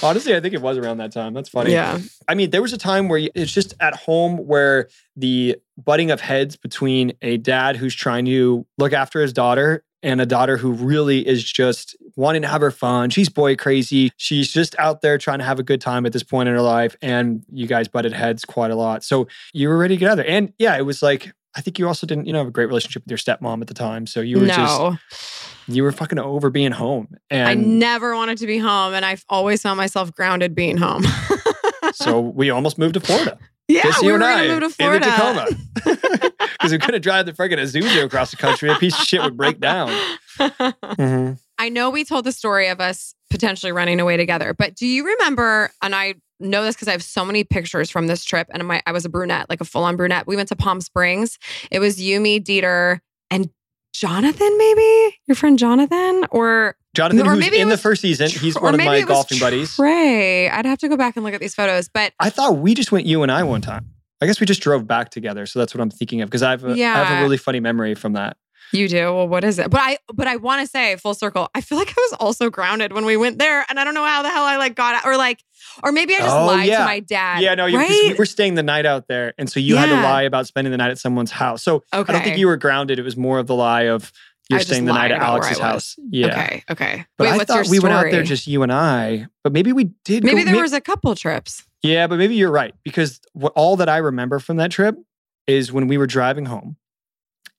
Honestly, 0.00 0.36
I 0.36 0.40
think 0.40 0.54
it 0.54 0.62
was 0.62 0.78
around 0.78 0.98
that 0.98 1.10
time. 1.10 1.34
That's 1.34 1.48
funny. 1.48 1.72
yeah. 1.72 1.98
I 2.28 2.34
mean, 2.34 2.50
there 2.50 2.62
was 2.62 2.72
a 2.72 2.78
time 2.78 3.08
where 3.08 3.28
it's 3.34 3.52
just 3.52 3.74
at 3.80 3.96
home 3.96 4.36
where 4.46 4.88
the 5.16 5.56
butting 5.76 6.12
of 6.12 6.20
heads 6.20 6.56
between 6.56 7.14
a 7.20 7.36
dad 7.36 7.76
who's 7.76 7.96
trying 7.96 8.26
to 8.26 8.64
look 8.78 8.92
after 8.92 9.20
his 9.20 9.32
daughter 9.32 9.82
and 10.02 10.20
a 10.20 10.26
daughter 10.26 10.56
who 10.56 10.72
really 10.72 11.26
is 11.26 11.42
just 11.44 11.96
wanting 12.16 12.42
to 12.42 12.48
have 12.48 12.60
her 12.60 12.70
fun. 12.70 13.10
She's 13.10 13.28
boy 13.28 13.56
crazy. 13.56 14.10
She's 14.16 14.52
just 14.52 14.78
out 14.78 15.00
there 15.00 15.18
trying 15.18 15.38
to 15.38 15.44
have 15.44 15.58
a 15.58 15.62
good 15.62 15.80
time 15.80 16.06
at 16.06 16.12
this 16.12 16.22
point 16.22 16.48
in 16.48 16.54
her 16.54 16.60
life. 16.60 16.96
And 17.02 17.44
you 17.50 17.66
guys 17.66 17.88
butted 17.88 18.12
heads 18.12 18.44
quite 18.44 18.70
a 18.70 18.76
lot. 18.76 19.02
So 19.04 19.26
you 19.52 19.68
were 19.68 19.78
ready 19.78 19.96
to 19.96 19.98
get 19.98 20.10
out 20.10 20.16
there. 20.16 20.28
And 20.28 20.52
yeah, 20.58 20.76
it 20.76 20.82
was 20.82 21.02
like, 21.02 21.32
I 21.56 21.60
think 21.60 21.78
you 21.78 21.88
also 21.88 22.06
didn't, 22.06 22.26
you 22.26 22.32
know, 22.32 22.38
have 22.38 22.48
a 22.48 22.52
great 22.52 22.66
relationship 22.66 23.02
with 23.04 23.10
your 23.10 23.18
stepmom 23.18 23.60
at 23.60 23.66
the 23.66 23.74
time. 23.74 24.06
So 24.06 24.20
you 24.20 24.38
were 24.38 24.46
just, 24.46 24.98
you 25.66 25.82
were 25.82 25.90
fucking 25.90 26.18
over 26.18 26.50
being 26.50 26.72
home. 26.72 27.08
And 27.30 27.48
I 27.48 27.54
never 27.54 28.14
wanted 28.14 28.38
to 28.38 28.46
be 28.46 28.58
home, 28.58 28.94
and 28.94 29.04
I've 29.04 29.24
always 29.28 29.62
found 29.62 29.76
myself 29.76 30.12
grounded 30.12 30.54
being 30.54 30.76
home. 30.76 31.04
so 31.94 32.20
we 32.20 32.50
almost 32.50 32.78
moved 32.78 32.94
to 32.94 33.00
Florida. 33.00 33.38
Yeah, 33.68 33.82
Just 33.82 34.00
we 34.00 34.06
you 34.08 34.12
were 34.14 34.22
and 34.22 34.24
going 34.24 34.38
I 34.38 34.46
to 34.46 34.60
move 34.60 34.60
to 34.60 34.66
in 34.66 35.00
Florida. 35.00 35.04
the 35.04 35.10
Tacoma. 35.10 35.46
Because 36.58 36.72
we 36.72 36.78
couldn't 36.78 37.02
drive 37.02 37.26
the 37.26 37.32
friggin' 37.32 37.58
Azusa 37.58 38.04
across 38.04 38.30
the 38.32 38.36
country. 38.36 38.68
A 38.70 38.74
piece 38.76 38.98
of 38.98 39.04
shit 39.04 39.22
would 39.22 39.36
break 39.36 39.60
down. 39.60 39.90
Mm-hmm. 40.38 41.34
I 41.58 41.68
know 41.68 41.90
we 41.90 42.04
told 42.04 42.24
the 42.24 42.32
story 42.32 42.68
of 42.68 42.80
us 42.80 43.14
potentially 43.30 43.70
running 43.72 44.00
away 44.00 44.16
together, 44.16 44.54
but 44.54 44.74
do 44.74 44.86
you 44.86 45.06
remember? 45.06 45.70
And 45.82 45.94
I 45.94 46.14
know 46.40 46.64
this 46.64 46.74
because 46.74 46.88
I 46.88 46.92
have 46.92 47.02
so 47.02 47.24
many 47.24 47.44
pictures 47.44 47.90
from 47.90 48.06
this 48.06 48.24
trip, 48.24 48.48
and 48.50 48.66
my 48.66 48.82
I 48.86 48.92
was 48.92 49.04
a 49.04 49.08
brunette, 49.08 49.48
like 49.50 49.60
a 49.60 49.64
full 49.64 49.84
on 49.84 49.96
brunette. 49.96 50.26
We 50.26 50.36
went 50.36 50.48
to 50.48 50.56
Palm 50.56 50.80
Springs. 50.80 51.38
It 51.70 51.78
was 51.80 52.00
you, 52.00 52.20
me, 52.20 52.40
Dieter, 52.40 53.00
and 53.30 53.50
Jonathan, 53.92 54.58
maybe 54.58 55.16
your 55.26 55.34
friend 55.34 55.58
Jonathan, 55.58 56.26
or 56.30 56.76
Jonathan, 56.98 57.26
Or 57.26 57.30
who's 57.30 57.40
maybe 57.40 57.58
in 57.60 57.68
the 57.68 57.78
first 57.78 58.02
season, 58.02 58.28
he's 58.28 58.54
one 58.60 58.74
of 58.74 58.80
my 58.84 59.02
golfing 59.02 59.38
buddies. 59.38 59.76
Trey. 59.76 60.48
I'd 60.50 60.66
have 60.66 60.78
to 60.80 60.88
go 60.88 60.96
back 60.96 61.16
and 61.16 61.24
look 61.24 61.32
at 61.34 61.40
these 61.40 61.54
photos, 61.54 61.88
but 61.88 62.12
I 62.18 62.28
thought 62.28 62.58
we 62.58 62.74
just 62.74 62.90
went 62.92 63.06
you 63.06 63.22
and 63.22 63.30
I 63.30 63.44
one 63.44 63.60
time. 63.60 63.86
I 64.20 64.26
guess 64.26 64.40
we 64.40 64.46
just 64.46 64.60
drove 64.60 64.86
back 64.86 65.10
together. 65.10 65.46
So 65.46 65.60
that's 65.60 65.72
what 65.74 65.80
I'm 65.80 65.90
thinking 65.90 66.22
of 66.22 66.28
because 66.28 66.42
I 66.42 66.50
have 66.50 66.64
a, 66.64 66.72
I 66.72 66.76
have 66.76 67.18
a 67.18 67.22
really 67.22 67.36
funny 67.36 67.60
memory 67.60 67.94
from 67.94 68.14
that. 68.14 68.36
You 68.72 68.86
do. 68.88 69.14
Well, 69.14 69.28
what 69.28 69.44
is 69.44 69.58
it? 69.58 69.70
But 69.70 69.80
I 69.80 69.96
but 70.12 70.26
I 70.26 70.36
want 70.36 70.60
to 70.60 70.66
say 70.66 70.96
full 70.96 71.14
circle. 71.14 71.48
I 71.54 71.60
feel 71.62 71.78
like 71.78 71.88
I 71.88 71.94
was 72.10 72.12
also 72.20 72.50
grounded 72.50 72.92
when 72.92 73.06
we 73.06 73.16
went 73.16 73.38
there, 73.38 73.64
and 73.70 73.80
I 73.80 73.84
don't 73.84 73.94
know 73.94 74.04
how 74.04 74.22
the 74.22 74.28
hell 74.28 74.44
I 74.44 74.56
like 74.58 74.74
got 74.74 74.94
out, 74.96 75.06
or 75.06 75.16
like, 75.16 75.42
or 75.82 75.90
maybe 75.90 76.14
I 76.14 76.18
just 76.18 76.34
Oh, 76.36 76.46
lied 76.46 76.68
yeah. 76.68 76.78
to 76.80 76.84
my 76.84 77.00
dad. 77.00 77.40
yeah, 77.40 77.54
no, 77.54 77.64
you, 77.64 77.78
right? 77.78 77.88
we 77.88 78.12
were 78.14 78.26
staying 78.26 78.56
the 78.56 78.62
night 78.62 78.84
out 78.84 79.08
there. 79.08 79.32
And 79.38 79.48
so 79.50 79.58
you 79.58 79.76
had 79.76 79.86
to 79.86 79.94
lie 79.94 80.22
about 80.22 80.46
spending 80.48 80.70
the 80.70 80.76
night 80.76 80.90
at 80.90 80.98
someone's 80.98 81.30
house. 81.30 81.62
So 81.62 81.82
I 81.92 82.02
don't 82.02 82.22
think 82.22 82.36
you 82.36 82.46
were 82.46 82.58
grounded. 82.58 82.98
It 82.98 83.04
was 83.04 83.16
more 83.16 83.38
of 83.38 83.46
the 83.46 83.54
lie 83.54 83.82
of 83.88 84.12
you're 84.48 84.60
I 84.60 84.62
staying 84.62 84.86
the 84.86 84.92
night 84.92 85.10
at 85.10 85.20
Alex's 85.20 85.58
house. 85.58 85.96
Yeah. 86.10 86.28
Okay. 86.28 86.64
Okay. 86.70 87.06
But 87.16 87.24
Wait, 87.24 87.30
I 87.30 87.36
what's 87.36 87.52
thought 87.52 87.68
we 87.68 87.80
went 87.80 87.94
out 87.94 88.10
there 88.10 88.22
just 88.22 88.46
you 88.46 88.62
and 88.62 88.72
I, 88.72 89.26
but 89.44 89.52
maybe 89.52 89.72
we 89.72 89.90
did. 90.04 90.24
maybe 90.24 90.44
go, 90.44 90.52
there 90.52 90.62
was 90.62 90.72
a 90.72 90.80
couple 90.80 91.14
trips. 91.14 91.64
Yeah, 91.82 92.06
but 92.06 92.18
maybe 92.18 92.34
you're 92.34 92.50
right 92.50 92.74
because 92.82 93.20
what, 93.32 93.52
all 93.54 93.76
that 93.76 93.88
I 93.88 93.98
remember 93.98 94.38
from 94.38 94.56
that 94.56 94.70
trip 94.70 94.96
is 95.46 95.72
when 95.72 95.86
we 95.86 95.98
were 95.98 96.06
driving 96.06 96.46
home, 96.46 96.76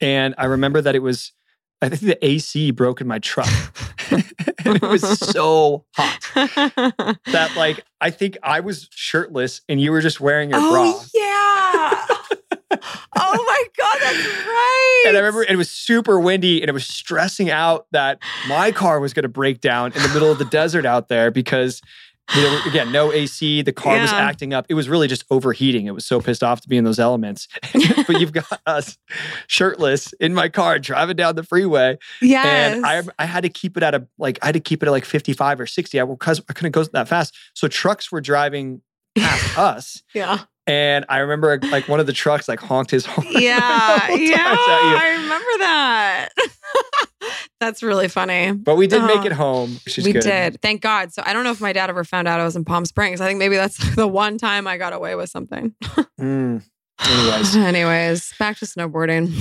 and 0.02 0.34
I 0.38 0.46
remember 0.46 0.82
that 0.82 0.96
it 0.96 1.04
was. 1.04 1.34
I 1.82 1.88
think 1.88 2.02
the 2.02 2.26
AC 2.26 2.72
broke 2.72 3.00
in 3.00 3.08
my 3.08 3.20
truck. 3.20 3.48
and 4.66 4.76
it 4.76 4.82
was 4.82 5.20
so 5.20 5.86
hot 5.96 6.20
that, 6.36 7.52
like, 7.56 7.84
I 8.02 8.10
think 8.10 8.38
I 8.44 8.60
was 8.60 8.88
shirtless 8.92 9.62
and 9.70 9.80
you 9.80 9.92
were 9.92 10.02
just 10.02 10.20
wearing 10.20 10.50
your 10.50 10.60
oh, 10.60 10.72
bra. 10.72 10.84
oh 10.86 11.06
yeah. 11.14 12.09
Oh 12.72 12.78
my 13.16 13.64
god, 13.78 13.98
that's 14.02 14.28
right. 14.46 15.04
And 15.08 15.18
I 15.18 15.20
remember 15.20 15.44
it 15.44 15.56
was 15.56 15.70
super 15.70 16.20
windy 16.20 16.62
and 16.62 16.70
it 16.70 16.74
was 16.74 16.86
stressing 16.86 17.50
out 17.50 17.88
that 17.92 18.20
my 18.48 18.72
car 18.72 19.00
was 19.00 19.14
going 19.14 19.24
to 19.24 19.30
break 19.30 19.62
down 19.62 19.92
in 19.94 20.02
the 20.02 20.10
middle 20.10 20.32
of 20.32 20.38
the 20.38 20.46
desert 20.46 20.86
out 20.86 21.08
there 21.08 21.32
because, 21.32 21.82
you 22.36 22.42
know, 22.44 22.62
again, 22.68 22.92
no 22.92 23.12
AC. 23.12 23.64
The 23.64 23.74
car 23.74 24.00
was 24.00 24.12
acting 24.12 24.54
up. 24.54 24.68
It 24.70 24.76
was 24.76 24.88
really 24.88 25.08
just 25.08 25.24
overheating. 25.32 25.88
It 25.88 25.96
was 25.96 26.06
so 26.06 26.22
pissed 26.22 26.44
off 26.44 26.62
to 26.62 26.70
be 26.70 26.78
in 26.78 26.84
those 26.84 27.00
elements. 27.00 27.48
but 28.08 28.20
you've 28.20 28.34
got 28.34 28.62
us 28.68 28.98
shirtless 29.48 30.14
in 30.20 30.36
my 30.36 30.48
car 30.50 30.78
driving 30.78 31.16
down 31.16 31.36
the 31.36 31.44
freeway. 31.44 31.98
Yeah, 32.22 32.44
And 32.46 32.86
I, 32.86 33.02
I 33.18 33.26
had 33.26 33.42
to 33.44 33.50
keep 33.50 33.78
it 33.78 33.84
at 33.84 33.96
a, 33.96 34.08
like, 34.20 34.38
I 34.44 34.48
had 34.48 34.54
to 34.54 34.60
keep 34.60 34.84
it 34.84 34.88
at 34.88 34.92
like 34.92 35.06
55 35.06 35.60
or 35.62 35.66
60 35.66 36.06
because 36.06 36.42
I 36.48 36.54
couldn't 36.54 36.72
go 36.72 36.84
that 36.84 37.08
fast. 37.08 37.36
So 37.56 37.68
trucks 37.68 38.12
were 38.12 38.22
driving 38.22 38.82
past 39.18 39.58
us. 39.58 40.04
yeah. 40.14 40.40
And 40.68 41.04
I 41.10 41.20
remember 41.20 41.60
like 41.72 41.88
one 41.88 42.00
of 42.00 42.06
the 42.06 42.14
trucks 42.14 42.48
like 42.48 42.60
honked 42.60 42.92
his 42.92 43.06
horn. 43.08 43.26
Yeah. 43.32 43.40
yeah. 43.40 44.38
times 44.38 44.60
at 44.68 44.82
you. 44.84 44.96
I 44.98 45.18
remember 45.22 45.58
that. 45.60 46.30
that's 47.60 47.82
really 47.84 48.08
funny. 48.08 48.52
But 48.52 48.76
we 48.76 48.88
did 48.88 49.04
make 49.04 49.20
Oh. 49.22 49.26
it 49.26 49.32
home, 49.32 49.78
we 49.98 50.14
good. 50.14 50.22
did. 50.22 50.62
Thank 50.62 50.82
God. 50.82 51.12
So 51.14 51.24
I 51.26 51.34
don't 51.34 51.44
know 51.44 51.52
if 51.52 51.60
my 51.62 51.74
dad 51.74 51.90
ever 51.90 52.04
found 52.04 52.28
out 52.28 52.40
I 52.40 52.46
was 52.46 52.56
in 52.56 52.66
Palm 52.66 52.86
Springs. 52.86 53.20
I 53.20 53.26
think 53.28 53.40
maybe 53.40 53.56
that's 53.56 53.78
the 53.96 54.08
one 54.08 54.38
time 54.38 54.68
I 54.68 54.78
got 54.78 54.94
away 54.94 55.16
with 55.16 55.30
something. 55.30 55.74
Mm. 56.20 56.64
Anyways, 57.02 57.56
Anyways, 57.56 58.34
back 58.38 58.58
to 58.58 58.66
snowboarding. 58.66 59.32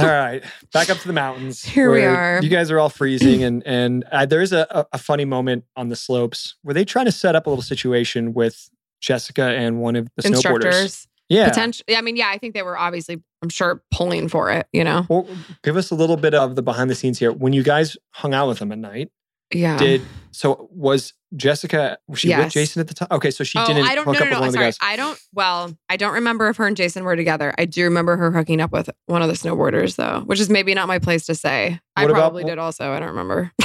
all 0.00 0.04
right, 0.06 0.42
back 0.72 0.90
up 0.90 0.98
to 0.98 1.06
the 1.06 1.12
mountains. 1.12 1.62
Here 1.62 1.90
we 1.92 2.02
are. 2.04 2.40
You 2.42 2.48
guys 2.48 2.72
are 2.72 2.80
all 2.80 2.88
freezing, 2.88 3.44
and 3.44 3.62
and 3.64 4.02
uh, 4.10 4.26
there 4.26 4.42
is 4.42 4.52
a, 4.52 4.66
a 4.68 4.86
a 4.94 4.98
funny 4.98 5.24
moment 5.24 5.64
on 5.76 5.90
the 5.90 5.96
slopes 5.96 6.56
where 6.62 6.74
they 6.74 6.84
trying 6.84 7.04
to 7.04 7.12
set 7.12 7.36
up 7.36 7.46
a 7.46 7.50
little 7.50 7.62
situation 7.62 8.34
with 8.34 8.68
Jessica 9.04 9.42
and 9.44 9.80
one 9.80 9.96
of 9.96 10.08
the 10.16 10.22
snowboarders. 10.22 10.34
Instructors. 10.34 11.08
Yeah. 11.28 11.48
Potentially. 11.48 11.96
I 11.96 12.00
mean, 12.00 12.16
yeah, 12.16 12.28
I 12.28 12.38
think 12.38 12.54
they 12.54 12.62
were 12.62 12.76
obviously, 12.76 13.22
I'm 13.42 13.48
sure, 13.48 13.82
pulling 13.90 14.28
for 14.28 14.50
it, 14.50 14.66
you 14.72 14.84
know? 14.84 15.06
Well, 15.08 15.26
give 15.62 15.76
us 15.76 15.90
a 15.90 15.94
little 15.94 16.16
bit 16.16 16.34
of 16.34 16.54
the 16.56 16.62
behind 16.62 16.90
the 16.90 16.94
scenes 16.94 17.18
here. 17.18 17.32
When 17.32 17.52
you 17.52 17.62
guys 17.62 17.96
hung 18.10 18.34
out 18.34 18.48
with 18.48 18.58
them 18.58 18.72
at 18.72 18.78
night, 18.78 19.10
Yeah. 19.52 19.78
did 19.78 20.02
so 20.32 20.68
was 20.70 21.14
Jessica 21.36 21.96
was 22.08 22.20
she 22.20 22.34
with 22.34 22.50
Jason 22.52 22.80
at 22.80 22.88
the 22.88 22.94
time? 22.94 23.08
Okay, 23.10 23.30
so 23.30 23.42
she 23.44 23.58
oh, 23.58 23.66
didn't 23.66 23.86
I 23.86 23.94
don't 23.94 24.04
hook 24.04 24.14
no, 24.14 24.20
up 24.20 24.24
no, 24.24 24.24
with 24.24 24.32
no. 24.32 24.40
one 24.40 24.48
of 24.48 24.52
the 24.52 24.58
Sorry. 24.58 24.66
guys. 24.66 24.78
I 24.80 24.96
don't, 24.96 25.18
well, 25.32 25.74
I 25.88 25.96
don't 25.96 26.14
remember 26.14 26.48
if 26.48 26.56
her 26.58 26.66
and 26.66 26.76
Jason 26.76 27.04
were 27.04 27.16
together. 27.16 27.54
I 27.56 27.64
do 27.64 27.84
remember 27.84 28.16
her 28.16 28.30
hooking 28.30 28.60
up 28.60 28.72
with 28.72 28.90
one 29.06 29.22
of 29.22 29.28
the 29.28 29.34
snowboarders, 29.34 29.96
though, 29.96 30.20
which 30.26 30.40
is 30.40 30.50
maybe 30.50 30.74
not 30.74 30.88
my 30.88 30.98
place 30.98 31.24
to 31.26 31.34
say. 31.34 31.80
I 31.96 32.02
What 32.02 32.10
about- 32.10 32.20
probably 32.20 32.44
did 32.44 32.58
also. 32.58 32.92
I 32.92 32.98
don't 33.00 33.10
remember. 33.10 33.52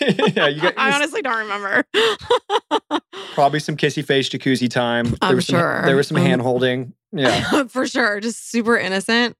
yeah, 0.34 0.48
you 0.48 0.60
got 0.60 0.74
I 0.76 0.92
honestly 0.92 1.22
don't 1.22 1.38
remember. 1.38 1.84
probably 3.34 3.60
some 3.60 3.76
kissy 3.76 4.04
face 4.04 4.28
jacuzzi 4.28 4.70
time. 4.70 5.06
There 5.06 5.18
I'm 5.22 5.36
was 5.36 5.46
some, 5.46 5.58
sure. 5.58 5.82
There 5.84 5.96
was 5.96 6.08
some 6.08 6.16
Um, 6.16 6.22
hand 6.24 6.42
holding. 6.42 6.94
Yeah. 7.12 7.64
For 7.68 7.86
sure. 7.86 8.20
Just 8.20 8.50
super 8.50 8.76
innocent. 8.76 9.36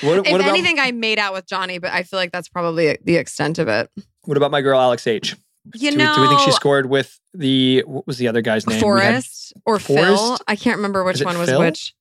What, 0.00 0.26
if 0.26 0.34
about 0.34 0.40
anything, 0.42 0.78
I 0.78 0.92
made 0.92 1.18
out 1.18 1.34
with 1.34 1.46
Johnny, 1.46 1.78
but 1.78 1.92
I 1.92 2.02
feel 2.04 2.18
like 2.18 2.32
that's 2.32 2.48
probably 2.48 2.96
the 3.04 3.16
extent 3.16 3.58
of 3.58 3.68
it. 3.68 3.90
what 4.24 4.36
about 4.36 4.50
my 4.50 4.60
girl 4.62 4.80
Alex 4.80 5.06
H? 5.06 5.36
You 5.74 5.90
do, 5.92 5.96
know, 5.96 6.10
we, 6.10 6.14
do 6.16 6.20
we 6.22 6.28
think 6.28 6.40
she 6.40 6.52
scored 6.52 6.86
with 6.90 7.18
the 7.32 7.82
what 7.86 8.06
was 8.06 8.18
the 8.18 8.28
other 8.28 8.42
guy's 8.42 8.66
name? 8.66 8.80
Forrest 8.80 9.52
or 9.64 9.78
Phil. 9.78 10.38
I 10.46 10.56
can't 10.56 10.76
remember 10.76 11.04
which 11.04 11.22
one 11.22 11.38
was 11.38 11.48
Phil? 11.48 11.58
which. 11.60 11.94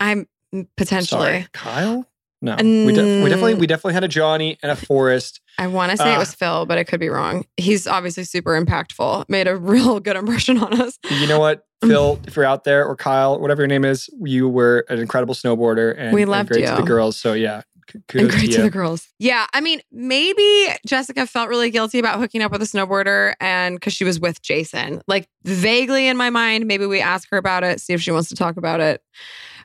I'm 0.00 0.26
potentially. 0.76 1.20
Sorry, 1.20 1.46
Kyle. 1.52 2.06
No, 2.42 2.56
we, 2.56 2.92
def- 2.92 3.22
we 3.24 3.30
definitely 3.30 3.54
Mm. 3.54 3.58
we 3.60 3.66
definitely 3.68 3.94
had 3.94 4.04
a 4.04 4.08
Johnny 4.08 4.58
and 4.62 4.72
a 4.72 4.76
Forrest. 4.76 5.40
I 5.58 5.68
want 5.68 5.92
to 5.92 5.96
say 5.96 6.12
Uh, 6.12 6.16
it 6.16 6.18
was 6.18 6.34
Phil, 6.34 6.66
but 6.66 6.76
I 6.76 6.82
could 6.84 6.98
be 7.00 7.08
wrong. 7.08 7.44
He's 7.56 7.86
obviously 7.86 8.24
super 8.24 8.60
impactful. 8.60 9.26
Made 9.28 9.46
a 9.46 9.56
real 9.74 10.00
good 10.00 10.16
impression 10.16 10.58
on 10.58 10.78
us. 10.80 10.98
You 11.08 11.28
know 11.28 11.38
what, 11.38 11.64
Phil? 11.84 12.18
if 12.26 12.34
you're 12.34 12.44
out 12.44 12.64
there, 12.64 12.84
or 12.84 12.96
Kyle, 12.96 13.38
whatever 13.38 13.62
your 13.62 13.68
name 13.68 13.84
is, 13.84 14.10
you 14.20 14.48
were 14.48 14.84
an 14.88 14.98
incredible 14.98 15.34
snowboarder 15.34 15.94
and, 15.96 16.12
We 16.12 16.22
and 16.22 16.30
loved 16.32 16.50
great 16.50 16.66
to 16.66 16.74
the 16.74 16.82
girls. 16.82 17.16
So 17.16 17.32
yeah, 17.32 17.62
And 17.94 18.28
great 18.30 18.50
to 18.50 18.56
to 18.56 18.62
the 18.62 18.70
girls. 18.70 19.06
Yeah. 19.20 19.46
I 19.52 19.60
mean, 19.60 19.80
maybe 19.92 20.66
Jessica 20.86 21.26
felt 21.26 21.48
really 21.48 21.70
guilty 21.70 21.98
about 22.00 22.18
hooking 22.18 22.42
up 22.42 22.50
with 22.50 22.62
a 22.62 22.64
snowboarder 22.64 23.34
and 23.40 23.76
because 23.76 23.92
she 23.92 24.04
was 24.04 24.18
with 24.18 24.42
Jason. 24.42 25.00
Like 25.06 25.28
vaguely 25.44 26.08
in 26.08 26.16
my 26.16 26.30
mind, 26.30 26.66
maybe 26.66 26.86
we 26.86 27.00
ask 27.00 27.28
her 27.30 27.36
about 27.36 27.62
it, 27.62 27.80
see 27.80 27.92
if 27.92 28.02
she 28.02 28.10
wants 28.10 28.28
to 28.30 28.34
talk 28.34 28.56
about 28.56 28.80
it. 28.80 29.00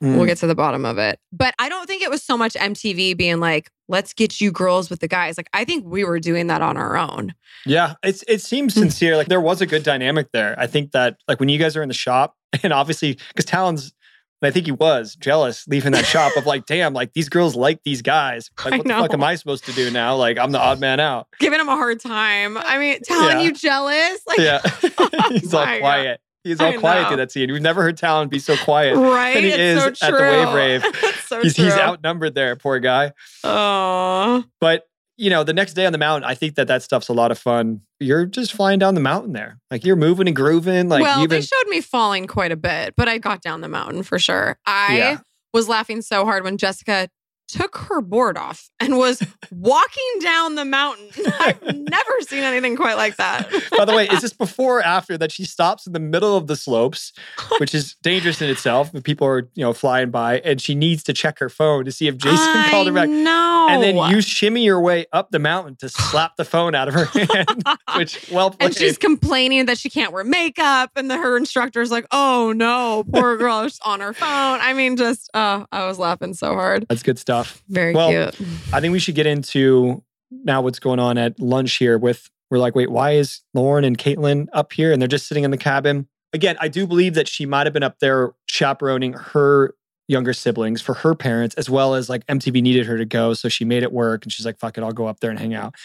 Mm. 0.01 0.15
We'll 0.17 0.25
get 0.25 0.37
to 0.39 0.47
the 0.47 0.55
bottom 0.55 0.85
of 0.85 0.97
it. 0.97 1.19
But 1.31 1.53
I 1.59 1.69
don't 1.69 1.87
think 1.87 2.01
it 2.01 2.09
was 2.09 2.23
so 2.23 2.37
much 2.37 2.53
MTV 2.53 3.17
being 3.17 3.39
like, 3.39 3.69
let's 3.87 4.13
get 4.13 4.41
you 4.41 4.51
girls 4.51 4.89
with 4.89 4.99
the 4.99 5.07
guys. 5.07 5.37
Like, 5.37 5.49
I 5.53 5.63
think 5.65 5.85
we 5.85 6.03
were 6.03 6.19
doing 6.19 6.47
that 6.47 6.61
on 6.61 6.77
our 6.77 6.97
own. 6.97 7.33
Yeah, 7.65 7.95
it's 8.03 8.23
it 8.27 8.41
seems 8.41 8.73
Hmm. 8.73 8.81
sincere. 8.81 9.17
Like 9.17 9.27
there 9.27 9.41
was 9.41 9.61
a 9.61 9.65
good 9.65 9.83
dynamic 9.83 10.27
there. 10.33 10.55
I 10.59 10.67
think 10.67 10.91
that 10.91 11.17
like 11.27 11.39
when 11.39 11.49
you 11.49 11.57
guys 11.59 11.75
are 11.77 11.81
in 11.81 11.87
the 11.89 11.93
shop, 11.95 12.35
and 12.63 12.73
obviously 12.73 13.17
because 13.29 13.45
Talan's 13.45 13.93
And 14.39 14.47
I 14.47 14.51
think 14.51 14.67
he 14.67 14.71
was 14.71 15.15
jealous 15.15 15.67
leaving 15.67 15.93
that 15.93 16.05
shop 16.05 16.31
of 16.37 16.45
like, 16.45 16.67
damn, 16.67 16.93
like 16.93 17.13
these 17.13 17.27
girls 17.27 17.55
like 17.55 17.79
these 17.83 18.03
guys. 18.03 18.51
Like, 18.65 18.73
what 18.77 18.83
the 18.87 18.93
fuck 18.93 19.13
am 19.13 19.23
I 19.23 19.33
supposed 19.33 19.65
to 19.65 19.71
do 19.73 19.89
now? 19.89 20.15
Like, 20.15 20.37
I'm 20.37 20.51
the 20.51 20.59
odd 20.59 20.79
man 20.79 20.99
out. 20.99 21.25
Giving 21.39 21.59
him 21.59 21.67
a 21.69 21.75
hard 21.75 21.99
time. 21.99 22.55
I 22.55 22.77
mean, 22.77 22.99
telling 23.03 23.39
Yeah. 23.39 23.43
you 23.45 23.51
jealous. 23.53 24.19
Like, 24.27 24.37
Yeah. 24.37 24.61
He's 25.31 25.53
all 25.55 25.65
quiet. 25.79 26.19
He's 26.47 26.59
all 26.59 26.67
I 26.69 26.77
quiet 26.77 27.07
through 27.07 27.17
that 27.17 27.31
scene. 27.31 27.51
We've 27.51 27.61
never 27.61 27.81
heard 27.83 27.97
Talan 27.97 28.29
be 28.29 28.39
so 28.39 28.55
quiet. 28.57 28.95
right? 28.97 29.35
And 29.35 29.45
he 29.45 29.51
it's 29.51 29.59
is 29.93 29.99
so 29.99 30.07
at 30.07 30.13
the. 30.13 30.21
Wave 30.21 30.53
Rave. 30.53 30.83
So 31.27 31.41
he's, 31.41 31.57
he's 31.57 31.73
outnumbered 31.73 32.35
there, 32.35 32.55
poor 32.55 32.79
guy. 32.79 33.11
Oh, 33.43 34.43
But 34.61 34.83
you 35.17 35.29
know, 35.31 35.43
the 35.43 35.51
next 35.53 35.73
day 35.73 35.85
on 35.85 35.91
the 35.91 35.97
mountain, 35.97 36.29
I 36.29 36.35
think 36.35 36.55
that 36.55 36.67
that 36.67 36.83
stuff's 36.83 37.09
a 37.09 37.13
lot 37.13 37.31
of 37.31 37.39
fun. 37.39 37.81
You're 37.99 38.25
just 38.27 38.53
flying 38.53 38.77
down 38.79 38.93
the 38.93 39.01
mountain 39.01 39.33
there, 39.33 39.59
like 39.71 39.83
you're 39.83 39.95
moving 39.95 40.27
and 40.27 40.35
grooving. 40.35 40.89
Like 40.89 41.01
well, 41.01 41.25
they 41.27 41.41
showed 41.41 41.67
me 41.67 41.81
falling 41.81 42.27
quite 42.27 42.51
a 42.51 42.55
bit, 42.55 42.93
but 42.95 43.07
I 43.09 43.17
got 43.17 43.41
down 43.41 43.61
the 43.61 43.67
mountain 43.67 44.03
for 44.03 44.19
sure. 44.19 44.57
I 44.65 44.97
Yeah. 44.97 45.17
was 45.53 45.67
laughing 45.67 46.01
so 46.01 46.23
hard 46.23 46.43
when 46.43 46.57
Jessica 46.57 47.09
took 47.47 47.77
her 47.77 48.01
board 48.01 48.37
off 48.37 48.69
and 48.79 48.97
was 48.97 49.21
walking 49.51 50.19
down 50.21 50.55
the 50.55 50.65
mountain. 50.65 51.09
I've 51.39 51.61
never 51.63 52.11
seen 52.21 52.43
anything 52.43 52.75
quite 52.75 52.97
like 52.97 53.15
that. 53.17 53.49
By 53.77 53.85
the 53.85 53.95
way, 53.95 54.07
is 54.07 54.21
this 54.21 54.33
before 54.33 54.79
or 54.79 54.83
after 54.83 55.17
that 55.17 55.31
she 55.31 55.45
stops 55.45 55.87
in 55.87 55.93
the 55.93 55.99
middle 55.99 56.35
of 56.35 56.47
the 56.47 56.55
slopes, 56.55 57.13
which 57.59 57.73
is 57.73 57.95
dangerous 58.03 58.41
in 58.41 58.49
itself? 58.49 58.91
People 59.03 59.27
are 59.27 59.49
you 59.55 59.63
know 59.63 59.73
flying 59.73 60.11
by, 60.11 60.39
and 60.39 60.61
she 60.61 60.75
needs 60.75 61.03
to 61.03 61.13
check 61.13 61.39
her 61.39 61.49
phone 61.49 61.85
to 61.85 61.91
see 61.91 62.07
if 62.07 62.17
Jason 62.17 62.37
I 62.37 62.69
called 62.69 62.87
her 62.87 62.93
back. 62.93 63.09
No. 63.09 63.67
And 63.69 63.81
then 63.81 63.95
you 64.11 64.21
shimmy 64.21 64.63
your 64.63 64.81
way 64.81 65.05
up 65.13 65.31
the 65.31 65.39
mountain 65.39 65.75
to 65.77 65.89
slap 65.89 66.35
the 66.35 66.45
phone 66.45 66.75
out 66.75 66.87
of 66.87 66.93
her 66.93 67.05
hand, 67.05 67.63
which 67.95 68.29
well 68.31 68.51
played. 68.51 68.67
and 68.67 68.75
she's 68.75 68.97
complaining 68.97 69.65
that 69.67 69.77
she 69.77 69.89
can't 69.89 70.11
wear 70.11 70.23
makeup, 70.23 70.91
and 70.95 71.09
the, 71.09 71.17
her 71.17 71.37
instructor's 71.37 71.91
like, 71.91 72.05
"Oh 72.11 72.53
no, 72.55 73.05
poor 73.11 73.37
girl, 73.37 73.63
she's 73.63 73.79
on 73.85 74.01
her 74.01 74.13
phone." 74.13 74.59
I 74.61 74.73
mean, 74.73 74.97
just 74.97 75.29
uh, 75.33 75.65
I 75.71 75.85
was 75.85 75.97
laughing 75.97 76.33
so 76.33 76.53
hard. 76.53 76.85
That's 76.89 77.03
good 77.03 77.17
stuff. 77.19 77.36
Very 77.69 77.93
Well, 77.93 78.09
cute. 78.09 78.47
I 78.73 78.81
think 78.81 78.91
we 78.91 78.99
should 78.99 79.15
get 79.15 79.25
into 79.25 80.03
now 80.31 80.61
what's 80.61 80.79
going 80.79 80.99
on 80.99 81.17
at 81.17 81.39
lunch 81.39 81.75
here 81.75 81.97
with 81.97 82.29
we're 82.49 82.59
like, 82.59 82.75
wait, 82.75 82.89
why 82.89 83.11
is 83.11 83.41
Lauren 83.53 83.83
and 83.83 83.97
Caitlin 83.97 84.47
up 84.53 84.71
here 84.71 84.91
and 84.91 85.01
they're 85.01 85.07
just 85.07 85.27
sitting 85.27 85.43
in 85.43 85.51
the 85.51 85.57
cabin? 85.57 86.07
Again, 86.33 86.57
I 86.59 86.67
do 86.67 86.87
believe 86.87 87.13
that 87.15 87.27
she 87.27 87.45
might 87.45 87.67
have 87.67 87.73
been 87.73 87.83
up 87.83 87.99
there 87.99 88.33
chaperoning 88.47 89.13
her 89.13 89.75
younger 90.07 90.33
siblings 90.33 90.81
for 90.81 90.93
her 90.93 91.13
parents, 91.13 91.55
as 91.55 91.69
well 91.69 91.93
as 91.93 92.09
like 92.09 92.25
MTV 92.27 92.61
needed 92.61 92.85
her 92.85 92.97
to 92.97 93.05
go. 93.05 93.33
So 93.33 93.49
she 93.49 93.65
made 93.65 93.83
it 93.83 93.91
work 93.91 94.23
and 94.23 94.31
she's 94.31 94.45
like, 94.45 94.57
fuck 94.57 94.77
it, 94.77 94.83
I'll 94.83 94.91
go 94.91 95.07
up 95.07 95.19
there 95.19 95.29
and 95.29 95.39
hang 95.39 95.53
out. 95.53 95.75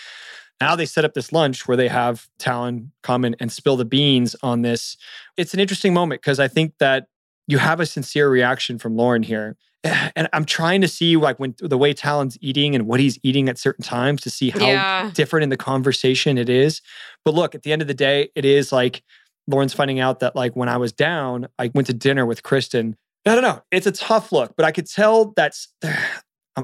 Now 0.61 0.77
they 0.77 0.87
set 0.87 1.05
up 1.05 1.15
this 1.15 1.33
lunch 1.33 1.67
where 1.67 1.77
they 1.77 1.89
have 1.89 2.29
Talan 2.39 2.91
come 3.03 3.25
in 3.25 3.35
and 3.41 3.51
spill 3.51 3.77
the 3.77 3.85
beans 3.85 4.37
on 4.43 4.63
this. 4.63 4.97
It's 5.37 5.55
an 5.55 5.61
interesting 5.61 5.93
moment 5.93 6.21
because 6.23 6.39
I 6.39 6.47
think 6.47 6.75
that 6.79 7.09
you 7.49 7.59
have 7.59 7.81
a 7.81 7.87
sincere 7.87 8.31
reaction 8.31 8.79
from 8.79 8.97
Lauren 8.97 9.25
here. 9.25 9.57
And 10.15 10.29
I'm 10.33 10.45
trying 10.45 10.81
to 10.83 10.89
see 10.89 11.17
like 11.17 11.39
when 11.39 11.55
the 11.59 11.79
way 11.79 11.93
Talan's 11.95 12.39
eating 12.41 12.75
and 12.75 12.87
what 12.87 13.01
he's 13.01 13.19
eating 13.23 13.49
at 13.49 13.59
certain 13.59 13.85
times 13.85 14.21
to 14.23 14.31
see 14.31 14.51
how 14.51 14.59
Yeah. 14.61 15.11
different 15.15 15.43
in 15.45 15.49
the 15.49 15.57
conversation 15.57 16.39
it 16.39 16.49
is. 16.49 16.81
But 17.25 17.35
look, 17.35 17.55
at 17.55 17.63
the 17.63 17.73
end 17.73 17.83
of 17.83 17.89
the 17.89 17.95
day, 17.95 18.31
it 18.35 18.45
is 18.45 18.71
like 18.73 19.03
Lauren's 19.49 19.75
finding 19.75 19.99
out 19.99 20.21
that 20.21 20.37
like 20.37 20.55
when 20.55 20.69
I 20.69 20.77
was 20.77 20.93
down, 20.93 21.49
I 21.59 21.71
went 21.75 21.87
to 21.89 21.95
dinner 21.95 22.25
with 22.27 22.43
Kristin. 22.43 22.95
I 23.27 23.35
don't 23.35 23.43
know. 23.43 23.63
It's 23.71 23.87
a 23.87 23.93
tough 23.93 24.31
look, 24.33 24.55
but 24.57 24.65
I 24.65 24.71
could 24.73 24.87
tell 24.89 25.33
that's 25.37 25.69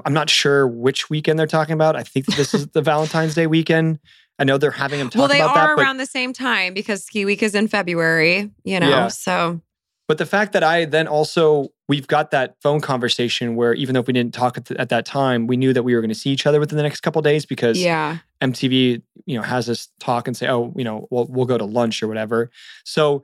I'm 0.05 0.13
not 0.13 0.29
sure 0.29 0.67
which 0.67 1.09
weekend 1.09 1.39
they're 1.39 1.47
talking 1.47 1.73
about. 1.73 1.95
I 1.95 2.03
think 2.03 2.27
this 2.27 2.53
is 2.53 2.67
the 2.73 2.81
Valentine's 2.81 3.33
Day 3.33 3.47
weekend. 3.47 3.99
I 4.37 4.43
know 4.45 4.57
they're 4.57 4.71
having 4.71 4.99
them 4.99 5.09
talk 5.09 5.19
Well, 5.19 5.27
they 5.27 5.41
about 5.41 5.57
are 5.57 5.75
that, 5.75 5.81
around 5.81 5.97
the 5.97 6.05
same 6.05 6.31
time 6.31 6.73
because 6.73 7.03
ski 7.03 7.25
week 7.25 7.41
is 7.43 7.55
in 7.55 7.67
February. 7.67 8.49
You 8.63 8.79
know, 8.79 8.87
Yeah. 8.89 9.07
so 9.09 9.61
But 10.09 10.17
the 10.17 10.25
fact 10.25 10.53
that 10.53 10.63
I 10.63 10.85
then 10.85 11.07
also, 11.07 11.67
we've 11.87 12.07
got 12.07 12.31
that 12.31 12.55
phone 12.63 12.81
conversation 12.81 13.55
where 13.55 13.75
even 13.75 13.93
though 13.93 14.01
we 14.01 14.11
didn't 14.11 14.33
talk 14.33 14.57
at, 14.57 14.65
th- 14.65 14.79
at 14.79 14.89
that 14.89 15.05
time, 15.05 15.45
we 15.45 15.55
knew 15.55 15.71
that 15.71 15.83
we 15.83 15.93
were 15.93 16.01
going 16.01 16.09
to 16.09 16.15
see 16.15 16.31
each 16.31 16.47
other 16.47 16.59
within 16.59 16.77
the 16.77 16.83
next 16.83 17.01
couple 17.01 17.19
of 17.19 17.23
days 17.23 17.45
because 17.45 17.79
yeah, 17.79 18.17
MTV, 18.41 19.03
you 19.27 19.37
know, 19.37 19.43
has 19.43 19.69
us 19.69 19.87
talk 19.99 20.27
and 20.27 20.35
say, 20.35 20.47
oh, 20.47 20.73
you 20.75 20.83
know, 20.83 21.07
we'll, 21.11 21.27
we'll 21.29 21.45
go 21.45 21.59
to 21.59 21.63
lunch 21.63 22.01
or 22.01 22.07
whatever. 22.07 22.49
So 22.85 23.21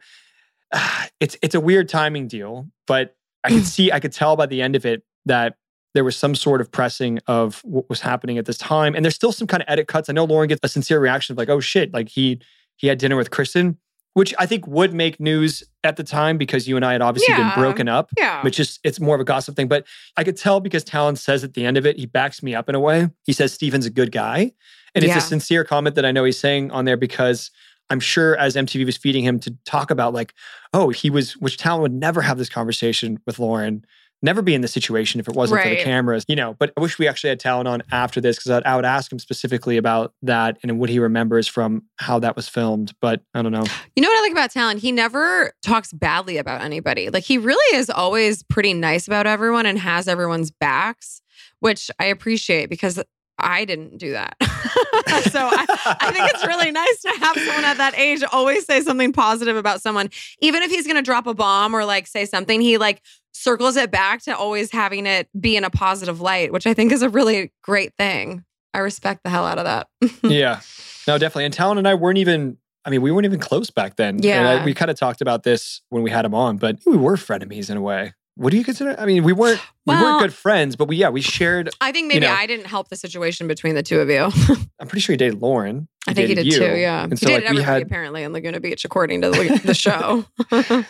it's 1.20 1.36
it's 1.42 1.56
a 1.56 1.60
weird 1.60 1.90
timing 1.90 2.28
deal, 2.28 2.68
but 2.86 3.16
I 3.44 3.50
could 3.50 3.66
see, 3.66 3.92
I 3.92 4.00
could 4.00 4.14
tell 4.14 4.36
by 4.36 4.46
the 4.46 4.62
end 4.62 4.76
of 4.76 4.86
it 4.86 5.02
that 5.26 5.58
there 5.96 6.04
was 6.04 6.16
some 6.16 6.36
sort 6.36 6.62
of 6.62 6.72
pressing 6.72 7.18
of 7.26 7.62
what 7.64 7.90
was 7.90 8.02
happening 8.02 8.38
at 8.38 8.46
this 8.46 8.60
time. 8.60 8.94
And 8.94 9.04
there's 9.04 9.16
still 9.16 9.32
some 9.32 9.48
kind 9.48 9.64
of 9.64 9.70
edit 9.70 9.88
cuts. 9.88 10.08
I 10.08 10.14
know 10.14 10.26
Lauren 10.26 10.50
gets 10.50 10.60
a 10.62 10.68
sincere 10.68 11.00
reaction 11.00 11.34
of 11.34 11.40
like, 11.40 11.50
oh 11.50 11.62
shit, 11.62 11.96
like 11.96 12.10
he 12.10 12.40
he 12.76 12.86
had 12.86 13.00
dinner 13.00 13.16
with 13.16 13.32
Kristin, 13.32 13.78
which 14.16 14.34
I 14.40 14.46
think 14.48 14.66
would 14.66 14.94
make 14.94 15.20
news 15.20 15.64
at 15.84 15.98
the 15.98 16.04
time 16.04 16.38
because 16.38 16.68
you 16.68 16.76
and 16.78 16.84
I 16.84 16.94
had 16.94 17.02
obviously 17.02 17.34
Yeah. 17.34 17.54
been 17.54 17.62
broken 17.64 17.88
up 17.88 18.10
yeah. 18.18 18.42
which 18.44 18.60
is 18.60 18.80
it's 18.84 19.00
more 19.00 19.14
of 19.14 19.22
a 19.22 19.26
gossip 19.26 19.56
thing. 19.56 19.68
But 19.68 19.86
I 20.18 20.24
could 20.24 20.36
tell 20.38 20.60
because 20.60 20.84
Talan 20.84 21.18
says 21.18 21.44
at 21.44 21.54
the 21.54 21.66
end 21.66 21.78
of 21.78 21.86
it, 21.86 21.98
he 22.00 22.06
backs 22.08 22.42
me 22.42 22.56
up 22.56 22.68
in 22.68 22.76
a 22.76 22.80
way. 22.80 23.10
He 23.26 23.34
says 23.34 23.54
Stephen's 23.54 23.86
a 23.86 23.90
good 23.92 24.12
guy. 24.12 24.52
And 24.96 25.04
it's 25.04 25.14
a 25.18 25.22
sincere 25.22 25.64
comment 25.66 25.96
that 25.96 26.06
I 26.06 26.12
know 26.12 26.24
he's 26.24 26.40
saying 26.40 26.72
on 26.72 26.86
there 26.86 26.96
because 26.98 27.52
I'm 27.90 28.00
sure 28.00 28.36
as 28.38 28.56
MTV 28.56 28.86
was 28.86 28.98
feeding 28.98 29.24
him 29.26 29.40
to 29.42 29.54
talk 29.66 29.92
about 29.92 30.14
like, 30.14 30.34
oh, 30.74 30.90
he 30.90 31.10
was, 31.10 31.34
which 31.38 31.58
Talan 31.58 31.82
would 31.82 31.94
never 31.94 32.22
have 32.22 32.38
this 32.38 32.50
conversation 32.50 33.20
with 33.28 33.38
Lauren, 33.38 33.86
never 34.22 34.42
be 34.42 34.54
in 34.54 34.62
this 34.62 34.72
situation 34.72 35.20
if 35.20 35.28
it 35.28 35.36
wasn't 35.36 35.62
for 35.62 35.70
the 35.70 35.84
cameras, 35.84 36.26
you 36.28 36.36
know. 36.36 36.56
But 36.58 36.74
I 36.78 36.82
wish 36.82 36.98
we 36.98 37.08
actually 37.08 37.30
had 37.30 37.40
Talan 37.40 37.68
on 37.68 37.84
after 37.92 38.20
this 38.20 38.38
because 38.38 38.64
I 38.66 38.76
would 38.76 38.86
ask 38.86 39.12
him 39.12 39.20
specifically 39.20 39.78
about 39.78 40.14
that 40.24 40.58
and 40.64 40.80
what 40.80 40.90
he 40.90 41.00
remembers 41.00 41.48
from 41.48 41.84
how 41.98 42.20
that 42.20 42.36
was 42.36 42.50
filmed. 42.50 42.94
But 43.02 43.22
I 43.34 43.42
don't 43.42 43.52
know. 43.52 43.66
You 43.96 44.02
know 44.02 44.10
what 44.10 44.18
I 44.18 44.22
like 44.22 44.32
about 44.32 44.52
Talan? 44.52 44.80
He 44.80 44.92
never 44.92 45.54
talks 45.64 45.94
badly 45.94 46.38
about 46.38 46.62
anybody. 46.62 47.10
Like 47.10 47.24
he 47.24 47.38
really 47.38 47.78
is 47.78 47.90
always 47.90 48.44
pretty 48.44 48.74
nice 48.74 49.08
about 49.08 49.28
everyone 49.28 49.66
and 49.66 49.78
has 49.80 50.08
everyone's 50.08 50.52
backs, 50.52 51.22
which 51.60 51.92
I 52.00 52.06
appreciate 52.06 52.70
because 52.70 53.02
I 53.38 53.66
didn't 53.66 53.98
do 53.98 54.12
that. 54.12 54.36
so 54.42 55.40
I, 55.40 55.66
I 56.00 56.12
think 56.12 56.30
it's 56.30 56.48
really 56.48 56.72
nice 56.72 57.02
to 57.02 57.10
have 57.20 57.36
someone 57.36 57.66
at 57.66 57.78
that 57.78 57.98
age 57.98 58.24
always 58.32 58.66
say 58.66 58.82
something 58.82 59.12
positive 59.12 59.58
about 59.58 59.82
someone, 59.82 60.10
even 60.40 60.64
if 60.64 60.72
he's 60.72 60.86
going 60.86 60.96
to 60.96 61.02
drop 61.02 61.28
a 61.28 61.34
bomb 61.34 61.76
or 61.76 61.86
like 61.86 62.08
say 62.08 62.26
something. 62.26 62.62
He 62.62 62.78
like 62.78 63.02
circles 63.38 63.76
it 63.76 63.92
back 63.92 64.22
to 64.24 64.36
always 64.36 64.72
having 64.72 65.06
it 65.06 65.28
be 65.40 65.58
in 65.58 65.64
a 65.64 65.70
positive 65.70 66.22
light, 66.22 66.54
which 66.54 66.66
I 66.66 66.74
think 66.74 66.92
is 66.92 67.02
a 67.02 67.10
really 67.10 67.52
great 67.62 67.92
thing. 67.98 68.46
I 68.74 68.80
respect 68.80 69.24
the 69.24 69.30
hell 69.30 69.46
out 69.46 69.58
of 69.58 69.66
that. 69.66 69.88
yeah, 70.24 70.62
no, 71.08 71.18
definitely. 71.18 71.46
And 71.46 71.54
Talan 71.54 71.78
and 71.78 71.88
I 71.88 71.94
weren't 71.96 72.18
even. 72.18 72.58
I 72.88 72.92
mean, 72.92 73.02
we 73.02 73.12
weren't 73.12 73.26
even 73.26 73.40
close 73.40 73.72
back 73.72 73.96
then. 73.96 74.16
And 74.18 74.26
I- 74.26 74.56
Yeah. 74.58 74.66
we 74.66 74.74
kind 74.76 74.92
of 74.92 74.98
talked 75.00 75.20
about 75.22 75.42
this 75.42 75.82
when 75.90 76.04
we 76.04 76.12
had 76.12 76.24
him 76.24 76.36
on, 76.36 76.58
but 76.58 76.78
we 76.86 76.96
were 76.96 77.16
frenemies 77.16 77.70
in 77.72 77.78
a 77.78 77.82
way. 77.82 78.14
What 78.36 78.52
do 78.52 78.58
you 78.58 78.64
consider? 78.64 79.00
I 79.00 79.06
mean, 79.06 79.24
we 79.24 79.34
weren't 79.34 79.62
we 79.86 79.94
weren't 79.94 80.22
good 80.22 80.34
friends, 80.34 80.76
but 80.76 80.88
we 80.88 80.98
yeah 80.98 81.10
we 81.10 81.22
shared. 81.22 81.70
I 81.80 81.92
think 81.92 82.08
maybe 82.08 82.26
know. 82.26 82.34
I 82.34 82.46
didn't 82.46 82.66
help 82.66 82.90
the 82.90 82.98
situation 82.98 83.48
between 83.48 83.76
the 83.76 83.84
two 83.84 84.00
of 84.02 84.10
you. 84.10 84.30
I'm 84.80 84.88
pretty 84.88 85.02
sure 85.02 85.14
he 85.14 85.18
dated 85.18 85.42
Lauren. 85.42 85.88
I 86.08 86.14
think 86.14 86.28
he 86.28 86.36
did 86.36 86.44
dated 86.44 86.60
too. 86.60 86.76
Yeah, 86.76 87.04
and 87.04 87.14
he 87.14 87.18
so 87.18 87.28
dated 87.28 87.44
like 87.44 87.50
everybody 87.52 87.74
had. 87.74 87.82
apparently 87.82 88.24
in 88.24 88.34
Laguna 88.34 88.60
Beach, 88.60 88.84
according 88.84 89.22
to 89.22 89.32
the, 89.32 89.62
the 89.64 89.74
show. 89.74 90.26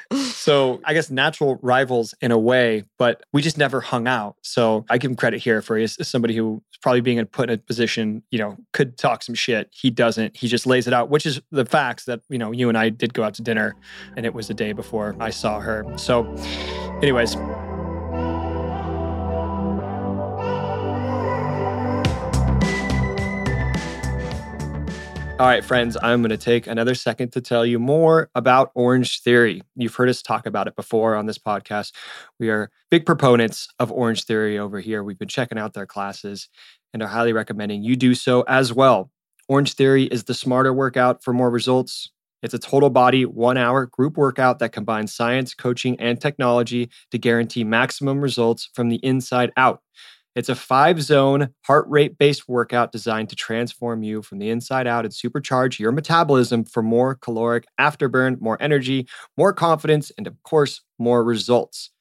So 0.46 0.80
I 0.84 0.94
guess 0.94 1.10
natural 1.10 1.58
rivals 1.64 2.14
in 2.22 2.32
a 2.32 2.38
way, 2.38 2.84
but 3.00 3.24
we 3.34 3.42
just 3.42 3.58
never 3.58 3.82
hung 3.82 4.08
out. 4.08 4.36
So 4.44 4.86
I 4.92 5.00
give 5.00 5.10
him 5.10 5.18
credit 5.18 5.42
here 5.42 5.62
for 5.62 5.76
as 5.76 5.98
somebody 6.08 6.36
who 6.36 6.62
is 6.72 6.78
probably 6.78 7.02
being 7.02 7.26
put 7.26 7.50
in 7.50 7.56
a 7.56 7.58
position, 7.58 8.22
you 8.30 8.38
know, 8.38 8.56
could 8.72 8.96
talk 8.96 9.24
some 9.24 9.34
shit. 9.34 9.70
He 9.72 9.90
doesn't. 9.90 10.38
He 10.38 10.48
just 10.48 10.68
lays 10.68 10.86
it 10.86 10.94
out, 10.94 11.10
which 11.10 11.26
is 11.26 11.42
the 11.50 11.66
facts 11.66 12.06
that, 12.06 12.22
you 12.30 12.38
know, 12.38 12.52
you 12.52 12.70
and 12.70 12.78
I 12.78 12.90
did 12.90 13.16
go 13.16 13.24
out 13.24 13.34
to 13.36 13.42
dinner 13.42 13.76
and 14.16 14.26
it 14.26 14.36
was 14.36 14.48
the 14.48 14.54
day 14.54 14.72
before 14.72 15.16
I 15.20 15.32
saw 15.32 15.60
her. 15.62 15.84
So 15.98 16.24
anyways, 17.02 17.36
All 25.38 25.48
right, 25.48 25.66
friends, 25.66 25.98
I'm 26.02 26.22
going 26.22 26.30
to 26.30 26.38
take 26.38 26.66
another 26.66 26.96
second 26.96 27.34
to 27.34 27.42
tell 27.42 27.66
you 27.66 27.78
more 27.78 28.30
about 28.36 28.74
Orangetheory. 28.74 29.64
You've 29.76 29.94
heard 29.94 30.08
us 30.08 30.22
talk 30.22 30.46
about 30.46 30.70
it 30.70 30.78
before 30.78 31.14
on 31.14 31.26
this 31.26 31.38
podcast. 31.38 31.92
We 32.40 32.50
are 32.50 32.72
big 32.90 33.06
proponents 33.06 33.68
of 33.78 33.92
Orangetheory 33.92 34.58
over 34.58 34.80
here. 34.80 35.04
We've 35.04 35.20
been 35.20 35.28
checking 35.28 35.58
out 35.58 35.74
their 35.74 35.86
classes 35.86 36.48
and 36.94 37.04
are 37.04 37.10
highly 37.10 37.34
recommending 37.34 37.84
you 37.84 37.98
do 37.98 38.16
so 38.16 38.44
as 38.48 38.72
well. 38.72 39.12
Orangetheory 39.52 40.08
is 40.10 40.24
the 40.24 40.34
smarter 40.34 40.74
workout 40.74 41.22
for 41.22 41.34
more 41.34 41.50
results. 41.50 42.12
It's 42.44 42.54
a 42.54 42.60
total 42.60 42.90
body, 42.90 43.26
one 43.26 43.58
hour 43.58 43.86
group 43.88 44.18
workout 44.18 44.60
that 44.60 44.72
combines 44.72 45.14
science, 45.16 45.54
coaching, 45.54 46.00
and 46.00 46.20
technology 46.20 46.90
to 47.12 47.18
guarantee 47.18 47.64
maximum 47.64 48.22
results 48.22 48.70
from 48.74 48.90
the 48.90 48.98
inside 48.98 49.52
out. 49.58 49.82
It's 50.36 50.50
a 50.50 50.56
five 50.56 51.02
zone 51.02 51.50
heart 51.66 51.86
rate 51.88 52.18
based 52.18 52.48
workout 52.48 52.92
designed 52.92 53.30
to 53.30 53.36
transform 53.38 54.04
you 54.04 54.22
from 54.22 54.40
the 54.40 54.50
inside 54.50 54.86
out 54.86 55.06
and 55.06 55.14
supercharge 55.14 55.80
your 55.80 55.94
metabolism 55.94 56.66
for 56.66 56.84
more 56.84 57.16
caloric 57.16 57.66
afterburn, 57.80 58.42
more 58.42 58.62
energy, 58.62 59.08
more 59.38 59.54
confidence, 59.54 60.12
and 60.18 60.28
of 60.28 60.36
course, 60.44 60.82
more 61.00 61.24
results. 61.24 61.92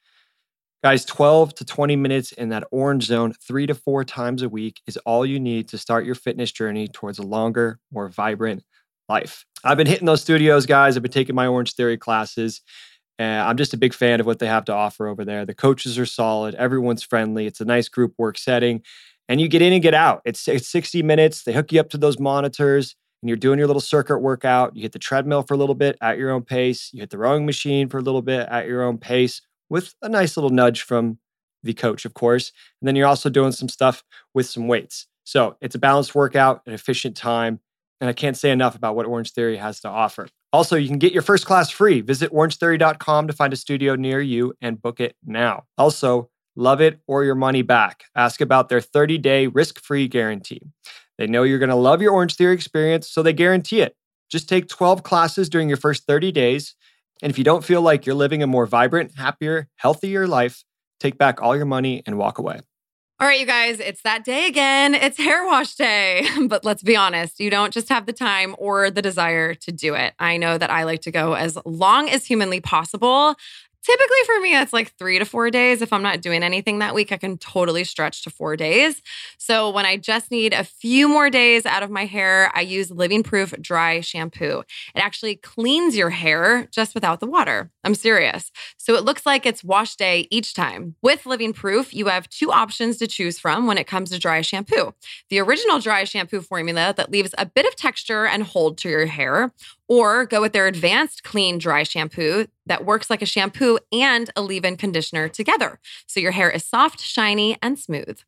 Guys, 0.83 1.05
12 1.05 1.55
to 1.55 1.65
20 1.65 1.95
minutes 1.95 2.33
in 2.33 2.49
that 2.49 2.65
orange 2.71 3.05
zone 3.05 3.33
three 3.41 3.65
to 3.65 3.73
four 3.73 4.03
times 4.03 4.43
a 4.43 4.49
week 4.49 4.81
is 4.85 4.97
all 4.97 5.25
you 5.25 5.39
need 5.39 5.69
to 5.69 5.77
start 5.77 6.05
your 6.05 6.13
fitness 6.13 6.51
journey 6.51 6.87
towards 6.87 7.17
a 7.17 7.23
longer, 7.23 7.79
more 7.91 8.09
vibrant 8.09 8.63
life. 9.09 9.45
I've 9.63 9.77
been 9.77 9.87
hitting 9.87 10.05
those 10.05 10.21
studios, 10.21 10.65
guys. 10.65 10.95
I've 10.95 11.03
been 11.03 11.11
taking 11.11 11.35
my 11.35 11.47
Orangetheory 11.47 11.99
classes. 11.99 12.61
And 13.17 13.41
I'm 13.41 13.57
just 13.57 13.73
a 13.73 13.77
big 13.77 13.93
fan 13.93 14.19
of 14.19 14.25
what 14.25 14.39
they 14.39 14.47
have 14.47 14.65
to 14.65 14.73
offer 14.73 15.07
over 15.07 15.23
there. 15.23 15.45
The 15.45 15.53
coaches 15.53 15.97
are 15.97 16.05
solid, 16.05 16.53
everyone's 16.55 17.03
friendly. 17.03 17.45
It's 17.45 17.61
a 17.61 17.65
nice 17.65 17.87
group 17.87 18.13
work 18.17 18.37
setting, 18.37 18.81
and 19.29 19.39
you 19.39 19.47
get 19.47 19.61
in 19.61 19.73
and 19.73 19.81
get 19.81 19.93
out. 19.93 20.21
It's, 20.25 20.47
it's 20.47 20.67
60 20.67 21.01
minutes. 21.01 21.43
They 21.43 21.53
hook 21.53 21.71
you 21.71 21.79
up 21.79 21.89
to 21.91 21.97
those 21.97 22.19
monitors, 22.19 22.95
and 23.21 23.29
you're 23.29 23.37
doing 23.37 23.57
your 23.57 23.67
little 23.67 23.81
circuit 23.81 24.19
workout. 24.19 24.75
You 24.75 24.81
hit 24.81 24.91
the 24.91 24.99
treadmill 24.99 25.43
for 25.43 25.53
a 25.53 25.57
little 25.57 25.75
bit 25.75 25.97
at 26.01 26.17
your 26.17 26.31
own 26.31 26.43
pace. 26.43 26.89
You 26.91 26.99
hit 26.99 27.09
the 27.09 27.17
rowing 27.17 27.45
machine 27.45 27.87
for 27.87 27.99
a 27.99 28.01
little 28.01 28.21
bit 28.21 28.49
at 28.49 28.67
your 28.67 28.83
own 28.83 28.97
pace, 28.97 29.41
with 29.69 29.95
a 30.01 30.09
nice 30.09 30.35
little 30.35 30.49
nudge 30.49 30.81
from 30.81 31.19
the 31.63 31.73
coach, 31.73 32.05
of 32.05 32.13
course. 32.13 32.51
And 32.81 32.87
then 32.87 32.95
you're 32.95 33.07
also 33.07 33.29
doing 33.29 33.53
some 33.53 33.69
stuff 33.69 34.03
with 34.33 34.45
some 34.45 34.67
weights. 34.67 35.07
So 35.23 35.55
it's 35.61 35.73
a 35.73 35.79
balanced 35.79 36.13
workout, 36.13 36.61
an 36.67 36.73
efficient 36.73 37.15
time. 37.17 37.61
And 38.01 38.09
I 38.09 38.13
can't 38.13 38.37
say 38.37 38.51
enough 38.51 38.75
about 38.75 38.95
what 38.95 39.07
Orangetheory 39.07 39.57
has 39.57 39.79
to 39.81 39.87
offer. 39.87 40.27
Also, 40.51 40.75
you 40.75 40.87
can 40.87 40.99
get 40.99 41.13
your 41.13 41.21
first 41.21 41.45
class 41.45 41.69
free. 41.69 42.01
Visit 42.01 42.31
orangetheory.com 42.31 43.27
to 43.27 43.33
find 43.33 43.53
a 43.53 43.57
studio 43.57 43.95
near 43.95 44.21
you 44.21 44.53
and 44.61 44.81
book 44.81 44.99
it 44.99 45.15
now. 45.25 45.63
Also, 45.77 46.29
love 46.55 46.81
it 46.81 46.99
or 47.07 47.23
your 47.23 47.35
money 47.35 47.61
back. 47.61 48.05
Ask 48.15 48.41
about 48.41 48.69
their 48.69 48.81
30 48.81 49.17
day 49.17 49.47
risk 49.47 49.79
free 49.81 50.07
guarantee. 50.07 50.61
They 51.17 51.27
know 51.27 51.43
you're 51.43 51.59
going 51.59 51.69
to 51.69 51.75
love 51.75 52.01
your 52.01 52.13
Orangetheory 52.13 52.53
experience, 52.53 53.09
so 53.09 53.23
they 53.23 53.33
guarantee 53.33 53.81
it. 53.81 53.95
Just 54.29 54.49
take 54.49 54.67
12 54.67 55.03
classes 55.03 55.49
during 55.49 55.69
your 55.69 55.77
first 55.77 56.05
30 56.05 56.31
days. 56.31 56.75
And 57.21 57.29
if 57.29 57.37
you 57.37 57.43
don't 57.43 57.63
feel 57.63 57.81
like 57.81 58.05
you're 58.05 58.15
living 58.15 58.43
a 58.43 58.47
more 58.47 58.65
vibrant, 58.65 59.13
happier, 59.15 59.69
healthier 59.77 60.27
life, 60.27 60.63
take 60.99 61.17
back 61.17 61.41
all 61.41 61.55
your 61.55 61.65
money 61.65 62.03
and 62.05 62.17
walk 62.17 62.37
away. 62.37 62.59
All 63.17 63.25
right, 63.27 63.39
you 63.39 63.45
guys, 63.45 63.79
it's 63.79 64.01
that 64.01 64.25
day 64.25 64.45
again. 64.45 64.93
It's 64.93 65.17
hair 65.17 65.45
wash 65.45 65.75
day. 65.75 66.27
But 66.49 66.65
let's 66.65 66.83
be 66.83 66.97
honest, 66.97 67.39
you 67.39 67.49
don't 67.49 67.73
just 67.73 67.87
have 67.87 68.05
the 68.05 68.13
time 68.13 68.55
or 68.57 68.91
the 68.91 69.01
desire 69.01 69.53
to 69.55 69.71
do 69.71 69.95
it. 69.95 70.13
I 70.19 70.35
know 70.35 70.57
that 70.57 70.69
I 70.69 70.83
like 70.83 71.01
to 71.03 71.11
go 71.11 71.33
as 71.33 71.57
long 71.65 72.09
as 72.09 72.25
humanly 72.25 72.59
possible. 72.59 73.35
Typically 73.85 74.17
for 74.25 74.39
me, 74.39 74.51
that's 74.51 74.73
like 74.73 74.93
three 74.97 75.19
to 75.19 75.25
four 75.25 75.51
days. 75.51 75.83
If 75.83 75.93
I'm 75.93 76.01
not 76.01 76.21
doing 76.21 76.41
anything 76.41 76.79
that 76.79 76.95
week, 76.95 77.11
I 77.11 77.17
can 77.17 77.37
totally 77.37 77.83
stretch 77.83 78.23
to 78.23 78.31
four 78.31 78.55
days. 78.55 78.99
So 79.37 79.69
when 79.69 79.85
I 79.85 79.95
just 79.97 80.31
need 80.31 80.53
a 80.53 80.63
few 80.63 81.07
more 81.07 81.29
days 81.29 81.67
out 81.67 81.83
of 81.83 81.91
my 81.91 82.05
hair, 82.05 82.51
I 82.55 82.61
use 82.61 82.89
Living 82.89 83.21
Proof 83.21 83.53
Dry 83.61 84.01
Shampoo. 84.01 84.63
It 84.95 84.99
actually 84.99 85.35
cleans 85.35 85.95
your 85.95 86.09
hair 86.09 86.67
just 86.71 86.95
without 86.95 87.19
the 87.19 87.27
water. 87.27 87.69
I'm 87.83 87.93
serious. 87.93 88.51
So 88.77 88.95
it 88.95 89.03
looks 89.03 89.23
like 89.23 89.45
it's 89.45 89.63
wash 89.63 89.95
day 89.95 90.27
each 90.31 90.55
time. 90.55 90.95
With 91.03 91.27
Living 91.27 91.53
Proof, 91.53 91.93
you 91.93 92.07
have 92.07 92.27
two 92.29 92.51
options 92.51 92.97
to 92.97 93.07
choose 93.07 93.37
from 93.37 93.67
when 93.67 93.77
it 93.77 93.85
comes 93.85 94.09
to 94.09 94.17
dry 94.17 94.41
shampoo 94.41 94.95
the 95.29 95.39
original 95.39 95.79
dry 95.79 96.03
shampoo 96.03 96.41
formula 96.41 96.93
that 96.97 97.11
leaves 97.11 97.33
a 97.37 97.45
bit 97.45 97.65
of 97.65 97.75
texture 97.75 98.25
and 98.25 98.43
hold 98.43 98.77
to 98.79 98.89
your 98.89 99.05
hair, 99.05 99.51
or 99.87 100.25
go 100.25 100.41
with 100.41 100.53
their 100.53 100.67
advanced 100.67 101.23
clean 101.23 101.57
dry 101.57 101.83
shampoo 101.83 102.47
that 102.65 102.85
works 102.85 103.09
like 103.09 103.21
a 103.21 103.25
shampoo 103.25 103.77
and 103.91 104.29
a 104.35 104.41
leave 104.41 104.65
in 104.65 104.77
conditioner 104.77 105.27
together. 105.29 105.79
So 106.07 106.19
your 106.19 106.31
hair 106.31 106.49
is 106.49 106.65
soft, 106.65 107.01
shiny, 107.01 107.57
and 107.61 107.77
smooth. 107.77 108.19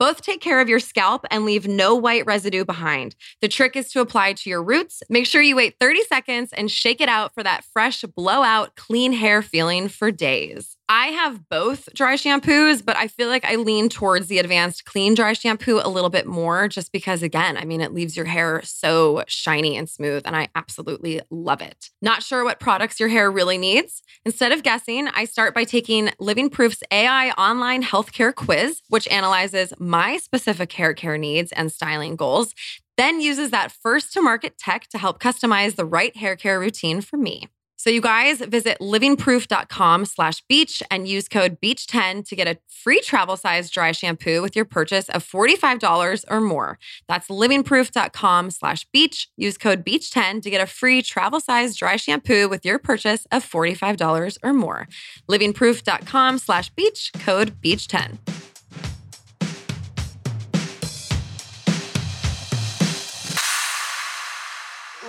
Both 0.00 0.22
take 0.22 0.40
care 0.40 0.62
of 0.62 0.68
your 0.70 0.80
scalp 0.80 1.26
and 1.30 1.44
leave 1.44 1.68
no 1.68 1.94
white 1.94 2.24
residue 2.24 2.64
behind. 2.64 3.14
The 3.42 3.48
trick 3.48 3.76
is 3.76 3.90
to 3.90 4.00
apply 4.00 4.32
to 4.32 4.48
your 4.48 4.62
roots. 4.62 5.02
Make 5.10 5.26
sure 5.26 5.42
you 5.42 5.54
wait 5.54 5.76
30 5.78 6.04
seconds 6.04 6.54
and 6.54 6.70
shake 6.70 7.02
it 7.02 7.08
out 7.10 7.34
for 7.34 7.42
that 7.42 7.64
fresh, 7.64 8.00
blowout, 8.00 8.76
clean 8.76 9.12
hair 9.12 9.42
feeling 9.42 9.88
for 9.88 10.10
days. 10.10 10.78
I 10.92 11.06
have 11.06 11.48
both 11.48 11.88
dry 11.94 12.16
shampoos, 12.16 12.84
but 12.84 12.96
I 12.96 13.06
feel 13.06 13.28
like 13.28 13.44
I 13.44 13.54
lean 13.54 13.88
towards 13.88 14.26
the 14.26 14.40
advanced 14.40 14.86
clean 14.86 15.14
dry 15.14 15.34
shampoo 15.34 15.80
a 15.80 15.88
little 15.88 16.10
bit 16.10 16.26
more 16.26 16.66
just 16.66 16.90
because, 16.90 17.22
again, 17.22 17.56
I 17.56 17.64
mean, 17.64 17.80
it 17.80 17.94
leaves 17.94 18.16
your 18.16 18.26
hair 18.26 18.60
so 18.64 19.22
shiny 19.28 19.76
and 19.76 19.88
smooth, 19.88 20.22
and 20.24 20.34
I 20.34 20.48
absolutely 20.56 21.20
love 21.30 21.62
it. 21.62 21.90
Not 22.02 22.24
sure 22.24 22.42
what 22.42 22.58
products 22.58 22.98
your 22.98 23.08
hair 23.08 23.30
really 23.30 23.56
needs? 23.56 24.02
Instead 24.26 24.50
of 24.50 24.64
guessing, 24.64 25.06
I 25.14 25.26
start 25.26 25.54
by 25.54 25.62
taking 25.62 26.10
Living 26.18 26.50
Proof's 26.50 26.82
AI 26.90 27.30
online 27.38 27.84
healthcare 27.84 28.34
quiz, 28.34 28.82
which 28.88 29.06
analyzes 29.06 29.72
my 29.90 30.16
specific 30.18 30.72
hair 30.72 30.94
care 30.94 31.18
needs 31.18 31.52
and 31.52 31.70
styling 31.72 32.16
goals, 32.16 32.54
then 32.96 33.20
uses 33.20 33.50
that 33.50 33.72
first 33.72 34.12
to 34.12 34.22
market 34.22 34.56
tech 34.56 34.86
to 34.88 34.98
help 34.98 35.20
customize 35.20 35.74
the 35.76 35.84
right 35.84 36.16
hair 36.16 36.36
care 36.36 36.60
routine 36.60 37.00
for 37.00 37.16
me. 37.16 37.48
So 37.80 37.88
you 37.88 38.02
guys 38.02 38.40
visit 38.40 38.78
livingproof.com 38.78 40.04
slash 40.04 40.42
beach 40.50 40.82
and 40.90 41.08
use 41.08 41.28
code 41.28 41.58
beach10 41.62 42.26
to 42.28 42.36
get 42.36 42.46
a 42.46 42.58
free 42.68 43.00
travel 43.00 43.38
size 43.38 43.70
dry 43.70 43.92
shampoo 43.92 44.42
with 44.42 44.54
your 44.54 44.66
purchase 44.66 45.08
of 45.08 45.26
$45 45.26 46.26
or 46.28 46.42
more. 46.42 46.78
That's 47.08 47.28
livingproof.com 47.28 48.50
slash 48.50 48.86
beach. 48.92 49.30
Use 49.38 49.56
code 49.56 49.82
beach10 49.82 50.42
to 50.42 50.50
get 50.50 50.60
a 50.60 50.66
free 50.66 51.00
travel 51.00 51.40
size 51.40 51.74
dry 51.74 51.96
shampoo 51.96 52.50
with 52.50 52.66
your 52.66 52.78
purchase 52.78 53.26
of 53.32 53.50
$45 53.50 54.36
or 54.42 54.52
more. 54.52 54.86
Livingproof.com 55.30 56.36
slash 56.36 56.68
beach, 56.68 57.12
code 57.24 57.62
beach10. 57.62 58.39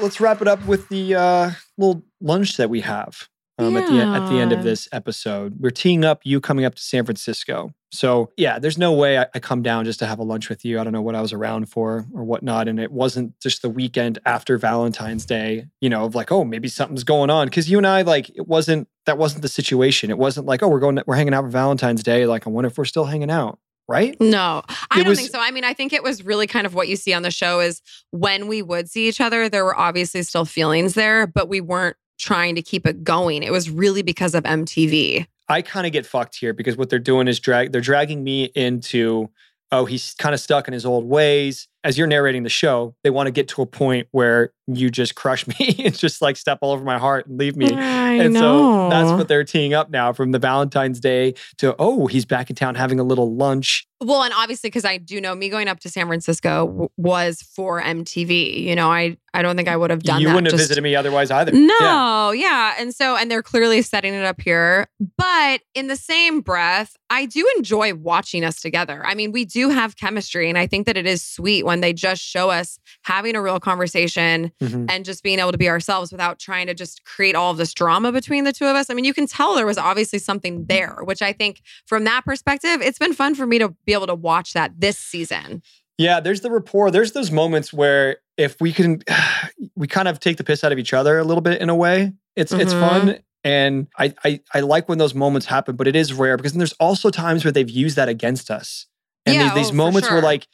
Let's 0.01 0.19
wrap 0.19 0.41
it 0.41 0.47
up 0.47 0.65
with 0.65 0.89
the 0.89 1.15
uh, 1.15 1.51
little 1.77 2.03
lunch 2.19 2.57
that 2.57 2.69
we 2.69 2.81
have 2.81 3.29
um, 3.57 3.77
at 3.77 3.87
the 3.87 3.99
at 3.99 4.27
the 4.29 4.39
end 4.39 4.51
of 4.51 4.63
this 4.63 4.87
episode. 4.91 5.57
We're 5.59 5.69
teeing 5.69 6.03
up 6.03 6.21
you 6.23 6.41
coming 6.41 6.65
up 6.65 6.75
to 6.75 6.81
San 6.81 7.05
Francisco. 7.05 7.73
So 7.93 8.31
yeah, 8.37 8.57
there's 8.57 8.77
no 8.77 8.93
way 8.93 9.17
I, 9.17 9.27
I 9.35 9.39
come 9.39 9.61
down 9.61 9.83
just 9.83 9.99
to 9.99 10.05
have 10.05 10.17
a 10.17 10.23
lunch 10.23 10.47
with 10.47 10.63
you. 10.63 10.79
I 10.79 10.83
don't 10.83 10.93
know 10.93 11.01
what 11.01 11.15
I 11.15 11.21
was 11.21 11.33
around 11.33 11.65
for 11.65 12.05
or 12.13 12.23
whatnot, 12.23 12.67
and 12.67 12.79
it 12.79 12.91
wasn't 12.91 13.39
just 13.41 13.61
the 13.61 13.69
weekend 13.69 14.19
after 14.25 14.57
Valentine's 14.57 15.25
Day. 15.25 15.65
You 15.81 15.89
know, 15.89 16.05
of 16.05 16.15
like 16.15 16.31
oh 16.31 16.43
maybe 16.43 16.67
something's 16.67 17.03
going 17.03 17.29
on 17.29 17.47
because 17.47 17.69
you 17.69 17.77
and 17.77 17.87
I 17.87 18.01
like 18.01 18.29
it 18.29 18.47
wasn't 18.47 18.87
that 19.05 19.17
wasn't 19.17 19.41
the 19.41 19.49
situation. 19.49 20.09
It 20.09 20.17
wasn't 20.17 20.45
like 20.45 20.63
oh 20.63 20.67
we're 20.67 20.79
going 20.79 20.99
we're 21.05 21.15
hanging 21.15 21.33
out 21.33 21.43
for 21.43 21.49
Valentine's 21.49 22.03
Day. 22.03 22.25
Like 22.25 22.47
I 22.47 22.49
wonder 22.49 22.67
if 22.67 22.77
we're 22.77 22.85
still 22.85 23.05
hanging 23.05 23.31
out, 23.31 23.59
right? 23.91 24.15
No, 24.21 24.63
I 24.89 24.99
It 24.99 25.03
don't 25.03 25.09
was- 25.09 25.19
think 25.19 25.31
so. 25.31 25.39
I 25.39 25.51
mean, 25.51 25.63
I 25.63 25.73
think 25.73 25.93
it 25.93 26.01
was 26.01 26.23
really 26.25 26.47
kind 26.47 26.65
of 26.65 26.73
what 26.73 26.87
you 26.87 26.95
see 26.95 27.13
on 27.13 27.21
the 27.23 27.29
show 27.31 27.59
is 27.59 27.81
when 28.11 28.47
we 28.47 28.61
would 28.61 28.89
see 28.89 29.07
each 29.07 29.21
other, 29.21 29.49
there 29.49 29.63
were 29.65 29.77
obviously 29.77 30.23
still 30.23 30.45
feelings 30.45 30.93
there, 30.95 31.27
but 31.27 31.49
we 31.49 31.61
weren't 31.61 31.97
trying 32.17 32.55
to 32.55 32.61
keep 32.61 32.87
it 32.87 33.03
going. 33.03 33.43
It 33.43 33.51
was 33.51 33.69
really 33.69 34.01
because 34.01 34.33
of 34.35 34.43
MTV. 34.43 35.25
I 35.49 35.61
kind 35.61 35.85
of 35.85 35.91
get 35.91 36.05
fucked 36.05 36.35
here 36.37 36.53
because 36.53 36.77
what 36.77 36.89
they're 36.89 36.99
doing 36.99 37.27
is 37.27 37.39
drag 37.39 37.71
they're 37.73 37.81
dragging 37.81 38.23
me 38.23 38.45
into 38.55 39.29
oh 39.71 39.83
he's 39.85 40.13
kind 40.17 40.33
of 40.33 40.39
stuck 40.39 40.67
in 40.67 40.73
his 40.73 40.85
old 40.85 41.03
ways 41.05 41.67
as 41.83 41.97
you're 41.97 42.07
narrating 42.07 42.43
the 42.43 42.49
show 42.49 42.95
they 43.03 43.09
want 43.09 43.27
to 43.27 43.31
get 43.31 43.47
to 43.47 43.61
a 43.61 43.65
point 43.65 44.07
where 44.11 44.53
you 44.67 44.89
just 44.89 45.15
crush 45.15 45.45
me 45.59 45.75
and 45.79 45.97
just 45.97 46.21
like 46.21 46.37
step 46.37 46.59
all 46.61 46.71
over 46.71 46.83
my 46.83 46.97
heart 46.97 47.27
and 47.27 47.37
leave 47.37 47.55
me 47.57 47.71
I 47.73 48.13
and 48.13 48.35
so 48.35 48.89
that's 48.89 49.11
what 49.11 49.27
they're 49.27 49.43
teeing 49.43 49.73
up 49.73 49.89
now 49.89 50.13
from 50.13 50.31
the 50.31 50.39
Valentine's 50.39 50.99
Day 50.99 51.33
to 51.57 51.75
oh 51.79 52.07
he's 52.07 52.25
back 52.25 52.49
in 52.49 52.55
town 52.55 52.75
having 52.75 52.99
a 52.99 53.03
little 53.03 53.35
lunch 53.35 53.87
Well, 54.01 54.23
and 54.23 54.33
obviously, 54.35 54.69
because 54.69 54.83
I 54.85 54.97
do 54.97 55.21
know 55.21 55.35
me 55.35 55.47
going 55.49 55.67
up 55.67 55.79
to 55.81 55.89
San 55.89 56.07
Francisco 56.07 56.65
w- 56.67 56.89
was 56.97 57.41
for 57.43 57.79
MTV. 57.81 58.63
You 58.63 58.75
know, 58.75 58.91
I 58.91 59.15
I 59.33 59.41
don't 59.43 59.55
think 59.55 59.67
I 59.69 59.77
would 59.77 59.91
have 59.91 60.01
done 60.03 60.19
you 60.21 60.25
that. 60.27 60.31
You 60.31 60.35
wouldn't 60.35 60.47
have 60.51 60.59
just- 60.59 60.69
visited 60.69 60.81
me 60.83 60.95
otherwise 60.95 61.29
either 61.31 61.51
No, 61.51 62.31
Yeah. 62.31 62.31
yeah. 62.33 62.73
And 62.79 62.93
so, 62.95 63.15
and 63.15 63.29
they're 63.29 63.43
clearly 63.43 63.81
setting 63.83 64.13
it 64.15 64.25
up 64.25 64.41
here. 64.41 64.87
But 65.17 65.61
in 65.75 65.87
the 65.87 65.95
same 65.95 66.41
breath, 66.41 66.95
I 67.11 67.25
do 67.27 67.47
enjoy 67.57 67.93
watching 67.93 68.43
us 68.43 68.59
together. 68.59 69.05
I 69.05 69.13
mean, 69.15 69.31
we 69.31 69.45
do 69.45 69.69
have 69.69 69.95
chemistry. 69.97 70.49
And 70.49 70.57
I 70.57 70.65
think 70.67 70.85
that 70.87 70.97
it 70.97 71.05
is 71.05 71.21
sweet 71.23 71.63
when 71.71 71.79
they 71.79 71.93
just 71.93 72.21
show 72.21 72.49
us 72.49 72.77
having 73.03 73.33
a 73.33 73.41
real 73.41 73.59
conversation 73.59 74.51
Mhm. 74.61 74.91
and 74.91 75.05
just 75.05 75.23
being 75.23 75.39
able 75.39 75.53
to 75.53 75.57
be 75.57 75.69
ourselves 75.69 76.11
without 76.11 76.37
trying 76.37 76.67
to 76.67 76.73
just 76.73 77.05
create 77.05 77.33
all 77.33 77.49
of 77.51 77.57
this 77.57 77.73
drama 77.73 78.11
between 78.11 78.43
the 78.43 78.51
two 78.51 78.65
of 78.65 78.75
us. 78.75 78.89
I 78.89 78.93
mean, 78.93 79.05
you 79.05 79.13
can 79.13 79.25
tell 79.25 79.55
there 79.55 79.65
was 79.65 79.77
obviously 79.77 80.19
something 80.19 80.65
there, 80.65 80.97
which 81.03 81.21
I 81.21 81.31
think 81.31 81.61
from 81.87 82.03
that 82.03 82.25
perspective, 82.25 82.81
it's 82.81 82.99
been 82.99 83.13
fun 83.13 83.35
for 83.35 83.45
me 83.47 83.57
to 83.59 83.69
be 83.85 83.93
able 83.93 84.07
to 84.07 84.15
watch 84.15 84.51
that 84.53 84.73
this 84.79 84.97
season. 84.97 85.61
Yeah, 85.97 86.19
there's 86.19 86.41
the 86.41 86.51
rapport. 86.51 86.91
There's 86.91 87.13
those 87.13 87.31
moments 87.31 87.71
where 87.71 88.17
if 88.37 88.59
we 88.59 88.73
can, 88.73 89.01
we 89.75 89.87
kind 89.87 90.07
of 90.09 90.19
take 90.19 90.35
the 90.37 90.43
piss 90.43 90.63
out 90.63 90.71
of 90.73 90.79
each 90.79 90.93
other 90.93 91.17
a 91.19 91.23
little 91.23 91.41
bit 91.41 91.61
in 91.61 91.69
a 91.69 91.75
way. 91.75 92.11
It's 92.35 92.51
it's 92.51 92.73
Mhm. 92.73 92.79
fun, 92.79 93.19
and 93.43 93.87
I, 93.97 94.13
I 94.23 94.39
I 94.53 94.59
like 94.61 94.89
when 94.89 94.97
those 94.97 95.13
moments 95.15 95.45
happen, 95.47 95.75
but 95.75 95.87
it 95.87 95.95
is 95.95 96.11
rare 96.13 96.37
because 96.37 96.51
then 96.53 96.59
there's 96.59 96.73
also 96.79 97.09
times 97.09 97.43
where 97.45 97.51
they've 97.51 97.69
used 97.69 97.95
that 97.97 98.09
against 98.09 98.49
us, 98.49 98.87
and 99.25 99.35
Yeah, 99.35 99.43
these, 99.53 99.53
these 99.67 99.71
oh, 99.71 99.75
moments 99.75 100.09
where 100.09 100.21
like, 100.21 100.47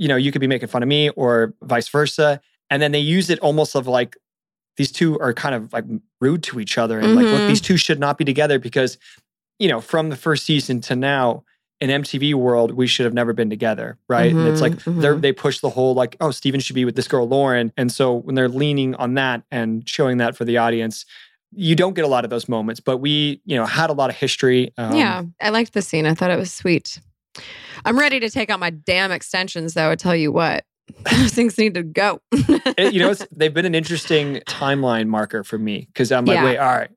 you 0.00 0.08
know, 0.08 0.16
you 0.16 0.32
could 0.32 0.40
be 0.40 0.46
making 0.46 0.68
fun 0.68 0.82
of 0.82 0.88
me 0.88 1.10
or 1.10 1.52
vice 1.62 1.88
versa, 1.88 2.40
and 2.70 2.80
then 2.80 2.90
they 2.90 2.98
use 2.98 3.28
it 3.28 3.38
almost 3.40 3.74
of 3.74 3.86
like 3.86 4.16
these 4.78 4.90
two 4.90 5.18
are 5.20 5.34
kind 5.34 5.54
of 5.54 5.70
like 5.74 5.84
rude 6.22 6.42
to 6.44 6.58
each 6.58 6.78
other, 6.78 6.98
and 6.98 7.14
like 7.14 7.30
look, 7.30 7.46
these 7.46 7.60
two 7.60 7.76
should 7.76 8.00
not 8.00 8.16
be 8.16 8.24
together 8.24 8.58
because, 8.58 8.96
you 9.58 9.68
know, 9.68 9.78
from 9.78 10.08
the 10.08 10.16
first 10.16 10.44
season 10.44 10.80
to 10.82 10.96
now. 10.96 11.44
In 11.82 11.88
MTV 11.88 12.34
world, 12.34 12.72
we 12.72 12.86
should 12.86 13.04
have 13.04 13.14
never 13.14 13.32
been 13.32 13.48
together, 13.48 13.96
right? 14.06 14.36
And 14.36 14.46
it's 14.46 14.60
like 14.60 14.74
Mhm, 14.74 15.00
they're 15.00 15.16
mhm. 15.16 15.22
they 15.22 15.32
push 15.32 15.60
the 15.60 15.70
whole 15.70 15.94
like, 15.94 16.14
oh, 16.20 16.30
Stephen 16.30 16.60
should 16.60 16.74
be 16.74 16.84
with 16.84 16.94
this 16.94 17.08
girl 17.08 17.26
Lauren, 17.26 17.72
and 17.74 17.90
so 17.90 18.16
when 18.16 18.34
they're 18.34 18.50
leaning 18.50 18.94
on 18.96 19.14
that 19.14 19.44
and 19.50 19.88
showing 19.88 20.18
that 20.18 20.36
for 20.36 20.44
the 20.44 20.58
audience, 20.58 21.06
you 21.52 21.74
don't 21.74 21.94
get 21.94 22.04
a 22.04 22.08
lot 22.08 22.24
of 22.24 22.28
those 22.28 22.50
moments. 22.50 22.80
But 22.80 22.98
we, 22.98 23.40
you 23.46 23.56
know, 23.56 23.64
had 23.64 23.88
a 23.88 23.94
lot 23.94 24.10
of 24.10 24.16
history. 24.16 24.74
Um, 24.76 24.94
yeah, 24.94 25.22
I 25.40 25.48
liked 25.48 25.72
the 25.72 25.80
scene. 25.80 26.04
I 26.04 26.12
thought 26.12 26.30
it 26.30 26.38
was 26.38 26.52
sweet. 26.52 27.00
I'm 27.84 27.98
ready 27.98 28.20
to 28.20 28.30
take 28.30 28.50
out 28.50 28.60
my 28.60 28.70
damn 28.70 29.10
extensions, 29.12 29.74
though. 29.74 29.90
I 29.90 29.96
tell 29.96 30.16
you 30.16 30.32
what, 30.32 30.64
those 31.10 31.32
things 31.32 31.56
need 31.58 31.74
to 31.74 31.82
go. 31.82 32.20
it- 32.32 32.92
you 32.92 33.00
know, 33.00 33.10
it's, 33.10 33.26
they've 33.32 33.54
been 33.54 33.66
an 33.66 33.74
interesting 33.74 34.36
timeline 34.46 35.06
marker 35.08 35.44
for 35.44 35.58
me 35.58 35.86
because 35.92 36.12
I'm 36.12 36.24
like, 36.24 36.34
Yeah. 36.36 36.44
wait, 36.44 36.58
all 36.58 36.66
right, 36.76 36.90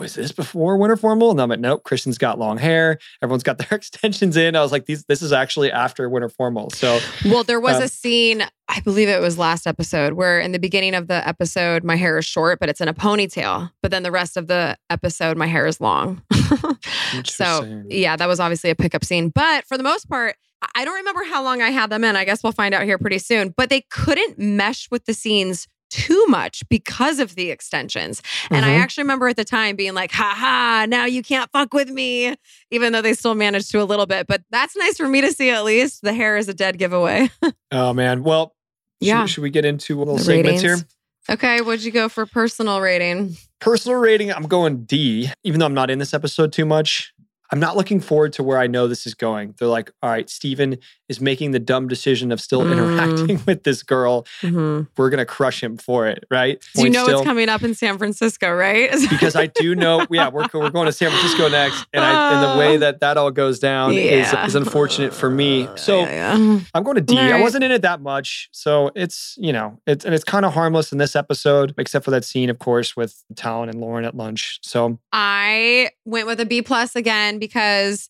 was 0.00 0.14
this 0.14 0.32
before 0.32 0.76
winter 0.76 0.96
formal? 0.96 1.30
And 1.30 1.40
I'm 1.40 1.48
like, 1.48 1.60
nope, 1.60 1.84
Christian's 1.84 2.18
got 2.18 2.38
long 2.38 2.58
hair. 2.58 2.98
Everyone's 3.22 3.42
got 3.44 3.58
their 3.58 3.68
extensions 3.78 4.36
in. 4.36 4.56
I 4.56 4.62
was 4.62 4.72
like, 4.72 4.86
these, 4.86 5.04
this 5.04 5.22
is 5.22 5.32
actually 5.32 5.70
after 5.70 6.08
winter 6.08 6.28
formal. 6.28 6.70
So 6.70 6.98
Well, 7.26 7.44
there 7.44 7.60
was 7.60 7.76
Um, 7.76 7.82
a 7.84 7.88
scene, 7.88 8.42
I 8.68 8.80
believe 8.80 9.08
it 9.08 9.20
was 9.20 9.38
last 9.38 9.66
episode, 9.66 10.14
where 10.14 10.40
in 10.40 10.50
the 10.52 10.58
beginning 10.58 10.94
of 10.94 11.06
the 11.06 11.26
episode, 11.28 11.84
my 11.84 11.94
hair 11.96 12.18
is 12.18 12.24
short, 12.24 12.58
but 12.58 12.68
it's 12.68 12.80
in 12.80 12.88
a 12.88 12.94
ponytail. 12.94 13.70
But 13.82 13.90
then 13.92 14.02
the 14.02 14.10
rest 14.10 14.36
of 14.36 14.48
the 14.48 14.76
episode, 14.90 15.36
my 15.36 15.46
hair 15.46 15.66
is 15.66 15.80
long. 15.80 16.22
so, 17.24 17.82
yeah, 17.88 18.16
that 18.16 18.26
was 18.26 18.40
obviously 18.40 18.70
a 18.70 18.74
pickup 18.74 19.04
scene. 19.04 19.28
But 19.30 19.66
for 19.66 19.76
the 19.76 19.82
most 19.84 20.08
part, 20.08 20.36
I- 20.62 20.68
I 20.76 20.84
don't 20.84 20.96
remember 20.96 21.24
how 21.24 21.42
long 21.42 21.62
I 21.62 21.70
had 21.70 21.88
them 21.90 22.04
in. 22.04 22.16
I 22.16 22.24
guess 22.26 22.42
we'll 22.42 22.52
find 22.52 22.74
out 22.74 22.82
here 22.84 22.98
pretty 22.98 23.18
soon. 23.18 23.54
But 23.56 23.70
they 23.70 23.80
couldn't 23.90 24.38
mesh 24.38 24.88
with 24.90 25.06
the 25.06 25.14
scenes 25.14 25.66
too 25.90 26.24
much 26.28 26.62
because 26.68 27.18
of 27.18 27.34
the 27.34 27.50
extensions. 27.50 28.22
And 28.50 28.64
I 28.64 28.70
Mhm. 28.70 28.78
actually 28.80 29.04
remember 29.04 29.28
at 29.28 29.36
the 29.36 29.44
time 29.44 29.76
being 29.76 29.94
like, 29.94 30.12
ha 30.12 30.34
ha, 30.36 30.86
now 30.88 31.04
you 31.04 31.22
can't 31.22 31.50
fuck 31.52 31.74
with 31.74 31.90
me, 31.90 32.34
even 32.70 32.92
though 32.92 33.02
they 33.02 33.14
still 33.14 33.34
managed 33.34 33.70
to 33.72 33.82
a 33.82 33.84
little 33.84 34.06
bit. 34.06 34.26
But 34.26 34.42
that's 34.50 34.76
nice 34.76 34.96
for 34.96 35.08
me 35.08 35.20
to 35.20 35.32
see 35.32 35.50
at 35.50 35.64
least. 35.64 36.02
The 36.02 36.12
hair 36.14 36.36
is 36.36 36.48
a 36.48 36.54
dead 36.54 36.78
giveaway. 36.78 37.30
oh 37.72 37.92
man. 37.92 38.22
Well, 38.22 38.54
should- 39.02 39.06
Yeah. 39.08 39.26
Should, 39.26 39.42
we 39.42 39.50
get 39.50 39.64
into 39.64 39.96
a 39.96 40.00
little 40.00 40.16
The 40.16 40.24
segments 40.24 40.62
ratings. 40.62 40.80
here? 40.80 40.88
okay, 41.34 41.60
what'd 41.60 41.84
you 41.84 41.90
go 41.90 42.08
for 42.08 42.24
personal 42.26 42.80
rating? 42.80 43.36
Personal 43.60 43.98
rating, 43.98 44.32
I'm 44.32 44.46
going 44.46 44.84
D, 44.84 45.30
even 45.44 45.60
though 45.60 45.66
I'm 45.66 45.74
not 45.74 45.90
in 45.90 45.98
this 45.98 46.14
episode 46.14 46.52
too 46.52 46.64
much. 46.64 47.12
I'm 47.52 47.58
not 47.60 47.76
looking 47.76 47.98
forward 48.00 48.32
to 48.34 48.44
where 48.44 48.58
I 48.58 48.68
know 48.68 48.86
this 48.86 49.06
is 49.06 49.14
going. 49.14 49.54
They're 49.58 49.66
like, 49.66 49.90
all 50.02 50.08
right, 50.10 50.30
Stephen 50.30 50.78
is 51.10 51.20
making 51.20 51.50
the 51.50 51.58
dumb 51.58 51.88
decision 51.88 52.32
of 52.32 52.40
still 52.40 52.62
Mm. 52.62 52.72
interacting 52.72 53.42
with 53.46 53.64
this 53.64 53.82
girl. 53.82 54.24
Mhm. 54.42 54.86
We're 54.96 55.10
going 55.10 55.18
to 55.18 55.26
crush 55.26 55.62
him 55.62 55.76
for 55.76 56.06
it, 56.06 56.24
right? 56.30 56.58
Do 56.74 56.84
you 56.84 56.90
know 56.90 57.02
still. 57.04 57.18
it's 57.18 57.26
coming 57.26 57.48
up 57.50 57.62
in 57.62 57.74
San 57.74 57.98
Francisco, 57.98 58.50
right? 58.50 58.90
because 59.10 59.34
I 59.36 59.46
do 59.46 59.74
know, 59.74 60.06
yeah, 60.10 60.28
we're, 60.28 60.46
we're 60.54 60.70
going 60.70 60.86
to 60.86 60.92
San 60.92 61.10
Francisco 61.10 61.48
next, 61.48 61.84
and, 61.92 62.04
I, 62.04 62.32
and 62.34 62.52
the 62.54 62.58
way 62.58 62.76
that 62.78 63.00
that 63.00 63.16
all 63.18 63.30
goes 63.30 63.58
down 63.58 63.92
is, 63.92 64.32
Yeah. 64.32 64.46
is 64.46 64.54
unfortunate 64.54 65.12
for 65.12 65.28
me. 65.28 65.68
So 65.76 66.00
Yeah, 66.00 66.36
yeah. 66.38 66.60
I'm 66.74 66.82
going 66.84 66.94
to 66.94 67.00
D. 67.02 67.18
All 67.18 67.32
I 67.34 67.40
wasn't 67.40 67.64
in 67.64 67.72
it 67.72 67.82
that 67.82 68.00
much, 68.00 68.48
so 68.52 68.90
it's 68.94 69.34
you 69.38 69.52
know 69.52 69.80
it's 69.86 70.04
and 70.04 70.14
it's 70.14 70.24
kind 70.24 70.44
of 70.44 70.54
harmless 70.54 70.92
in 70.92 70.98
this 70.98 71.16
episode, 71.16 71.74
except 71.76 72.04
for 72.04 72.12
that 72.12 72.24
scene, 72.24 72.50
of 72.50 72.58
course, 72.60 72.96
with 72.96 73.22
Talan 73.34 73.68
and 73.68 73.80
Lauren 73.80 74.04
at 74.04 74.14
lunch. 74.16 74.60
So 74.62 74.98
I 75.12 75.90
went 76.04 76.26
with 76.28 76.38
a 76.40 76.46
B 76.46 76.62
plus 76.62 76.94
again 76.94 77.38
because 77.40 78.08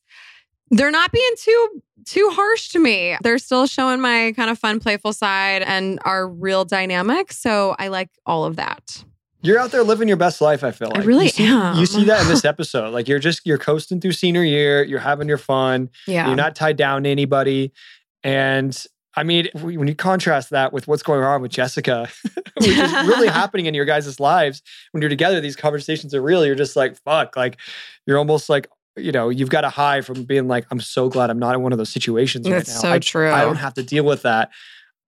they're 0.70 0.90
not 0.90 1.12
being 1.12 1.30
too 1.38 1.82
too 2.06 2.28
harsh 2.32 2.68
to 2.70 2.78
me. 2.78 3.16
They're 3.22 3.38
still 3.38 3.66
showing 3.66 4.00
my 4.00 4.32
kind 4.34 4.50
of 4.50 4.58
fun, 4.58 4.80
playful 4.80 5.12
side 5.12 5.62
and 5.62 5.98
are 6.04 6.26
real 6.28 6.64
dynamic. 6.64 7.32
So 7.32 7.76
I 7.78 7.88
like 7.88 8.08
all 8.24 8.44
of 8.46 8.56
that. 8.56 9.04
you're 9.42 9.58
out 9.58 9.70
there 9.70 9.82
living 9.82 10.08
your 10.08 10.16
best 10.16 10.40
life. 10.40 10.64
I 10.64 10.70
feel 10.70 10.88
I 10.94 10.98
like 10.98 11.06
really 11.06 11.24
you 11.26 11.30
see, 11.30 11.46
am. 11.46 11.76
You 11.76 11.86
see 11.86 12.04
that 12.04 12.22
in 12.22 12.28
this 12.28 12.44
episode, 12.54 12.92
like 12.94 13.06
you're 13.08 13.18
just 13.18 13.44
you're 13.46 13.58
coasting 13.58 14.00
through 14.00 14.12
senior 14.12 14.42
year, 14.42 14.82
you're 14.82 14.98
having 15.00 15.28
your 15.28 15.38
fun, 15.38 15.90
Yeah. 16.06 16.26
you're 16.26 16.36
not 16.36 16.54
tied 16.54 16.76
down 16.76 17.04
to 17.04 17.10
anybody, 17.10 17.72
and. 18.24 18.82
I 19.16 19.24
mean, 19.24 19.48
when 19.60 19.88
you 19.88 19.94
contrast 19.96 20.50
that 20.50 20.72
with 20.72 20.86
what's 20.86 21.02
going 21.02 21.24
on 21.24 21.42
with 21.42 21.50
Jessica, 21.50 22.08
which 22.56 22.68
is 22.68 22.92
really 22.92 23.26
happening 23.40 23.66
in 23.66 23.74
your 23.74 23.84
guys' 23.84 24.20
lives 24.20 24.62
when 24.92 25.02
you're 25.02 25.08
together, 25.08 25.40
these 25.40 25.56
conversations 25.56 26.14
are 26.14 26.22
real. 26.22 26.46
You're 26.46 26.54
just 26.54 26.76
like, 26.76 26.96
fuck, 27.02 27.36
like 27.36 27.56
you're 28.06 28.18
almost 28.18 28.48
like, 28.48 28.68
you 29.02 29.12
know, 29.12 29.28
you've 29.28 29.50
got 29.50 29.64
a 29.64 29.70
high 29.70 30.00
from 30.00 30.24
being 30.24 30.48
like, 30.48 30.66
I'm 30.70 30.80
so 30.80 31.08
glad 31.08 31.30
I'm 31.30 31.38
not 31.38 31.54
in 31.54 31.62
one 31.62 31.72
of 31.72 31.78
those 31.78 31.90
situations 31.90 32.48
right 32.48 32.56
That's 32.56 32.74
now. 32.74 32.80
so 32.80 32.92
I, 32.92 32.98
true. 32.98 33.30
I 33.30 33.42
don't 33.42 33.56
have 33.56 33.74
to 33.74 33.82
deal 33.82 34.04
with 34.04 34.22
that. 34.22 34.50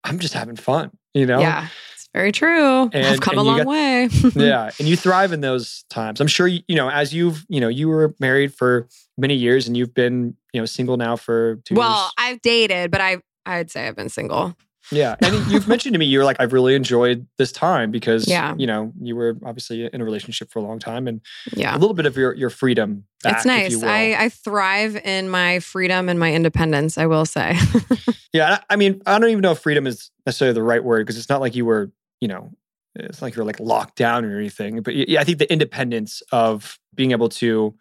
I'm 0.04 0.18
just 0.18 0.34
having 0.34 0.56
fun, 0.56 0.90
you 1.14 1.26
know? 1.26 1.40
Yeah. 1.40 1.68
It's 1.94 2.08
very 2.12 2.32
true. 2.32 2.90
And- 2.92 3.06
I've 3.06 3.20
come 3.20 3.38
a 3.38 3.42
long 3.42 3.58
got- 3.58 3.66
way. 3.66 4.08
yeah. 4.34 4.70
And 4.78 4.88
you 4.88 4.96
thrive 4.96 5.32
in 5.32 5.40
those 5.40 5.84
times. 5.90 6.20
I'm 6.20 6.26
sure, 6.26 6.46
you, 6.46 6.60
you 6.66 6.76
know, 6.76 6.90
as 6.90 7.14
you've, 7.14 7.44
you 7.48 7.60
know, 7.60 7.68
you 7.68 7.88
were 7.88 8.14
married 8.18 8.52
for 8.54 8.88
many 9.16 9.34
years 9.34 9.66
and 9.68 9.76
you've 9.76 9.94
been, 9.94 10.36
you 10.52 10.60
know, 10.60 10.66
single 10.66 10.96
now 10.96 11.16
for 11.16 11.56
two 11.64 11.74
well, 11.74 11.90
years. 11.90 12.12
I've 12.18 12.42
dated, 12.42 12.90
but 12.90 13.00
I 13.00 13.18
I'd 13.46 13.70
say 13.70 13.88
I've 13.88 13.96
been 13.96 14.08
single. 14.08 14.56
Yeah. 14.90 15.16
And 15.22 15.34
you've 15.52 15.68
mentioned 15.68 15.92
to 15.92 15.98
me, 15.98 16.06
you're 16.06 16.24
like, 16.24 16.36
I've 16.40 16.52
really 16.52 16.74
enjoyed 16.74 17.26
this 17.38 17.52
time 17.52 17.90
because, 17.90 18.26
Yeah. 18.28 18.54
you 18.58 18.66
know, 18.66 18.92
you 19.00 19.14
were 19.14 19.36
obviously 19.44 19.88
in 19.92 20.00
a 20.00 20.04
relationship 20.04 20.50
for 20.50 20.58
a 20.58 20.62
long 20.62 20.78
time 20.78 21.06
and 21.06 21.20
Yeah. 21.54 21.76
a 21.76 21.78
little 21.78 21.94
bit 21.94 22.06
of 22.06 22.16
your, 22.16 22.34
your 22.34 22.50
freedom 22.50 23.04
back, 23.22 23.36
it's 23.36 23.44
nice. 23.46 23.82
I, 23.82 24.14
I 24.18 24.28
thrive 24.28 24.96
in 24.96 25.28
my 25.28 25.60
freedom 25.60 26.08
and 26.08 26.18
my 26.18 26.32
independence, 26.34 26.98
I 26.98 27.06
will 27.06 27.24
say. 27.24 27.56
yeah. 28.32 28.58
I 28.68 28.72
I 28.74 28.76
mean, 28.76 29.00
I 29.06 29.18
don't 29.18 29.30
even 29.30 29.42
know 29.42 29.52
if 29.52 29.60
freedom 29.60 29.86
is 29.86 30.10
necessarily 30.26 30.54
the 30.54 30.62
right 30.62 30.82
word 30.82 31.06
because 31.06 31.16
it's 31.18 31.28
not 31.28 31.40
like 31.40 31.54
you 31.54 31.64
were, 31.64 31.92
you 32.20 32.28
know, 32.28 32.50
it's 32.94 33.22
like 33.22 33.34
you're 33.36 33.44
like 33.46 33.60
locked 33.60 33.96
down 33.96 34.24
or 34.24 34.36
anything. 34.38 34.82
But 34.82 34.94
yeah, 34.94 35.20
I 35.20 35.24
think 35.24 35.38
the 35.38 35.50
independence 35.50 36.22
of 36.32 36.78
being 36.94 37.12
able 37.12 37.28
to 37.30 37.74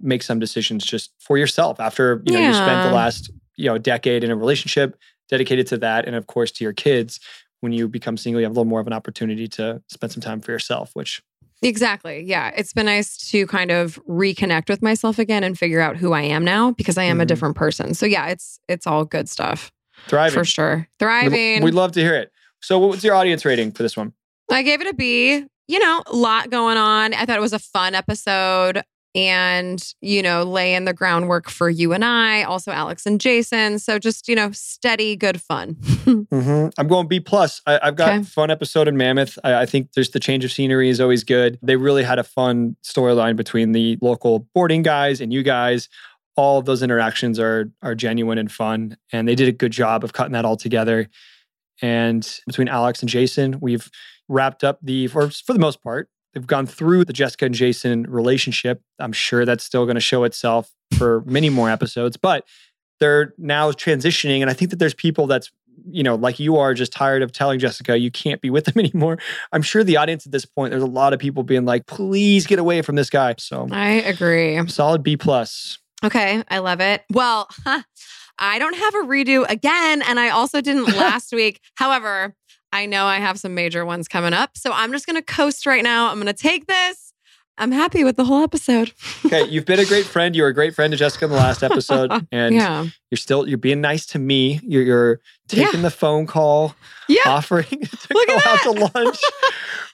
make 0.00 0.22
some 0.22 0.38
decisions 0.38 0.84
just 0.84 1.12
for 1.20 1.38
yourself 1.38 1.80
after, 1.80 2.22
you 2.26 2.34
know, 2.34 2.40
you 2.40 2.52
spent 2.52 2.86
the 2.88 2.94
last, 2.94 3.30
you 3.56 3.66
know, 3.66 3.78
decade 3.78 4.24
in 4.24 4.30
a 4.30 4.36
relationship 4.36 4.98
dedicated 5.32 5.66
to 5.68 5.78
that. 5.78 6.04
And 6.06 6.14
of 6.14 6.26
course, 6.26 6.50
to 6.52 6.64
your 6.64 6.74
kids. 6.74 7.18
When 7.60 7.72
you 7.72 7.88
become 7.88 8.16
single, 8.16 8.40
you 8.40 8.44
have 8.44 8.50
a 8.50 8.54
little 8.54 8.68
more 8.68 8.80
of 8.80 8.86
an 8.88 8.92
opportunity 8.92 9.46
to 9.48 9.80
spend 9.88 10.12
some 10.12 10.20
time 10.20 10.40
for 10.40 10.50
yourself, 10.52 10.90
which 10.94 11.22
Exactly. 11.64 12.20
Yeah. 12.24 12.50
It's 12.56 12.72
been 12.72 12.86
nice 12.86 13.16
to 13.30 13.46
kind 13.46 13.70
of 13.70 14.00
reconnect 14.08 14.68
with 14.68 14.82
myself 14.82 15.20
again 15.20 15.44
and 15.44 15.56
figure 15.56 15.80
out 15.80 15.96
who 15.96 16.12
I 16.12 16.22
am 16.22 16.44
now 16.44 16.72
because 16.72 16.98
I 16.98 17.04
am 17.04 17.20
a 17.20 17.24
Mhm. 17.24 17.28
different 17.28 17.54
person. 17.56 17.94
So 17.94 18.04
yeah, 18.04 18.26
it's 18.28 18.58
it's 18.68 18.84
all 18.86 19.04
good 19.04 19.28
stuff 19.28 19.70
thriving. 20.08 20.34
for 20.34 20.44
sure. 20.44 20.88
Thriving. 20.98 21.62
We'd 21.62 21.74
love 21.74 21.92
to 21.92 22.00
hear 22.00 22.16
it. 22.16 22.32
So, 22.60 22.78
what 22.80 22.90
was 22.90 23.04
your 23.04 23.14
audience 23.14 23.44
rating 23.44 23.70
for 23.72 23.84
this 23.84 23.96
one? 23.96 24.12
I 24.50 24.62
gave 24.62 24.80
it 24.80 24.88
a 24.88 24.94
B. 24.94 25.44
You 25.68 25.78
know, 25.78 26.02
a 26.08 26.16
lot 26.16 26.50
going 26.50 26.76
on. 26.76 27.14
I 27.14 27.24
thought 27.24 27.36
it 27.38 27.40
was 27.40 27.52
a 27.52 27.58
fun 27.60 27.94
episode 27.94 28.82
and, 29.14 29.82
you 30.00 30.22
know, 30.22 30.42
lay 30.42 30.74
in 30.74 30.84
the 30.86 30.92
groundwork 30.94 31.50
for 31.50 31.68
you 31.68 31.92
and 31.92 32.04
I, 32.04 32.42
also 32.44 32.72
Alex 32.72 33.04
and 33.06 33.20
Jason. 33.20 33.78
So 33.78 33.98
just, 33.98 34.26
you 34.28 34.34
know, 34.34 34.50
steady, 34.52 35.16
good 35.16 35.40
fun. 35.42 35.76
Mm-hmm. 36.02 36.68
I'm 36.78 36.88
going 36.88 37.06
B 37.08 37.20
plus. 37.20 37.60
I, 37.66 37.78
I've 37.82 37.96
got 37.96 38.12
Okay. 38.14 38.22
fun 38.24 38.50
episode 38.50 38.88
in 38.88 38.96
Mammoth. 38.96 39.38
I, 39.44 39.62
I 39.62 39.66
think 39.66 39.92
there's 39.92 40.10
the 40.10 40.18
change 40.20 40.44
of 40.44 40.50
scenery 40.52 40.88
is 40.88 41.00
always 41.00 41.24
good. 41.24 41.58
They 41.62 41.76
really 41.76 42.02
had 42.02 42.18
a 42.18 42.24
fun 42.24 42.76
storyline 42.82 43.36
between 43.36 43.72
the 43.72 43.98
local 44.02 44.40
boarding 44.54 44.82
guys 44.82 45.20
and 45.20 45.32
you 45.32 45.42
guys. 45.42 45.88
All 46.36 46.58
of 46.58 46.64
those 46.64 46.82
interactions 46.82 47.38
are 47.38 47.70
are 47.82 47.94
genuine 47.94 48.38
and 48.38 48.50
fun, 48.50 48.96
and 49.12 49.28
they 49.28 49.34
did 49.34 49.48
a 49.48 49.52
good 49.52 49.72
job 49.72 50.02
of 50.04 50.12
cutting 50.12 50.32
that 50.32 50.44
all 50.44 50.56
together. 50.56 51.08
And 51.80 52.28
between 52.46 52.68
Alex 52.68 53.00
and 53.00 53.08
Jason, 53.08 53.58
we've 53.60 53.90
wrapped 54.28 54.64
up 54.64 54.78
the 54.82 55.06
for 55.08 55.30
for 55.30 55.52
the 55.52 55.58
most 55.58 55.82
part. 55.82 56.08
They've 56.34 56.46
gone 56.46 56.66
through 56.66 57.04
the 57.04 57.12
Jessica 57.12 57.46
and 57.46 57.54
Jason 57.54 58.04
relationship. 58.04 58.80
I'm 58.98 59.12
sure 59.12 59.44
that's 59.44 59.64
still 59.64 59.84
going 59.84 59.96
to 59.96 60.00
show 60.00 60.24
itself 60.24 60.72
for 60.96 61.22
many 61.26 61.50
more 61.50 61.70
episodes, 61.70 62.16
but 62.16 62.46
they're 63.00 63.34
now 63.36 63.72
transitioning. 63.72 64.40
And 64.40 64.48
I 64.48 64.52
think 64.52 64.70
that 64.70 64.78
there's 64.78 64.94
people 64.94 65.26
that's, 65.26 65.50
you 65.84 66.02
know, 66.02 66.14
like 66.14 66.38
you 66.38 66.56
are 66.56 66.74
just 66.74 66.92
tired 66.92 67.22
of 67.22 67.32
telling 67.32 67.58
Jessica 67.58 67.98
you 67.98 68.10
can't 68.10 68.40
be 68.40 68.50
with 68.50 68.66
them 68.66 68.74
anymore. 68.78 69.18
I'm 69.52 69.62
sure 69.62 69.84
the 69.84 69.96
audience 69.96 70.26
at 70.26 70.32
this 70.32 70.44
point, 70.44 70.70
there's 70.70 70.82
a 70.82 70.86
lot 70.86 71.12
of 71.12 71.18
people 71.18 71.42
being 71.42 71.64
like, 71.64 71.86
please 71.86 72.46
get 72.46 72.58
away 72.58 72.82
from 72.82 72.96
this 72.96 73.10
guy. 73.10 73.34
So 73.38 73.68
I 73.70 73.90
agree. 73.92 74.66
solid 74.68 75.02
B 75.02 75.16
plus. 75.16 75.78
Okay, 76.04 76.42
I 76.48 76.58
love 76.58 76.80
it. 76.80 77.04
Well, 77.12 77.48
I 78.38 78.58
don't 78.58 78.76
have 78.76 78.94
a 78.94 79.06
redo 79.06 79.48
again, 79.48 80.02
and 80.02 80.18
I 80.18 80.30
also 80.30 80.60
didn't 80.60 80.86
last 80.96 81.32
week. 81.32 81.60
However, 81.76 82.34
I 82.72 82.86
know 82.86 83.04
I 83.04 83.18
have 83.18 83.38
some 83.38 83.54
major 83.54 83.84
ones 83.84 84.08
coming 84.08 84.32
up, 84.32 84.56
so 84.56 84.72
I'm 84.72 84.92
just 84.92 85.06
going 85.06 85.16
to 85.16 85.22
coast 85.22 85.66
right 85.66 85.82
now. 85.82 86.08
I'm 86.10 86.16
going 86.16 86.26
to 86.26 86.32
take 86.32 86.66
this. 86.66 87.12
I'm 87.58 87.70
happy 87.70 88.02
with 88.02 88.16
the 88.16 88.24
whole 88.24 88.42
episode. 88.42 88.92
Okay, 89.24 89.48
you've 89.48 89.64
been 89.64 89.78
a 89.78 89.84
great 89.84 90.04
friend. 90.04 90.34
You 90.34 90.42
were 90.42 90.48
a 90.48 90.54
great 90.54 90.74
friend 90.74 90.90
to 90.90 90.96
Jessica 90.96 91.24
in 91.26 91.30
the 91.30 91.36
last 91.36 91.62
episode, 91.62 92.10
and 92.32 92.54
yeah, 92.54 92.86
you're 93.10 93.16
still 93.16 93.48
you're 93.48 93.56
being 93.56 93.80
nice 93.80 94.04
to 94.06 94.18
me. 94.18 94.60
You're, 94.62 94.82
you're 94.82 95.20
taking 95.48 95.82
the 95.82 95.90
phone 95.90 96.26
call, 96.26 96.74
yeah. 97.08 97.20
offering 97.26 97.64
to 97.64 98.08
Look 98.14 98.26
go 98.26 98.38
out 98.44 98.62
to 98.62 98.70
lunch. 98.94 99.18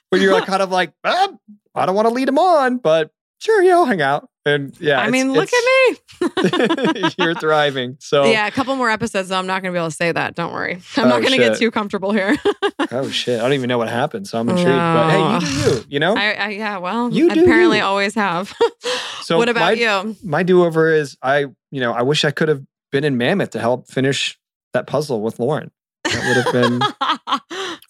when 0.09 0.21
you're 0.21 0.41
kind 0.41 0.61
of 0.61 0.71
like, 0.71 0.93
ah, 1.05 1.29
I 1.75 1.85
don't 1.85 1.95
want 1.95 2.07
to 2.07 2.13
lead 2.13 2.27
him 2.27 2.39
on, 2.39 2.79
but 2.79 3.11
sure, 3.39 3.61
yeah, 3.61 3.75
I'll 3.75 3.85
hang 3.85 4.01
out. 4.01 4.28
And 4.45 4.73
yeah, 4.79 4.99
I 4.99 5.09
mean, 5.09 5.33
look 5.33 5.49
at 5.53 5.63
me. 6.21 7.13
you're 7.17 7.35
thriving. 7.35 7.97
So 7.99 8.23
Yeah, 8.25 8.47
a 8.47 8.51
couple 8.51 8.75
more 8.75 8.89
episodes, 8.89 9.29
though. 9.29 9.37
I'm 9.37 9.47
not 9.47 9.61
going 9.61 9.73
to 9.73 9.77
be 9.77 9.79
able 9.79 9.89
to 9.89 9.95
say 9.95 10.11
that. 10.11 10.35
Don't 10.35 10.53
worry. 10.53 10.75
I'm 10.97 11.05
oh, 11.05 11.09
not 11.09 11.17
Oh, 11.17 11.21
going 11.21 11.33
to 11.33 11.37
get 11.37 11.57
too 11.57 11.71
comfortable 11.71 12.11
here. 12.11 12.35
oh 12.91 13.09
shit, 13.09 13.39
I 13.39 13.43
don't 13.43 13.53
even 13.53 13.67
know 13.67 13.77
what 13.77 13.89
happened. 13.89 14.27
So 14.27 14.39
I'm 14.39 14.47
intrigued. 14.49 14.69
But 14.69 15.09
hey, 15.11 15.33
you 15.33 15.39
do 15.39 15.69
you. 15.77 15.83
You 15.89 15.99
know. 15.99 16.15
I, 16.15 16.31
I, 16.31 16.49
yeah, 16.49 16.77
well, 16.77 17.11
You 17.11 17.29
do 17.33 17.41
apparently 17.43 17.77
you. 17.79 17.83
always 17.83 18.15
have. 18.15 18.53
So 19.21 19.37
what 19.37 19.49
about 19.49 19.61
my- 19.77 20.03
you? 20.03 20.15
My 20.23 20.43
do 20.43 20.63
over 20.63 20.91
is 20.91 21.17
I. 21.21 21.45
You 21.71 21.81
know, 21.81 21.91
I 21.93 22.01
wish 22.01 22.25
I 22.25 22.31
could 22.31 22.47
have 22.47 22.63
been 22.91 23.03
in 23.03 23.17
Mammoth 23.17 23.51
to 23.51 23.59
help 23.59 23.87
finish 23.87 24.39
that 24.73 24.87
puzzle 24.87 25.21
with 25.21 25.37
Lauren. 25.39 25.69
That 26.05 26.23
would 26.27 26.43
have 26.43 26.53
been 26.53 26.81
I 27.01 27.39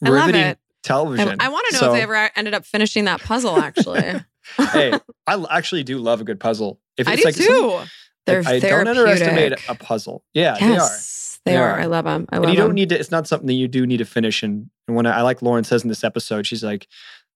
love 0.02 0.28
riveting 0.28 0.56
television. 0.84 1.28
I, 1.30 1.36
television. 1.36 1.52
want 1.52 1.68
to 1.70 1.74
know 1.76 1.80
So, 1.80 1.94
if 1.94 1.98
they 1.98 2.02
ever 2.04 2.30
ended 2.36 2.54
up 2.54 2.66
finishing 2.66 3.06
that 3.06 3.22
puzzle, 3.22 3.58
actually. 3.58 4.16
Hey, 4.58 4.94
I 5.28 5.46
actually 5.50 5.84
do 5.84 5.98
love 6.00 6.22
a 6.22 6.24
good 6.24 6.40
puzzle. 6.40 6.80
If 6.98 7.08
I 7.08 7.14
it's 7.14 7.22
do 7.22 7.28
like 7.28 7.36
too. 7.36 7.80
They're 8.26 8.44
I 8.46 8.60
don't 8.60 8.88
underestimate 8.88 9.54
a 9.68 9.76
puzzle. 9.76 10.24
Yeah, 10.34 10.56
yes, 10.60 11.40
They 11.46 11.56
are. 11.56 11.56
they 11.56 11.62
are. 11.64 11.72
are. 11.72 11.80
I 11.82 11.86
love 11.86 12.06
them. 12.06 12.28
I 12.30 12.36
they 12.36 12.40
love 12.40 12.44
And 12.50 12.54
you 12.54 12.58
don't 12.58 12.70
them. 12.70 12.76
need 12.76 12.90
to. 12.90 13.00
It's 13.00 13.10
not 13.12 13.28
something 13.28 13.48
that 13.48 13.54
you 13.54 13.68
do 13.68 13.88
need 13.88 13.98
to 13.98 14.06
finish. 14.06 14.44
And, 14.44 14.70
and 14.88 14.96
when 14.96 15.06
I, 15.08 15.20
I 15.20 15.22
like 15.24 15.42
Lauren 15.42 15.64
says 15.64 15.82
in 15.84 15.90
this 15.90 16.04
episode, 16.04 16.46
she's 16.46 16.64
like, 16.64 16.88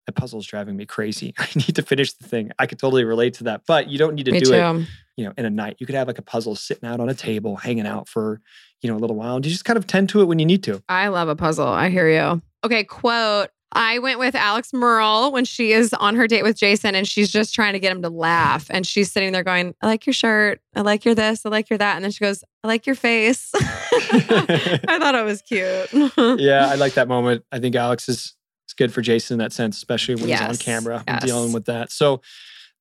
that 0.08 0.14
puzzle's 0.14 0.46
driving 0.48 0.76
me 0.76 0.86
crazy. 0.86 1.34
I 1.40 1.48
need 1.56 1.76
to 1.76 1.82
finish 1.82 2.12
the 2.14 2.28
thing. 2.28 2.52
I 2.60 2.66
could 2.66 2.78
totally 2.80 3.06
relate 3.06 3.36
to 3.36 3.46
that, 3.46 3.62
but 3.68 3.88
you 3.88 3.98
don't 4.00 4.16
need 4.16 4.26
to 4.26 4.32
Me 4.32 4.40
do 4.40 4.48
too. 4.48 4.54
it, 4.56 4.88
you 5.16 5.26
know, 5.26 5.34
in 5.38 5.46
a 5.46 5.50
night. 5.50 5.78
You 5.80 5.86
could 5.86 5.96
have 5.96 6.08
like 6.08 6.18
a 6.18 6.24
puzzle 6.24 6.56
sitting 6.56 6.90
out 6.90 7.00
on 7.00 7.08
a 7.08 7.14
table, 7.14 7.56
hanging 7.56 7.86
out 7.88 8.10
for, 8.10 8.42
you 8.82 8.90
know, 8.90 8.98
a 8.98 9.00
little 9.00 9.16
while 9.16 9.36
and 9.38 9.46
you 9.46 9.52
just 9.52 9.64
kind 9.64 9.78
of 9.78 9.88
tend 9.88 10.10
to 10.10 10.22
it 10.22 10.26
when 10.26 10.40
you 10.40 10.46
need 10.46 10.64
to. 10.64 10.84
I 10.90 11.08
love 11.10 11.30
a 11.30 11.36
puzzle. 11.38 11.68
I 11.68 11.90
hear 11.90 12.10
you. 12.10 12.42
Okay, 12.66 12.84
quote. 12.84 13.50
I 13.74 14.00
went 14.00 14.20
with 14.20 14.36
Alex 14.36 14.72
Murrel 14.72 15.32
when 15.32 15.46
she 15.46 15.72
is 15.72 15.94
on 15.94 16.16
her 16.16 16.28
date 16.28 16.44
with 16.44 16.58
Jason 16.58 16.94
and 16.94 17.08
she's 17.08 17.32
just 17.32 17.56
trying 17.56 17.74
to 17.74 17.80
get 17.80 17.92
him 17.92 18.02
to 18.02 18.10
laugh. 18.10 18.68
And 18.70 18.86
she's 18.86 19.12
sitting 19.12 19.32
there 19.32 19.44
going, 19.44 19.76
I 19.82 19.88
like 19.88 20.06
your 20.06 20.14
shirt. 20.14 20.62
I 20.76 20.82
like 20.82 21.06
your 21.06 21.16
this. 21.16 21.46
I 21.46 21.50
like 21.50 21.70
your 21.70 21.78
that. 21.78 21.96
And 21.96 22.04
then 22.04 22.12
she 22.12 22.20
goes, 22.20 22.44
I 22.64 22.68
like 22.68 22.86
your 22.86 22.96
face. 22.96 23.52
I 23.56 24.98
thought 25.00 25.16
it 25.16 25.24
was 25.24 25.42
cute. 25.42 25.88
yeah, 26.40 26.68
I 26.68 26.76
like 26.76 26.94
that 26.96 27.08
moment. 27.08 27.46
I 27.52 27.60
think 27.60 27.76
Alex 27.76 28.10
is, 28.10 28.36
is 28.68 28.74
good 28.76 28.94
for 28.94 29.02
Jason 29.02 29.36
in 29.36 29.40
that 29.40 29.54
sense, 29.54 29.78
especially 29.78 30.16
when 30.16 30.28
he's 30.28 30.42
on 30.42 30.58
camera 30.58 31.04
and 31.08 31.16
yes. 31.22 31.24
dealing 31.24 31.54
with 31.54 31.66
that. 31.66 31.92
So 31.92 32.22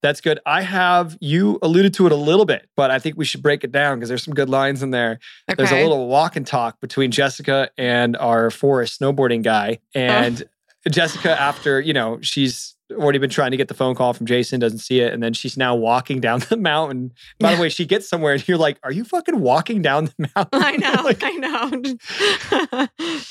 that's 0.03 0.21
good. 0.21 0.41
I 0.47 0.63
have 0.63 1.17
you 1.21 1.59
alluded 1.63 1.95
to 1.95 2.07
it 2.07 2.13
a 2.13 2.17
little 2.17 2.47
bit, 2.47 2.69
but 2.75 2.91
I 2.91 2.99
think 2.99 3.17
we 3.17 3.25
should 3.25 3.43
break 3.43 3.65
it 3.65 3.71
down 3.71 3.99
because 3.99 4.09
there's 4.09 4.25
some 4.25 4.35
good 4.35 4.49
lines 4.49 4.83
in 4.83 4.91
there. 4.91 5.19
There's 5.57 5.71
a 5.71 5.83
little 5.83 6.09
walk 6.09 6.37
and 6.37 6.47
talk 6.47 6.81
between 6.81 7.11
Jessica 7.11 7.71
and 7.77 8.17
our 8.17 8.51
forest 8.51 9.01
snowboarding 9.01 9.43
guy. 9.43 9.79
Oh. 9.95 10.01
And 10.01 10.43
Jessica, 10.89 11.39
after, 11.41 11.81
you 11.81 11.93
know, 11.93 12.19
she's 12.23 12.75
already 12.93 13.19
been 13.19 13.31
trying 13.31 13.51
to 13.53 13.57
get 13.57 13.69
the 13.69 13.75
phone 13.75 13.95
call 13.95 14.13
from 14.13 14.27
Jason, 14.27 14.59
doesn't 14.59 14.79
see 14.79 15.01
it. 15.01 15.13
And 15.13 15.23
then 15.23 15.33
she's 15.33 15.57
now 15.57 15.75
walking 15.77 16.21
down 16.21 16.41
the 16.49 16.57
mountain. 16.57 17.13
By 17.39 17.55
the 17.55 17.61
way, 17.63 17.69
she 17.69 17.85
gets 17.87 18.09
somewhere 18.09 18.33
and 18.33 18.49
you're 18.49 18.59
like, 18.59 18.79
Are 18.83 18.91
you 18.91 19.05
fucking 19.05 19.39
walking 19.41 19.83
down 19.83 20.07
the 20.07 20.31
mountain? 20.35 20.63
I 20.63 20.77
know. 20.77 20.95
Like, 21.05 21.23
I 21.23 21.31
know. 21.31 21.71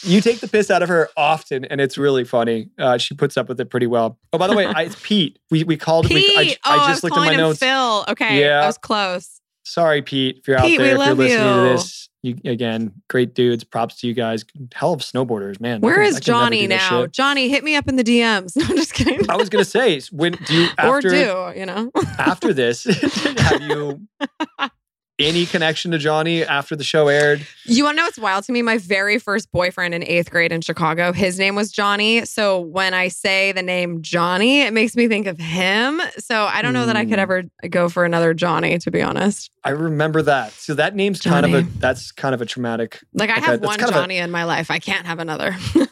you 0.03 0.21
take 0.21 0.39
the 0.39 0.47
piss 0.47 0.69
out 0.71 0.81
of 0.83 0.89
her 0.89 1.09
often, 1.17 1.65
and 1.65 1.79
it's 1.81 1.97
really 1.97 2.23
funny. 2.23 2.69
Uh, 2.77 2.97
she 2.97 3.13
puts 3.15 3.37
up 3.37 3.47
with 3.49 3.59
it 3.59 3.69
pretty 3.69 3.87
well. 3.87 4.17
Oh, 4.33 4.37
by 4.37 4.47
the 4.47 4.55
way, 4.55 4.65
I, 4.65 4.83
it's 4.83 4.97
Pete. 5.03 5.39
We 5.51 5.63
we 5.63 5.77
called. 5.77 6.07
Pete. 6.07 6.15
We, 6.37 6.51
I, 6.51 6.55
oh, 6.65 6.71
I 6.79 6.83
I 6.83 6.87
just 6.89 7.03
was 7.03 7.11
looked 7.11 7.17
at 7.17 7.31
my 7.31 7.35
notes. 7.35 7.59
Phil. 7.59 8.05
Okay. 8.09 8.41
Yeah. 8.41 8.61
I 8.63 8.67
was 8.67 8.77
close. 8.77 9.39
Sorry, 9.63 10.01
Pete, 10.01 10.37
if 10.39 10.47
you're 10.47 10.57
Pete, 10.59 10.79
out 10.79 10.83
there, 10.83 10.91
if 10.93 10.97
you're 10.97 11.15
listening 11.15 11.27
to 11.27 11.63
you. 11.63 11.69
this. 11.69 12.08
You 12.21 12.37
again, 12.43 12.91
great 13.07 13.33
dudes. 13.33 13.63
Props 13.63 14.01
to 14.01 14.07
you 14.07 14.13
guys. 14.13 14.43
Hell 14.73 14.91
of 14.91 14.99
snowboarders, 14.99 15.61
man. 15.61 15.79
Where 15.79 15.95
can- 15.95 16.03
is 16.03 16.17
I 16.17 16.19
can 16.19 16.33
never 16.33 16.43
Johnny 16.45 16.67
now? 16.67 17.05
Johnny, 17.07 17.47
hit 17.47 17.63
me 17.63 17.75
up 17.77 17.87
in 17.87 17.95
the 17.95 18.03
DMs. 18.03 18.55
No, 18.59 18.65
I'm 18.65 18.75
just 18.75 18.93
kidding. 18.93 19.29
I 19.29 19.37
was 19.37 19.47
gonna 19.47 19.63
say, 19.63 20.01
when 20.11 20.33
do 20.33 20.53
you 20.53 20.67
after 20.77 21.07
or 21.07 21.53
do, 21.53 21.59
you 21.59 21.65
know? 21.65 21.91
after 22.17 22.53
this 22.53 22.83
have 23.37 23.61
you 23.61 24.05
any 25.19 25.45
connection 25.45 25.91
to 25.91 25.97
Johnny 25.97 26.43
after 26.43 26.75
the 26.75 26.83
show 26.83 27.07
aired? 27.07 27.45
You 27.65 27.83
want 27.83 27.95
to 27.97 28.01
know 28.01 28.05
what's 28.07 28.17
wild 28.17 28.45
to 28.45 28.51
me? 28.51 28.61
My 28.61 28.77
very 28.77 29.19
first 29.19 29.51
boyfriend 29.51 29.93
in 29.93 30.03
eighth 30.03 30.31
grade 30.31 30.51
in 30.51 30.61
Chicago, 30.61 31.11
his 31.13 31.37
name 31.37 31.55
was 31.55 31.71
Johnny. 31.71 32.25
So 32.25 32.59
when 32.61 32.93
I 32.93 33.09
say 33.09 33.51
the 33.51 33.61
name 33.61 34.01
Johnny, 34.01 34.61
it 34.61 34.73
makes 34.73 34.95
me 34.95 35.07
think 35.07 35.27
of 35.27 35.37
him. 35.37 36.01
So 36.17 36.45
I 36.45 36.61
don't 36.61 36.73
know 36.73 36.85
that 36.87 36.95
I 36.95 37.03
could 37.05 37.15
Hmm. 37.15 37.19
ever 37.19 37.43
go 37.69 37.89
for 37.89 38.05
another 38.05 38.33
Johnny, 38.33 38.77
to 38.79 38.89
be 38.91 39.01
honest. 39.01 39.51
I 39.63 39.71
remember 39.71 40.21
that. 40.23 40.53
So 40.53 40.73
that 40.75 40.95
name's 40.95 41.19
kind 41.21 41.45
of 41.45 41.53
a 41.53 41.67
that's 41.79 42.11
kind 42.13 42.33
of 42.33 42.41
a 42.41 42.45
traumatic 42.45 42.99
Like 43.13 43.29
I 43.29 43.37
Okay, 43.37 43.45
have 43.45 43.61
one 43.61 43.83
of 43.83 43.89
a- 43.89 43.93
Johnny 43.93 44.17
in 44.17 44.31
my 44.31 44.45
life. 44.45 44.71
I 44.71 44.79
can't 44.79 45.05
have 45.05 45.19
another. 45.19 45.55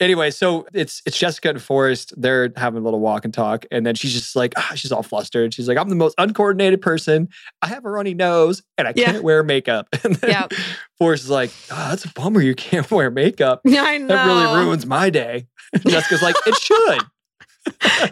Anyway, 0.00 0.30
so 0.30 0.66
it's 0.72 1.02
it's 1.04 1.18
Jessica 1.18 1.50
and 1.50 1.60
Forrest. 1.62 2.14
They're 2.16 2.50
having 2.56 2.80
a 2.80 2.82
little 2.82 3.00
walk 3.00 3.26
and 3.26 3.34
talk, 3.34 3.66
and 3.70 3.84
then 3.84 3.94
she's 3.94 4.14
just 4.14 4.34
like, 4.34 4.54
ah, 4.56 4.72
she's 4.74 4.90
all 4.92 5.02
flustered. 5.02 5.52
She's 5.52 5.68
like, 5.68 5.76
I'm 5.76 5.90
the 5.90 5.94
most 5.94 6.14
uncoordinated 6.16 6.80
person. 6.80 7.28
I 7.60 7.66
have 7.66 7.84
a 7.84 7.90
runny 7.90 8.14
nose, 8.14 8.62
and 8.80 8.88
I 8.88 8.92
Yeah. 8.96 9.12
can't 9.12 9.24
wear 9.24 9.42
makeup. 9.42 9.88
And 10.04 10.16
then 10.16 10.30
Yep. 10.30 10.52
Forrest 10.98 11.24
is 11.24 11.30
like, 11.30 11.50
oh, 11.70 11.88
that's 11.90 12.04
a 12.04 12.12
bummer. 12.12 12.40
You 12.40 12.54
can't 12.54 12.90
wear 12.90 13.10
makeup. 13.10 13.60
yeah, 13.64 13.82
I 13.86 13.98
know. 13.98 14.08
That 14.08 14.26
really 14.26 14.64
ruins 14.64 14.84
my 14.86 15.10
day. 15.10 15.46
And 15.72 15.88
Jessica's 15.88 16.22
like, 16.22 16.36
it 16.46 16.54
should. 16.56 17.00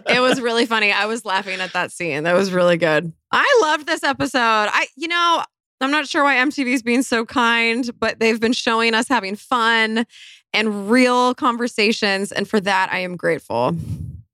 it 0.09 0.21
was 0.21 0.41
really 0.41 0.67
funny. 0.67 0.93
I 0.93 1.07
was 1.07 1.25
laughing 1.25 1.61
at 1.61 1.73
that 1.73 1.91
scene. 1.93 2.25
That 2.25 2.35
was 2.35 2.53
really 2.53 2.77
good. 2.77 3.13
I 3.33 3.59
loved 3.63 3.87
this 3.87 4.03
episode. 4.05 4.39
I, 4.41 4.87
you 4.97 5.09
know, 5.09 5.43
I'm 5.81 5.91
not 5.91 6.07
sure 6.09 6.23
why 6.25 6.37
MTV's 6.37 6.83
being 6.83 7.03
so 7.03 7.25
kind, 7.25 7.89
but 7.99 8.21
they've 8.21 8.39
been 8.41 8.53
showing 8.53 8.95
us 8.95 9.09
having 9.09 9.37
fun 9.37 10.07
and 10.53 10.91
real 10.91 11.35
conversations. 11.35 12.33
And 12.33 12.49
for 12.49 12.61
that, 12.61 12.91
I 12.93 12.99
am 13.01 13.17
grateful. 13.17 13.77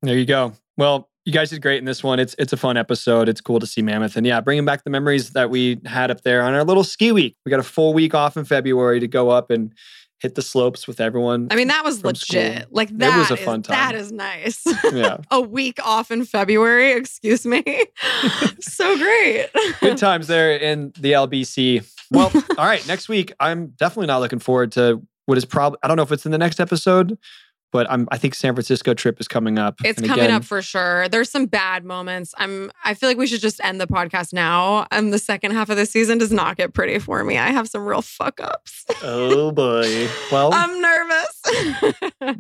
There 0.03 0.17
you 0.19 0.27
go. 0.27 0.53
Well, 0.77 1.09
you 1.25 1.33
guys 1.33 1.51
did 1.51 1.63
great 1.63 1.79
in 1.79 1.85
this 1.85 2.03
one. 2.03 2.19
It's 2.19 2.35
it's 2.39 2.53
a 2.53 2.57
fun 2.57 2.77
episode. 2.77 3.29
It's 3.29 3.41
cool 3.41 3.61
to 3.61 3.67
see 3.67 3.83
Mammoth, 3.83 4.17
and 4.17 4.27
yeah, 4.27 4.41
bringing 4.41 4.65
back 4.65 4.85
the 4.85 4.91
memories 4.91 5.31
that 5.31 5.51
we 5.51 5.81
had 5.87 6.11
up 6.11 6.23
there 6.23 6.43
on 6.43 6.55
our 6.55 6.65
little 6.65 6.85
ski 6.85 7.13
week. 7.13 7.37
We 7.45 7.51
got 7.51 7.61
a 7.61 7.65
full 7.65 7.95
week 7.95 8.15
off 8.15 8.37
in 8.37 8.45
February 8.45 9.01
to 9.01 9.09
go 9.09 9.31
up 9.31 9.51
and 9.51 9.73
hit 10.21 10.35
the 10.37 10.43
slopes 10.43 10.87
with 10.87 11.01
everyone. 11.01 11.49
I 11.51 11.57
mean, 11.57 11.69
that 11.69 11.85
was 11.85 12.03
legit. 12.05 12.63
school. 12.63 12.69
Like 12.71 12.91
It 12.91 12.99
that 12.99 13.19
was 13.19 13.31
a 13.31 13.35
is- 13.35 13.41
fun 13.41 13.63
time. 13.63 13.75
That 13.75 13.95
is 13.95 14.13
nice. 14.13 14.63
yeah, 14.93 15.19
a 15.31 15.41
week 15.41 15.79
off 15.85 16.11
in 16.11 16.25
February. 16.25 16.93
Excuse 16.93 17.45
me. 17.47 17.63
so 18.61 18.97
great. 18.99 19.49
good 19.81 19.99
times 19.99 20.27
there 20.27 20.57
in 20.57 20.93
the 21.01 21.13
LBC. 21.13 21.87
Well, 22.11 22.31
all 22.59 22.65
right. 22.67 22.87
Next 22.87 23.09
week, 23.09 23.33
I'm 23.41 23.69
definitely 23.69 24.07
not 24.07 24.21
looking 24.21 24.39
forward 24.39 24.73
to 24.73 25.03
what 25.27 25.39
is 25.39 25.45
probably. 25.45 25.79
I 25.83 25.89
don't 25.89 25.97
know 25.97 26.03
if 26.03 26.13
it's 26.13 26.27
in 26.27 26.33
the 26.33 26.39
next 26.39 26.61
episode, 26.61 27.19
but 27.75 27.91
I'm. 27.91 28.07
I 28.13 28.19
think 28.19 28.35
San 28.37 28.55
Francisco 28.55 28.95
trip 28.95 29.21
is 29.21 29.27
coming 29.29 29.59
up. 29.59 29.75
It's 29.85 29.99
And 29.99 30.07
coming 30.09 30.25
again, 30.27 30.37
up 30.37 30.45
for 30.45 30.63
sure. 30.63 31.09
There's 31.09 31.29
some 31.29 31.47
bad 31.47 31.85
moments. 31.85 32.33
I'm 32.39 32.71
I 32.85 32.95
feel 32.95 33.09
like 33.11 33.19
we 33.19 33.27
should 33.27 33.41
just 33.41 33.61
end 33.65 33.81
the 33.81 33.87
podcast 33.89 34.33
now. 34.33 34.87
And 34.93 35.13
the 35.13 35.19
second 35.19 35.51
half 35.53 35.69
of 35.71 35.77
the 35.77 35.85
season 35.85 36.19
does 36.19 36.31
not 36.31 36.57
get 36.57 36.73
pretty 36.73 37.01
for 37.01 37.23
me. 37.25 37.37
I 37.37 37.49
have 37.51 37.69
some 37.69 37.85
real 37.85 38.01
fuck 38.01 38.41
ups. 38.41 38.85
Oh 39.03 39.51
boy. 39.51 40.09
Well, 40.31 40.51
I'm 40.55 40.81
nervous. 40.81 41.41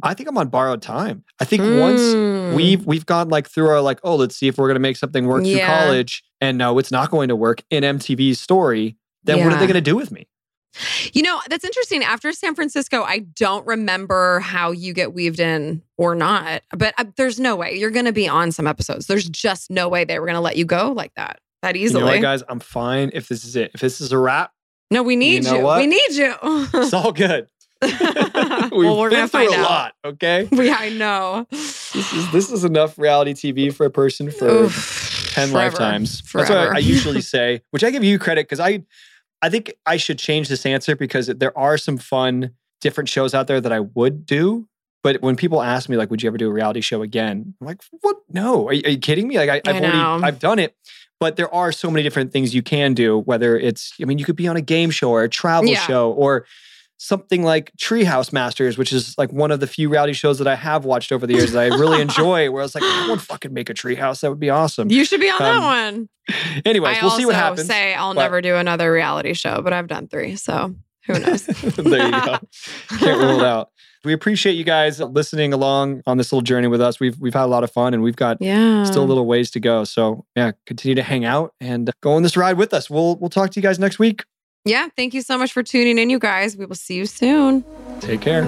I 0.02 0.14
think 0.14 0.28
I'm 0.28 0.38
on 0.38 0.48
borrowed 0.48 0.82
time. 0.82 1.24
I 1.40 1.44
think 1.44 1.62
once 1.80 2.00
Mm. 2.00 2.54
we've 2.54 2.86
we've 2.86 3.06
gone 3.06 3.28
like 3.28 3.48
through 3.48 3.68
our 3.68 3.80
like, 3.80 3.98
oh, 4.04 4.14
let's 4.16 4.36
see 4.36 4.46
if 4.46 4.56
we're 4.56 4.68
gonna 4.68 4.78
make 4.78 4.96
something 4.96 5.26
work 5.26 5.42
through 5.44 5.58
college, 5.60 6.22
and 6.40 6.56
no, 6.58 6.78
it's 6.78 6.92
not 6.92 7.10
going 7.10 7.28
to 7.28 7.36
work 7.36 7.64
in 7.70 7.82
MTV's 7.82 8.40
story. 8.40 8.96
Then 9.24 9.42
what 9.44 9.52
are 9.52 9.58
they 9.58 9.66
gonna 9.66 9.80
do 9.80 9.96
with 9.96 10.12
me? 10.12 10.28
You 11.12 11.22
know, 11.22 11.40
that's 11.48 11.64
interesting. 11.64 12.02
After 12.02 12.32
San 12.32 12.54
Francisco, 12.54 13.02
I 13.02 13.20
don't 13.20 13.66
remember 13.66 14.40
how 14.40 14.72
you 14.72 14.92
get 14.92 15.14
weaved 15.14 15.40
in 15.40 15.82
or 15.96 16.14
not, 16.14 16.62
but 16.76 16.94
uh, 16.98 17.04
there's 17.16 17.38
no 17.38 17.54
way 17.56 17.76
you're 17.78 17.90
going 17.90 18.06
to 18.06 18.12
be 18.12 18.28
on 18.28 18.50
some 18.52 18.66
episodes. 18.66 19.06
There's 19.06 19.28
just 19.28 19.70
no 19.70 19.88
way 19.88 20.04
they 20.04 20.18
were 20.18 20.26
going 20.26 20.34
to 20.34 20.40
let 20.40 20.56
you 20.56 20.64
go 20.64 20.92
like 20.92 21.12
that, 21.16 21.40
that 21.62 21.76
You 21.76 21.82
easily. 21.84 22.00
know 22.04 22.10
what, 22.10 22.20
guys? 22.22 22.42
I'm 22.48 22.60
fine 22.60 23.10
if 23.14 23.28
this 23.28 23.44
is 23.44 23.54
it. 23.56 23.70
If 23.74 23.80
this 23.80 24.00
is 24.00 24.10
a 24.12 24.18
wrap, 24.18 24.52
no, 24.90 25.02
we 25.02 25.16
need 25.16 25.44
know 25.44 25.76
you. 25.76 25.80
We 25.80 25.86
need 25.86 26.10
you. 26.10 26.34
it's 26.42 26.92
all 26.92 27.12
good. 27.12 27.48
We've 27.82 27.90
well, 27.92 28.98
we're 28.98 29.10
been 29.10 29.18
going 29.18 29.28
to 29.28 29.28
through 29.28 29.48
find 29.48 29.54
a 29.54 29.58
out. 29.58 29.62
lot. 29.70 29.94
Okay, 30.04 30.48
Yeah, 30.52 30.76
I 30.78 30.88
know. 30.90 31.46
this 31.50 31.94
is 32.12 32.32
this 32.32 32.50
is 32.50 32.64
enough 32.64 32.98
reality 32.98 33.32
TV 33.34 33.72
for 33.74 33.84
a 33.86 33.90
person 33.90 34.30
for 34.30 34.48
Oof. 34.48 35.30
ten 35.34 35.50
Forever. 35.50 35.70
lifetimes. 35.70 36.20
Forever. 36.22 36.54
That's 36.54 36.68
what 36.68 36.76
I 36.76 36.78
usually 36.80 37.20
say, 37.20 37.62
which 37.70 37.84
I 37.84 37.90
give 37.90 38.02
you 38.04 38.18
credit 38.18 38.46
because 38.46 38.60
I, 38.60 38.82
I 39.44 39.50
think 39.50 39.74
I 39.84 39.98
should 39.98 40.18
change 40.18 40.48
this 40.48 40.64
answer 40.64 40.96
because 40.96 41.26
there 41.26 41.56
are 41.56 41.76
some 41.76 41.98
fun 41.98 42.52
different 42.80 43.08
shows 43.10 43.34
out 43.34 43.46
there 43.46 43.60
that 43.60 43.72
I 43.72 43.80
would 43.80 44.24
do. 44.24 44.66
But 45.02 45.20
when 45.20 45.36
people 45.36 45.60
ask 45.62 45.88
me 45.90 45.96
like, 45.98 46.10
"Would 46.10 46.22
you 46.22 46.28
ever 46.28 46.38
do 46.38 46.48
a 46.48 46.52
reality 46.52 46.80
show 46.80 47.02
again?" 47.02 47.54
I'm 47.60 47.66
like, 47.66 47.82
"What? 48.00 48.16
No. 48.30 48.66
Are, 48.68 48.72
you- 48.72 48.82
are 48.86 48.90
you 48.90 48.98
kidding 48.98 49.28
me? 49.28 49.36
Like, 49.36 49.50
I, 49.50 49.56
I've 49.70 49.76
I 49.76 49.86
already. 49.86 50.24
I've 50.24 50.38
done 50.38 50.58
it." 50.58 50.74
But 51.20 51.36
there 51.36 51.52
are 51.54 51.72
so 51.72 51.90
many 51.90 52.02
different 52.02 52.32
things 52.32 52.54
you 52.54 52.62
can 52.62 52.94
do. 52.94 53.18
Whether 53.20 53.58
it's, 53.58 53.92
I 54.00 54.06
mean, 54.06 54.18
you 54.18 54.24
could 54.24 54.36
be 54.36 54.48
on 54.48 54.56
a 54.56 54.62
game 54.62 54.90
show 54.90 55.10
or 55.10 55.22
a 55.22 55.28
travel 55.28 55.68
Yeah. 55.68 55.80
show 55.80 56.10
or 56.12 56.46
something 56.96 57.42
like 57.42 57.72
Treehouse 57.80 58.32
Masters, 58.32 58.78
which 58.78 58.92
is 58.92 59.16
like 59.18 59.32
one 59.32 59.50
of 59.50 59.60
the 59.60 59.66
few 59.66 59.88
reality 59.88 60.12
shows 60.12 60.38
that 60.38 60.46
I 60.48 60.54
have 60.54 60.84
watched 60.84 61.12
over 61.12 61.26
the 61.26 61.34
years 61.34 61.52
that 61.52 61.60
I 61.72 61.76
really 61.76 62.00
enjoy. 62.08 62.50
Where 62.50 62.62
I 62.62 62.64
was 62.64 62.74
like, 62.74 62.84
I 62.84 63.08
would 63.10 63.20
fucking 63.20 63.52
make 63.52 63.68
a 63.70 63.74
treehouse. 63.74 64.20
That 64.20 64.30
would 64.30 64.40
be 64.40 64.50
awesome. 64.50 64.90
You 64.90 65.04
should 65.04 65.20
be 65.20 65.28
on 65.30 65.42
Um, 65.42 65.60
that 65.60 65.60
one. 65.60 66.08
Anyways, 66.64 66.98
I 66.98 67.00
we'll 67.02 67.10
see 67.10 67.26
what 67.26 67.34
happens. 67.34 67.66
say 67.66 67.94
I'll 67.94 68.14
but- 68.14 68.22
never 68.22 68.40
do 68.40 68.56
another 68.56 68.92
reality 68.92 69.34
show, 69.34 69.60
but 69.62 69.72
I've 69.72 69.88
done 69.88 70.08
three. 70.08 70.36
So 70.36 70.74
who 71.06 71.12
knows? 71.18 71.44
there 71.46 72.06
you 72.06 72.10
go. 72.12 72.38
Can't 72.98 73.20
rule 73.20 73.40
it 73.40 73.44
out. 73.44 73.70
We 74.04 74.12
appreciate 74.12 74.52
you 74.52 74.64
guys 74.64 75.00
listening 75.00 75.54
along 75.54 76.02
on 76.06 76.18
this 76.18 76.30
little 76.30 76.42
journey 76.42 76.68
with 76.68 76.80
us. 76.82 77.00
We've 77.00 77.18
we've 77.18 77.32
had 77.32 77.44
a 77.44 77.46
lot 77.46 77.64
of 77.64 77.70
fun 77.70 77.94
and 77.94 78.02
we've 78.02 78.16
got 78.16 78.36
Yeah. 78.40 78.84
still 78.84 79.02
a 79.02 79.06
little 79.06 79.24
ways 79.26 79.50
to 79.52 79.60
go. 79.60 79.84
So 79.84 80.26
yeah, 80.36 80.52
continue 80.66 80.94
to 80.94 81.02
hang 81.02 81.24
out 81.24 81.54
and 81.58 81.90
go 82.02 82.12
on 82.12 82.22
this 82.22 82.36
ride 82.36 82.58
with 82.58 82.74
us. 82.74 82.90
We'll 82.90 83.16
we'll 83.16 83.30
talk 83.30 83.50
to 83.52 83.58
you 83.60 83.62
guys 83.62 83.78
next 83.78 83.98
week. 83.98 84.24
Yeah. 84.64 84.88
Thank 84.96 85.12
you 85.12 85.20
so 85.20 85.36
much 85.36 85.52
for 85.52 85.62
tuning 85.62 85.98
in, 85.98 86.08
you 86.08 86.18
guys. 86.18 86.56
We 86.56 86.64
will 86.64 86.74
see 86.74 86.94
you 86.94 87.04
soon. 87.04 87.64
Take 88.00 88.22
care. 88.22 88.44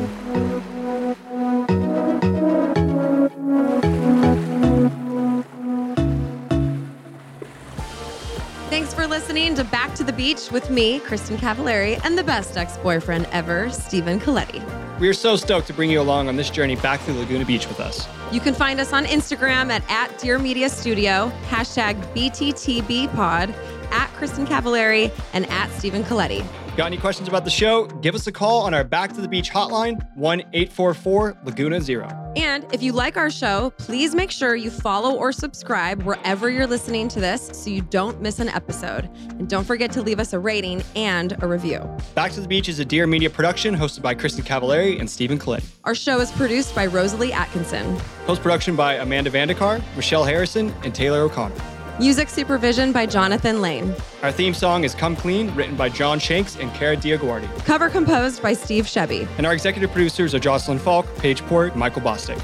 Thanks 8.71 8.95
for 8.95 9.07
listening 9.07 9.55
to 9.57 9.65
Back 9.65 9.95
to 9.97 10.05
the 10.05 10.13
Beach 10.13 10.51
with 10.51 10.71
me, 10.71 11.01
Kristin 11.01 11.37
Cavallari, 11.37 12.01
and 12.05 12.17
the 12.17 12.25
best 12.25 12.57
ex 12.57 12.79
boyfriend 12.79 13.27
ever, 13.31 13.69
Stephen 13.71 14.19
Colletti. 14.19 14.63
We 14.99 15.09
are 15.09 15.15
so 15.15 15.37
stoked 15.37 15.67
to 15.67 15.75
bring 15.75 15.91
you 15.91 16.01
along 16.01 16.29
on 16.29 16.37
this 16.37 16.49
journey 16.49 16.77
back 16.77 17.01
through 17.01 17.15
Laguna 17.15 17.45
Beach 17.45 17.69
with 17.69 17.81
us. 17.81 18.09
You 18.33 18.41
can 18.41 18.55
find 18.55 18.81
us 18.81 18.93
on 18.93 19.05
Instagram 19.05 19.71
at, 19.71 19.83
at 19.91 20.19
Dear 20.19 20.39
Media 20.39 20.69
Studio, 20.69 21.31
hashtag 21.49 22.03
BTTBpod, 22.15 23.55
at 23.91 24.11
Kristin 24.15 24.47
Cavallari, 24.47 25.13
and 25.33 25.47
at 25.51 25.71
Stephen 25.73 26.05
Colletti. 26.05 26.47
Got 26.77 26.89
any 26.89 26.99
questions 26.99 27.27
about 27.27 27.45
the 27.45 27.51
show? 27.51 27.87
Give 27.87 28.15
us 28.15 28.27
a 28.27 28.33
call 28.33 28.65
on 28.65 28.75
our 28.75 28.85
Back 28.85 29.15
to 29.15 29.23
the 29.23 29.29
Beach 29.29 29.51
hotline, 29.51 30.07
1 30.15 30.41
844 30.53 31.39
Laguna 31.45 31.81
Zero. 31.81 32.07
And 32.37 32.67
if 32.71 32.83
you 32.83 32.93
like 32.93 33.17
our 33.17 33.31
show, 33.31 33.73
please 33.79 34.15
make 34.15 34.31
sure 34.31 34.55
you 34.57 34.71
follow 34.71 35.15
or 35.15 35.33
subscribe 35.33 36.03
wherever 36.03 36.51
you're 36.51 36.67
listening 36.67 37.09
to 37.09 37.21
this 37.21 37.49
so 37.55 37.71
you 37.71 37.81
don't 37.81 38.21
miss 38.21 38.41
an 38.41 38.51
episode. 38.51 39.09
And 39.39 39.49
don't 39.49 39.65
forget 39.65 39.91
to 39.93 40.03
leave 40.03 40.21
us 40.21 40.35
a 40.35 40.39
rating 40.39 40.83
and 40.95 41.43
a 41.43 41.47
review. 41.47 41.81
Back 42.15 42.33
to 42.33 42.43
the 42.43 42.49
Beach 42.49 42.69
is 42.69 42.79
a 42.79 42.85
Dear 42.85 43.07
Media 43.07 43.31
production 43.31 43.75
hosted 43.75 44.03
by 44.03 44.15
Kristin 44.15 44.45
Cavallari 44.45 45.01
and 45.01 45.09
Stephen 45.09 45.39
Colletti. 45.39 45.65
Our 45.85 45.95
show 45.95 46.21
is 46.21 46.31
produced 46.33 46.75
by 46.75 46.85
Rosalie 46.85 47.33
Atkinson. 47.33 47.97
Post 48.27 48.43
production 48.43 48.77
by 48.77 48.97
Amanda 48.97 49.31
Vandekar, 49.31 49.83
Michelle 49.97 50.25
Harrison, 50.25 50.75
and 50.85 50.95
Taylor 50.95 51.21
O'Connor. 51.21 51.76
Music 51.99 52.29
supervision 52.29 52.93
by 52.93 53.07
Jonathan 53.07 53.63
Lane. 53.63 53.95
Our 54.23 54.31
theme 54.31 54.53
song 54.53 54.85
is 54.85 54.95
Come 54.95 55.17
Clean, 55.17 55.55
written 55.55 55.77
by 55.77 55.89
John 55.89 56.19
Shanks 56.19 56.57
and 56.57 56.71
Kara 56.75 56.95
DioGuardi. 56.95 57.65
Cover 57.65 57.89
composed 57.89 58.43
by 58.43 58.53
Steve 58.53 58.85
Shebby. 58.85 59.27
And 59.39 59.47
our 59.47 59.55
executive 59.55 59.91
producers 59.93 60.35
are 60.35 60.39
Jocelyn 60.39 60.79
Falk, 60.79 61.07
Paige 61.17 61.41
Port, 61.47 61.71
and 61.71 61.81
Michael 61.81 62.03
Bosstick. 62.03 62.39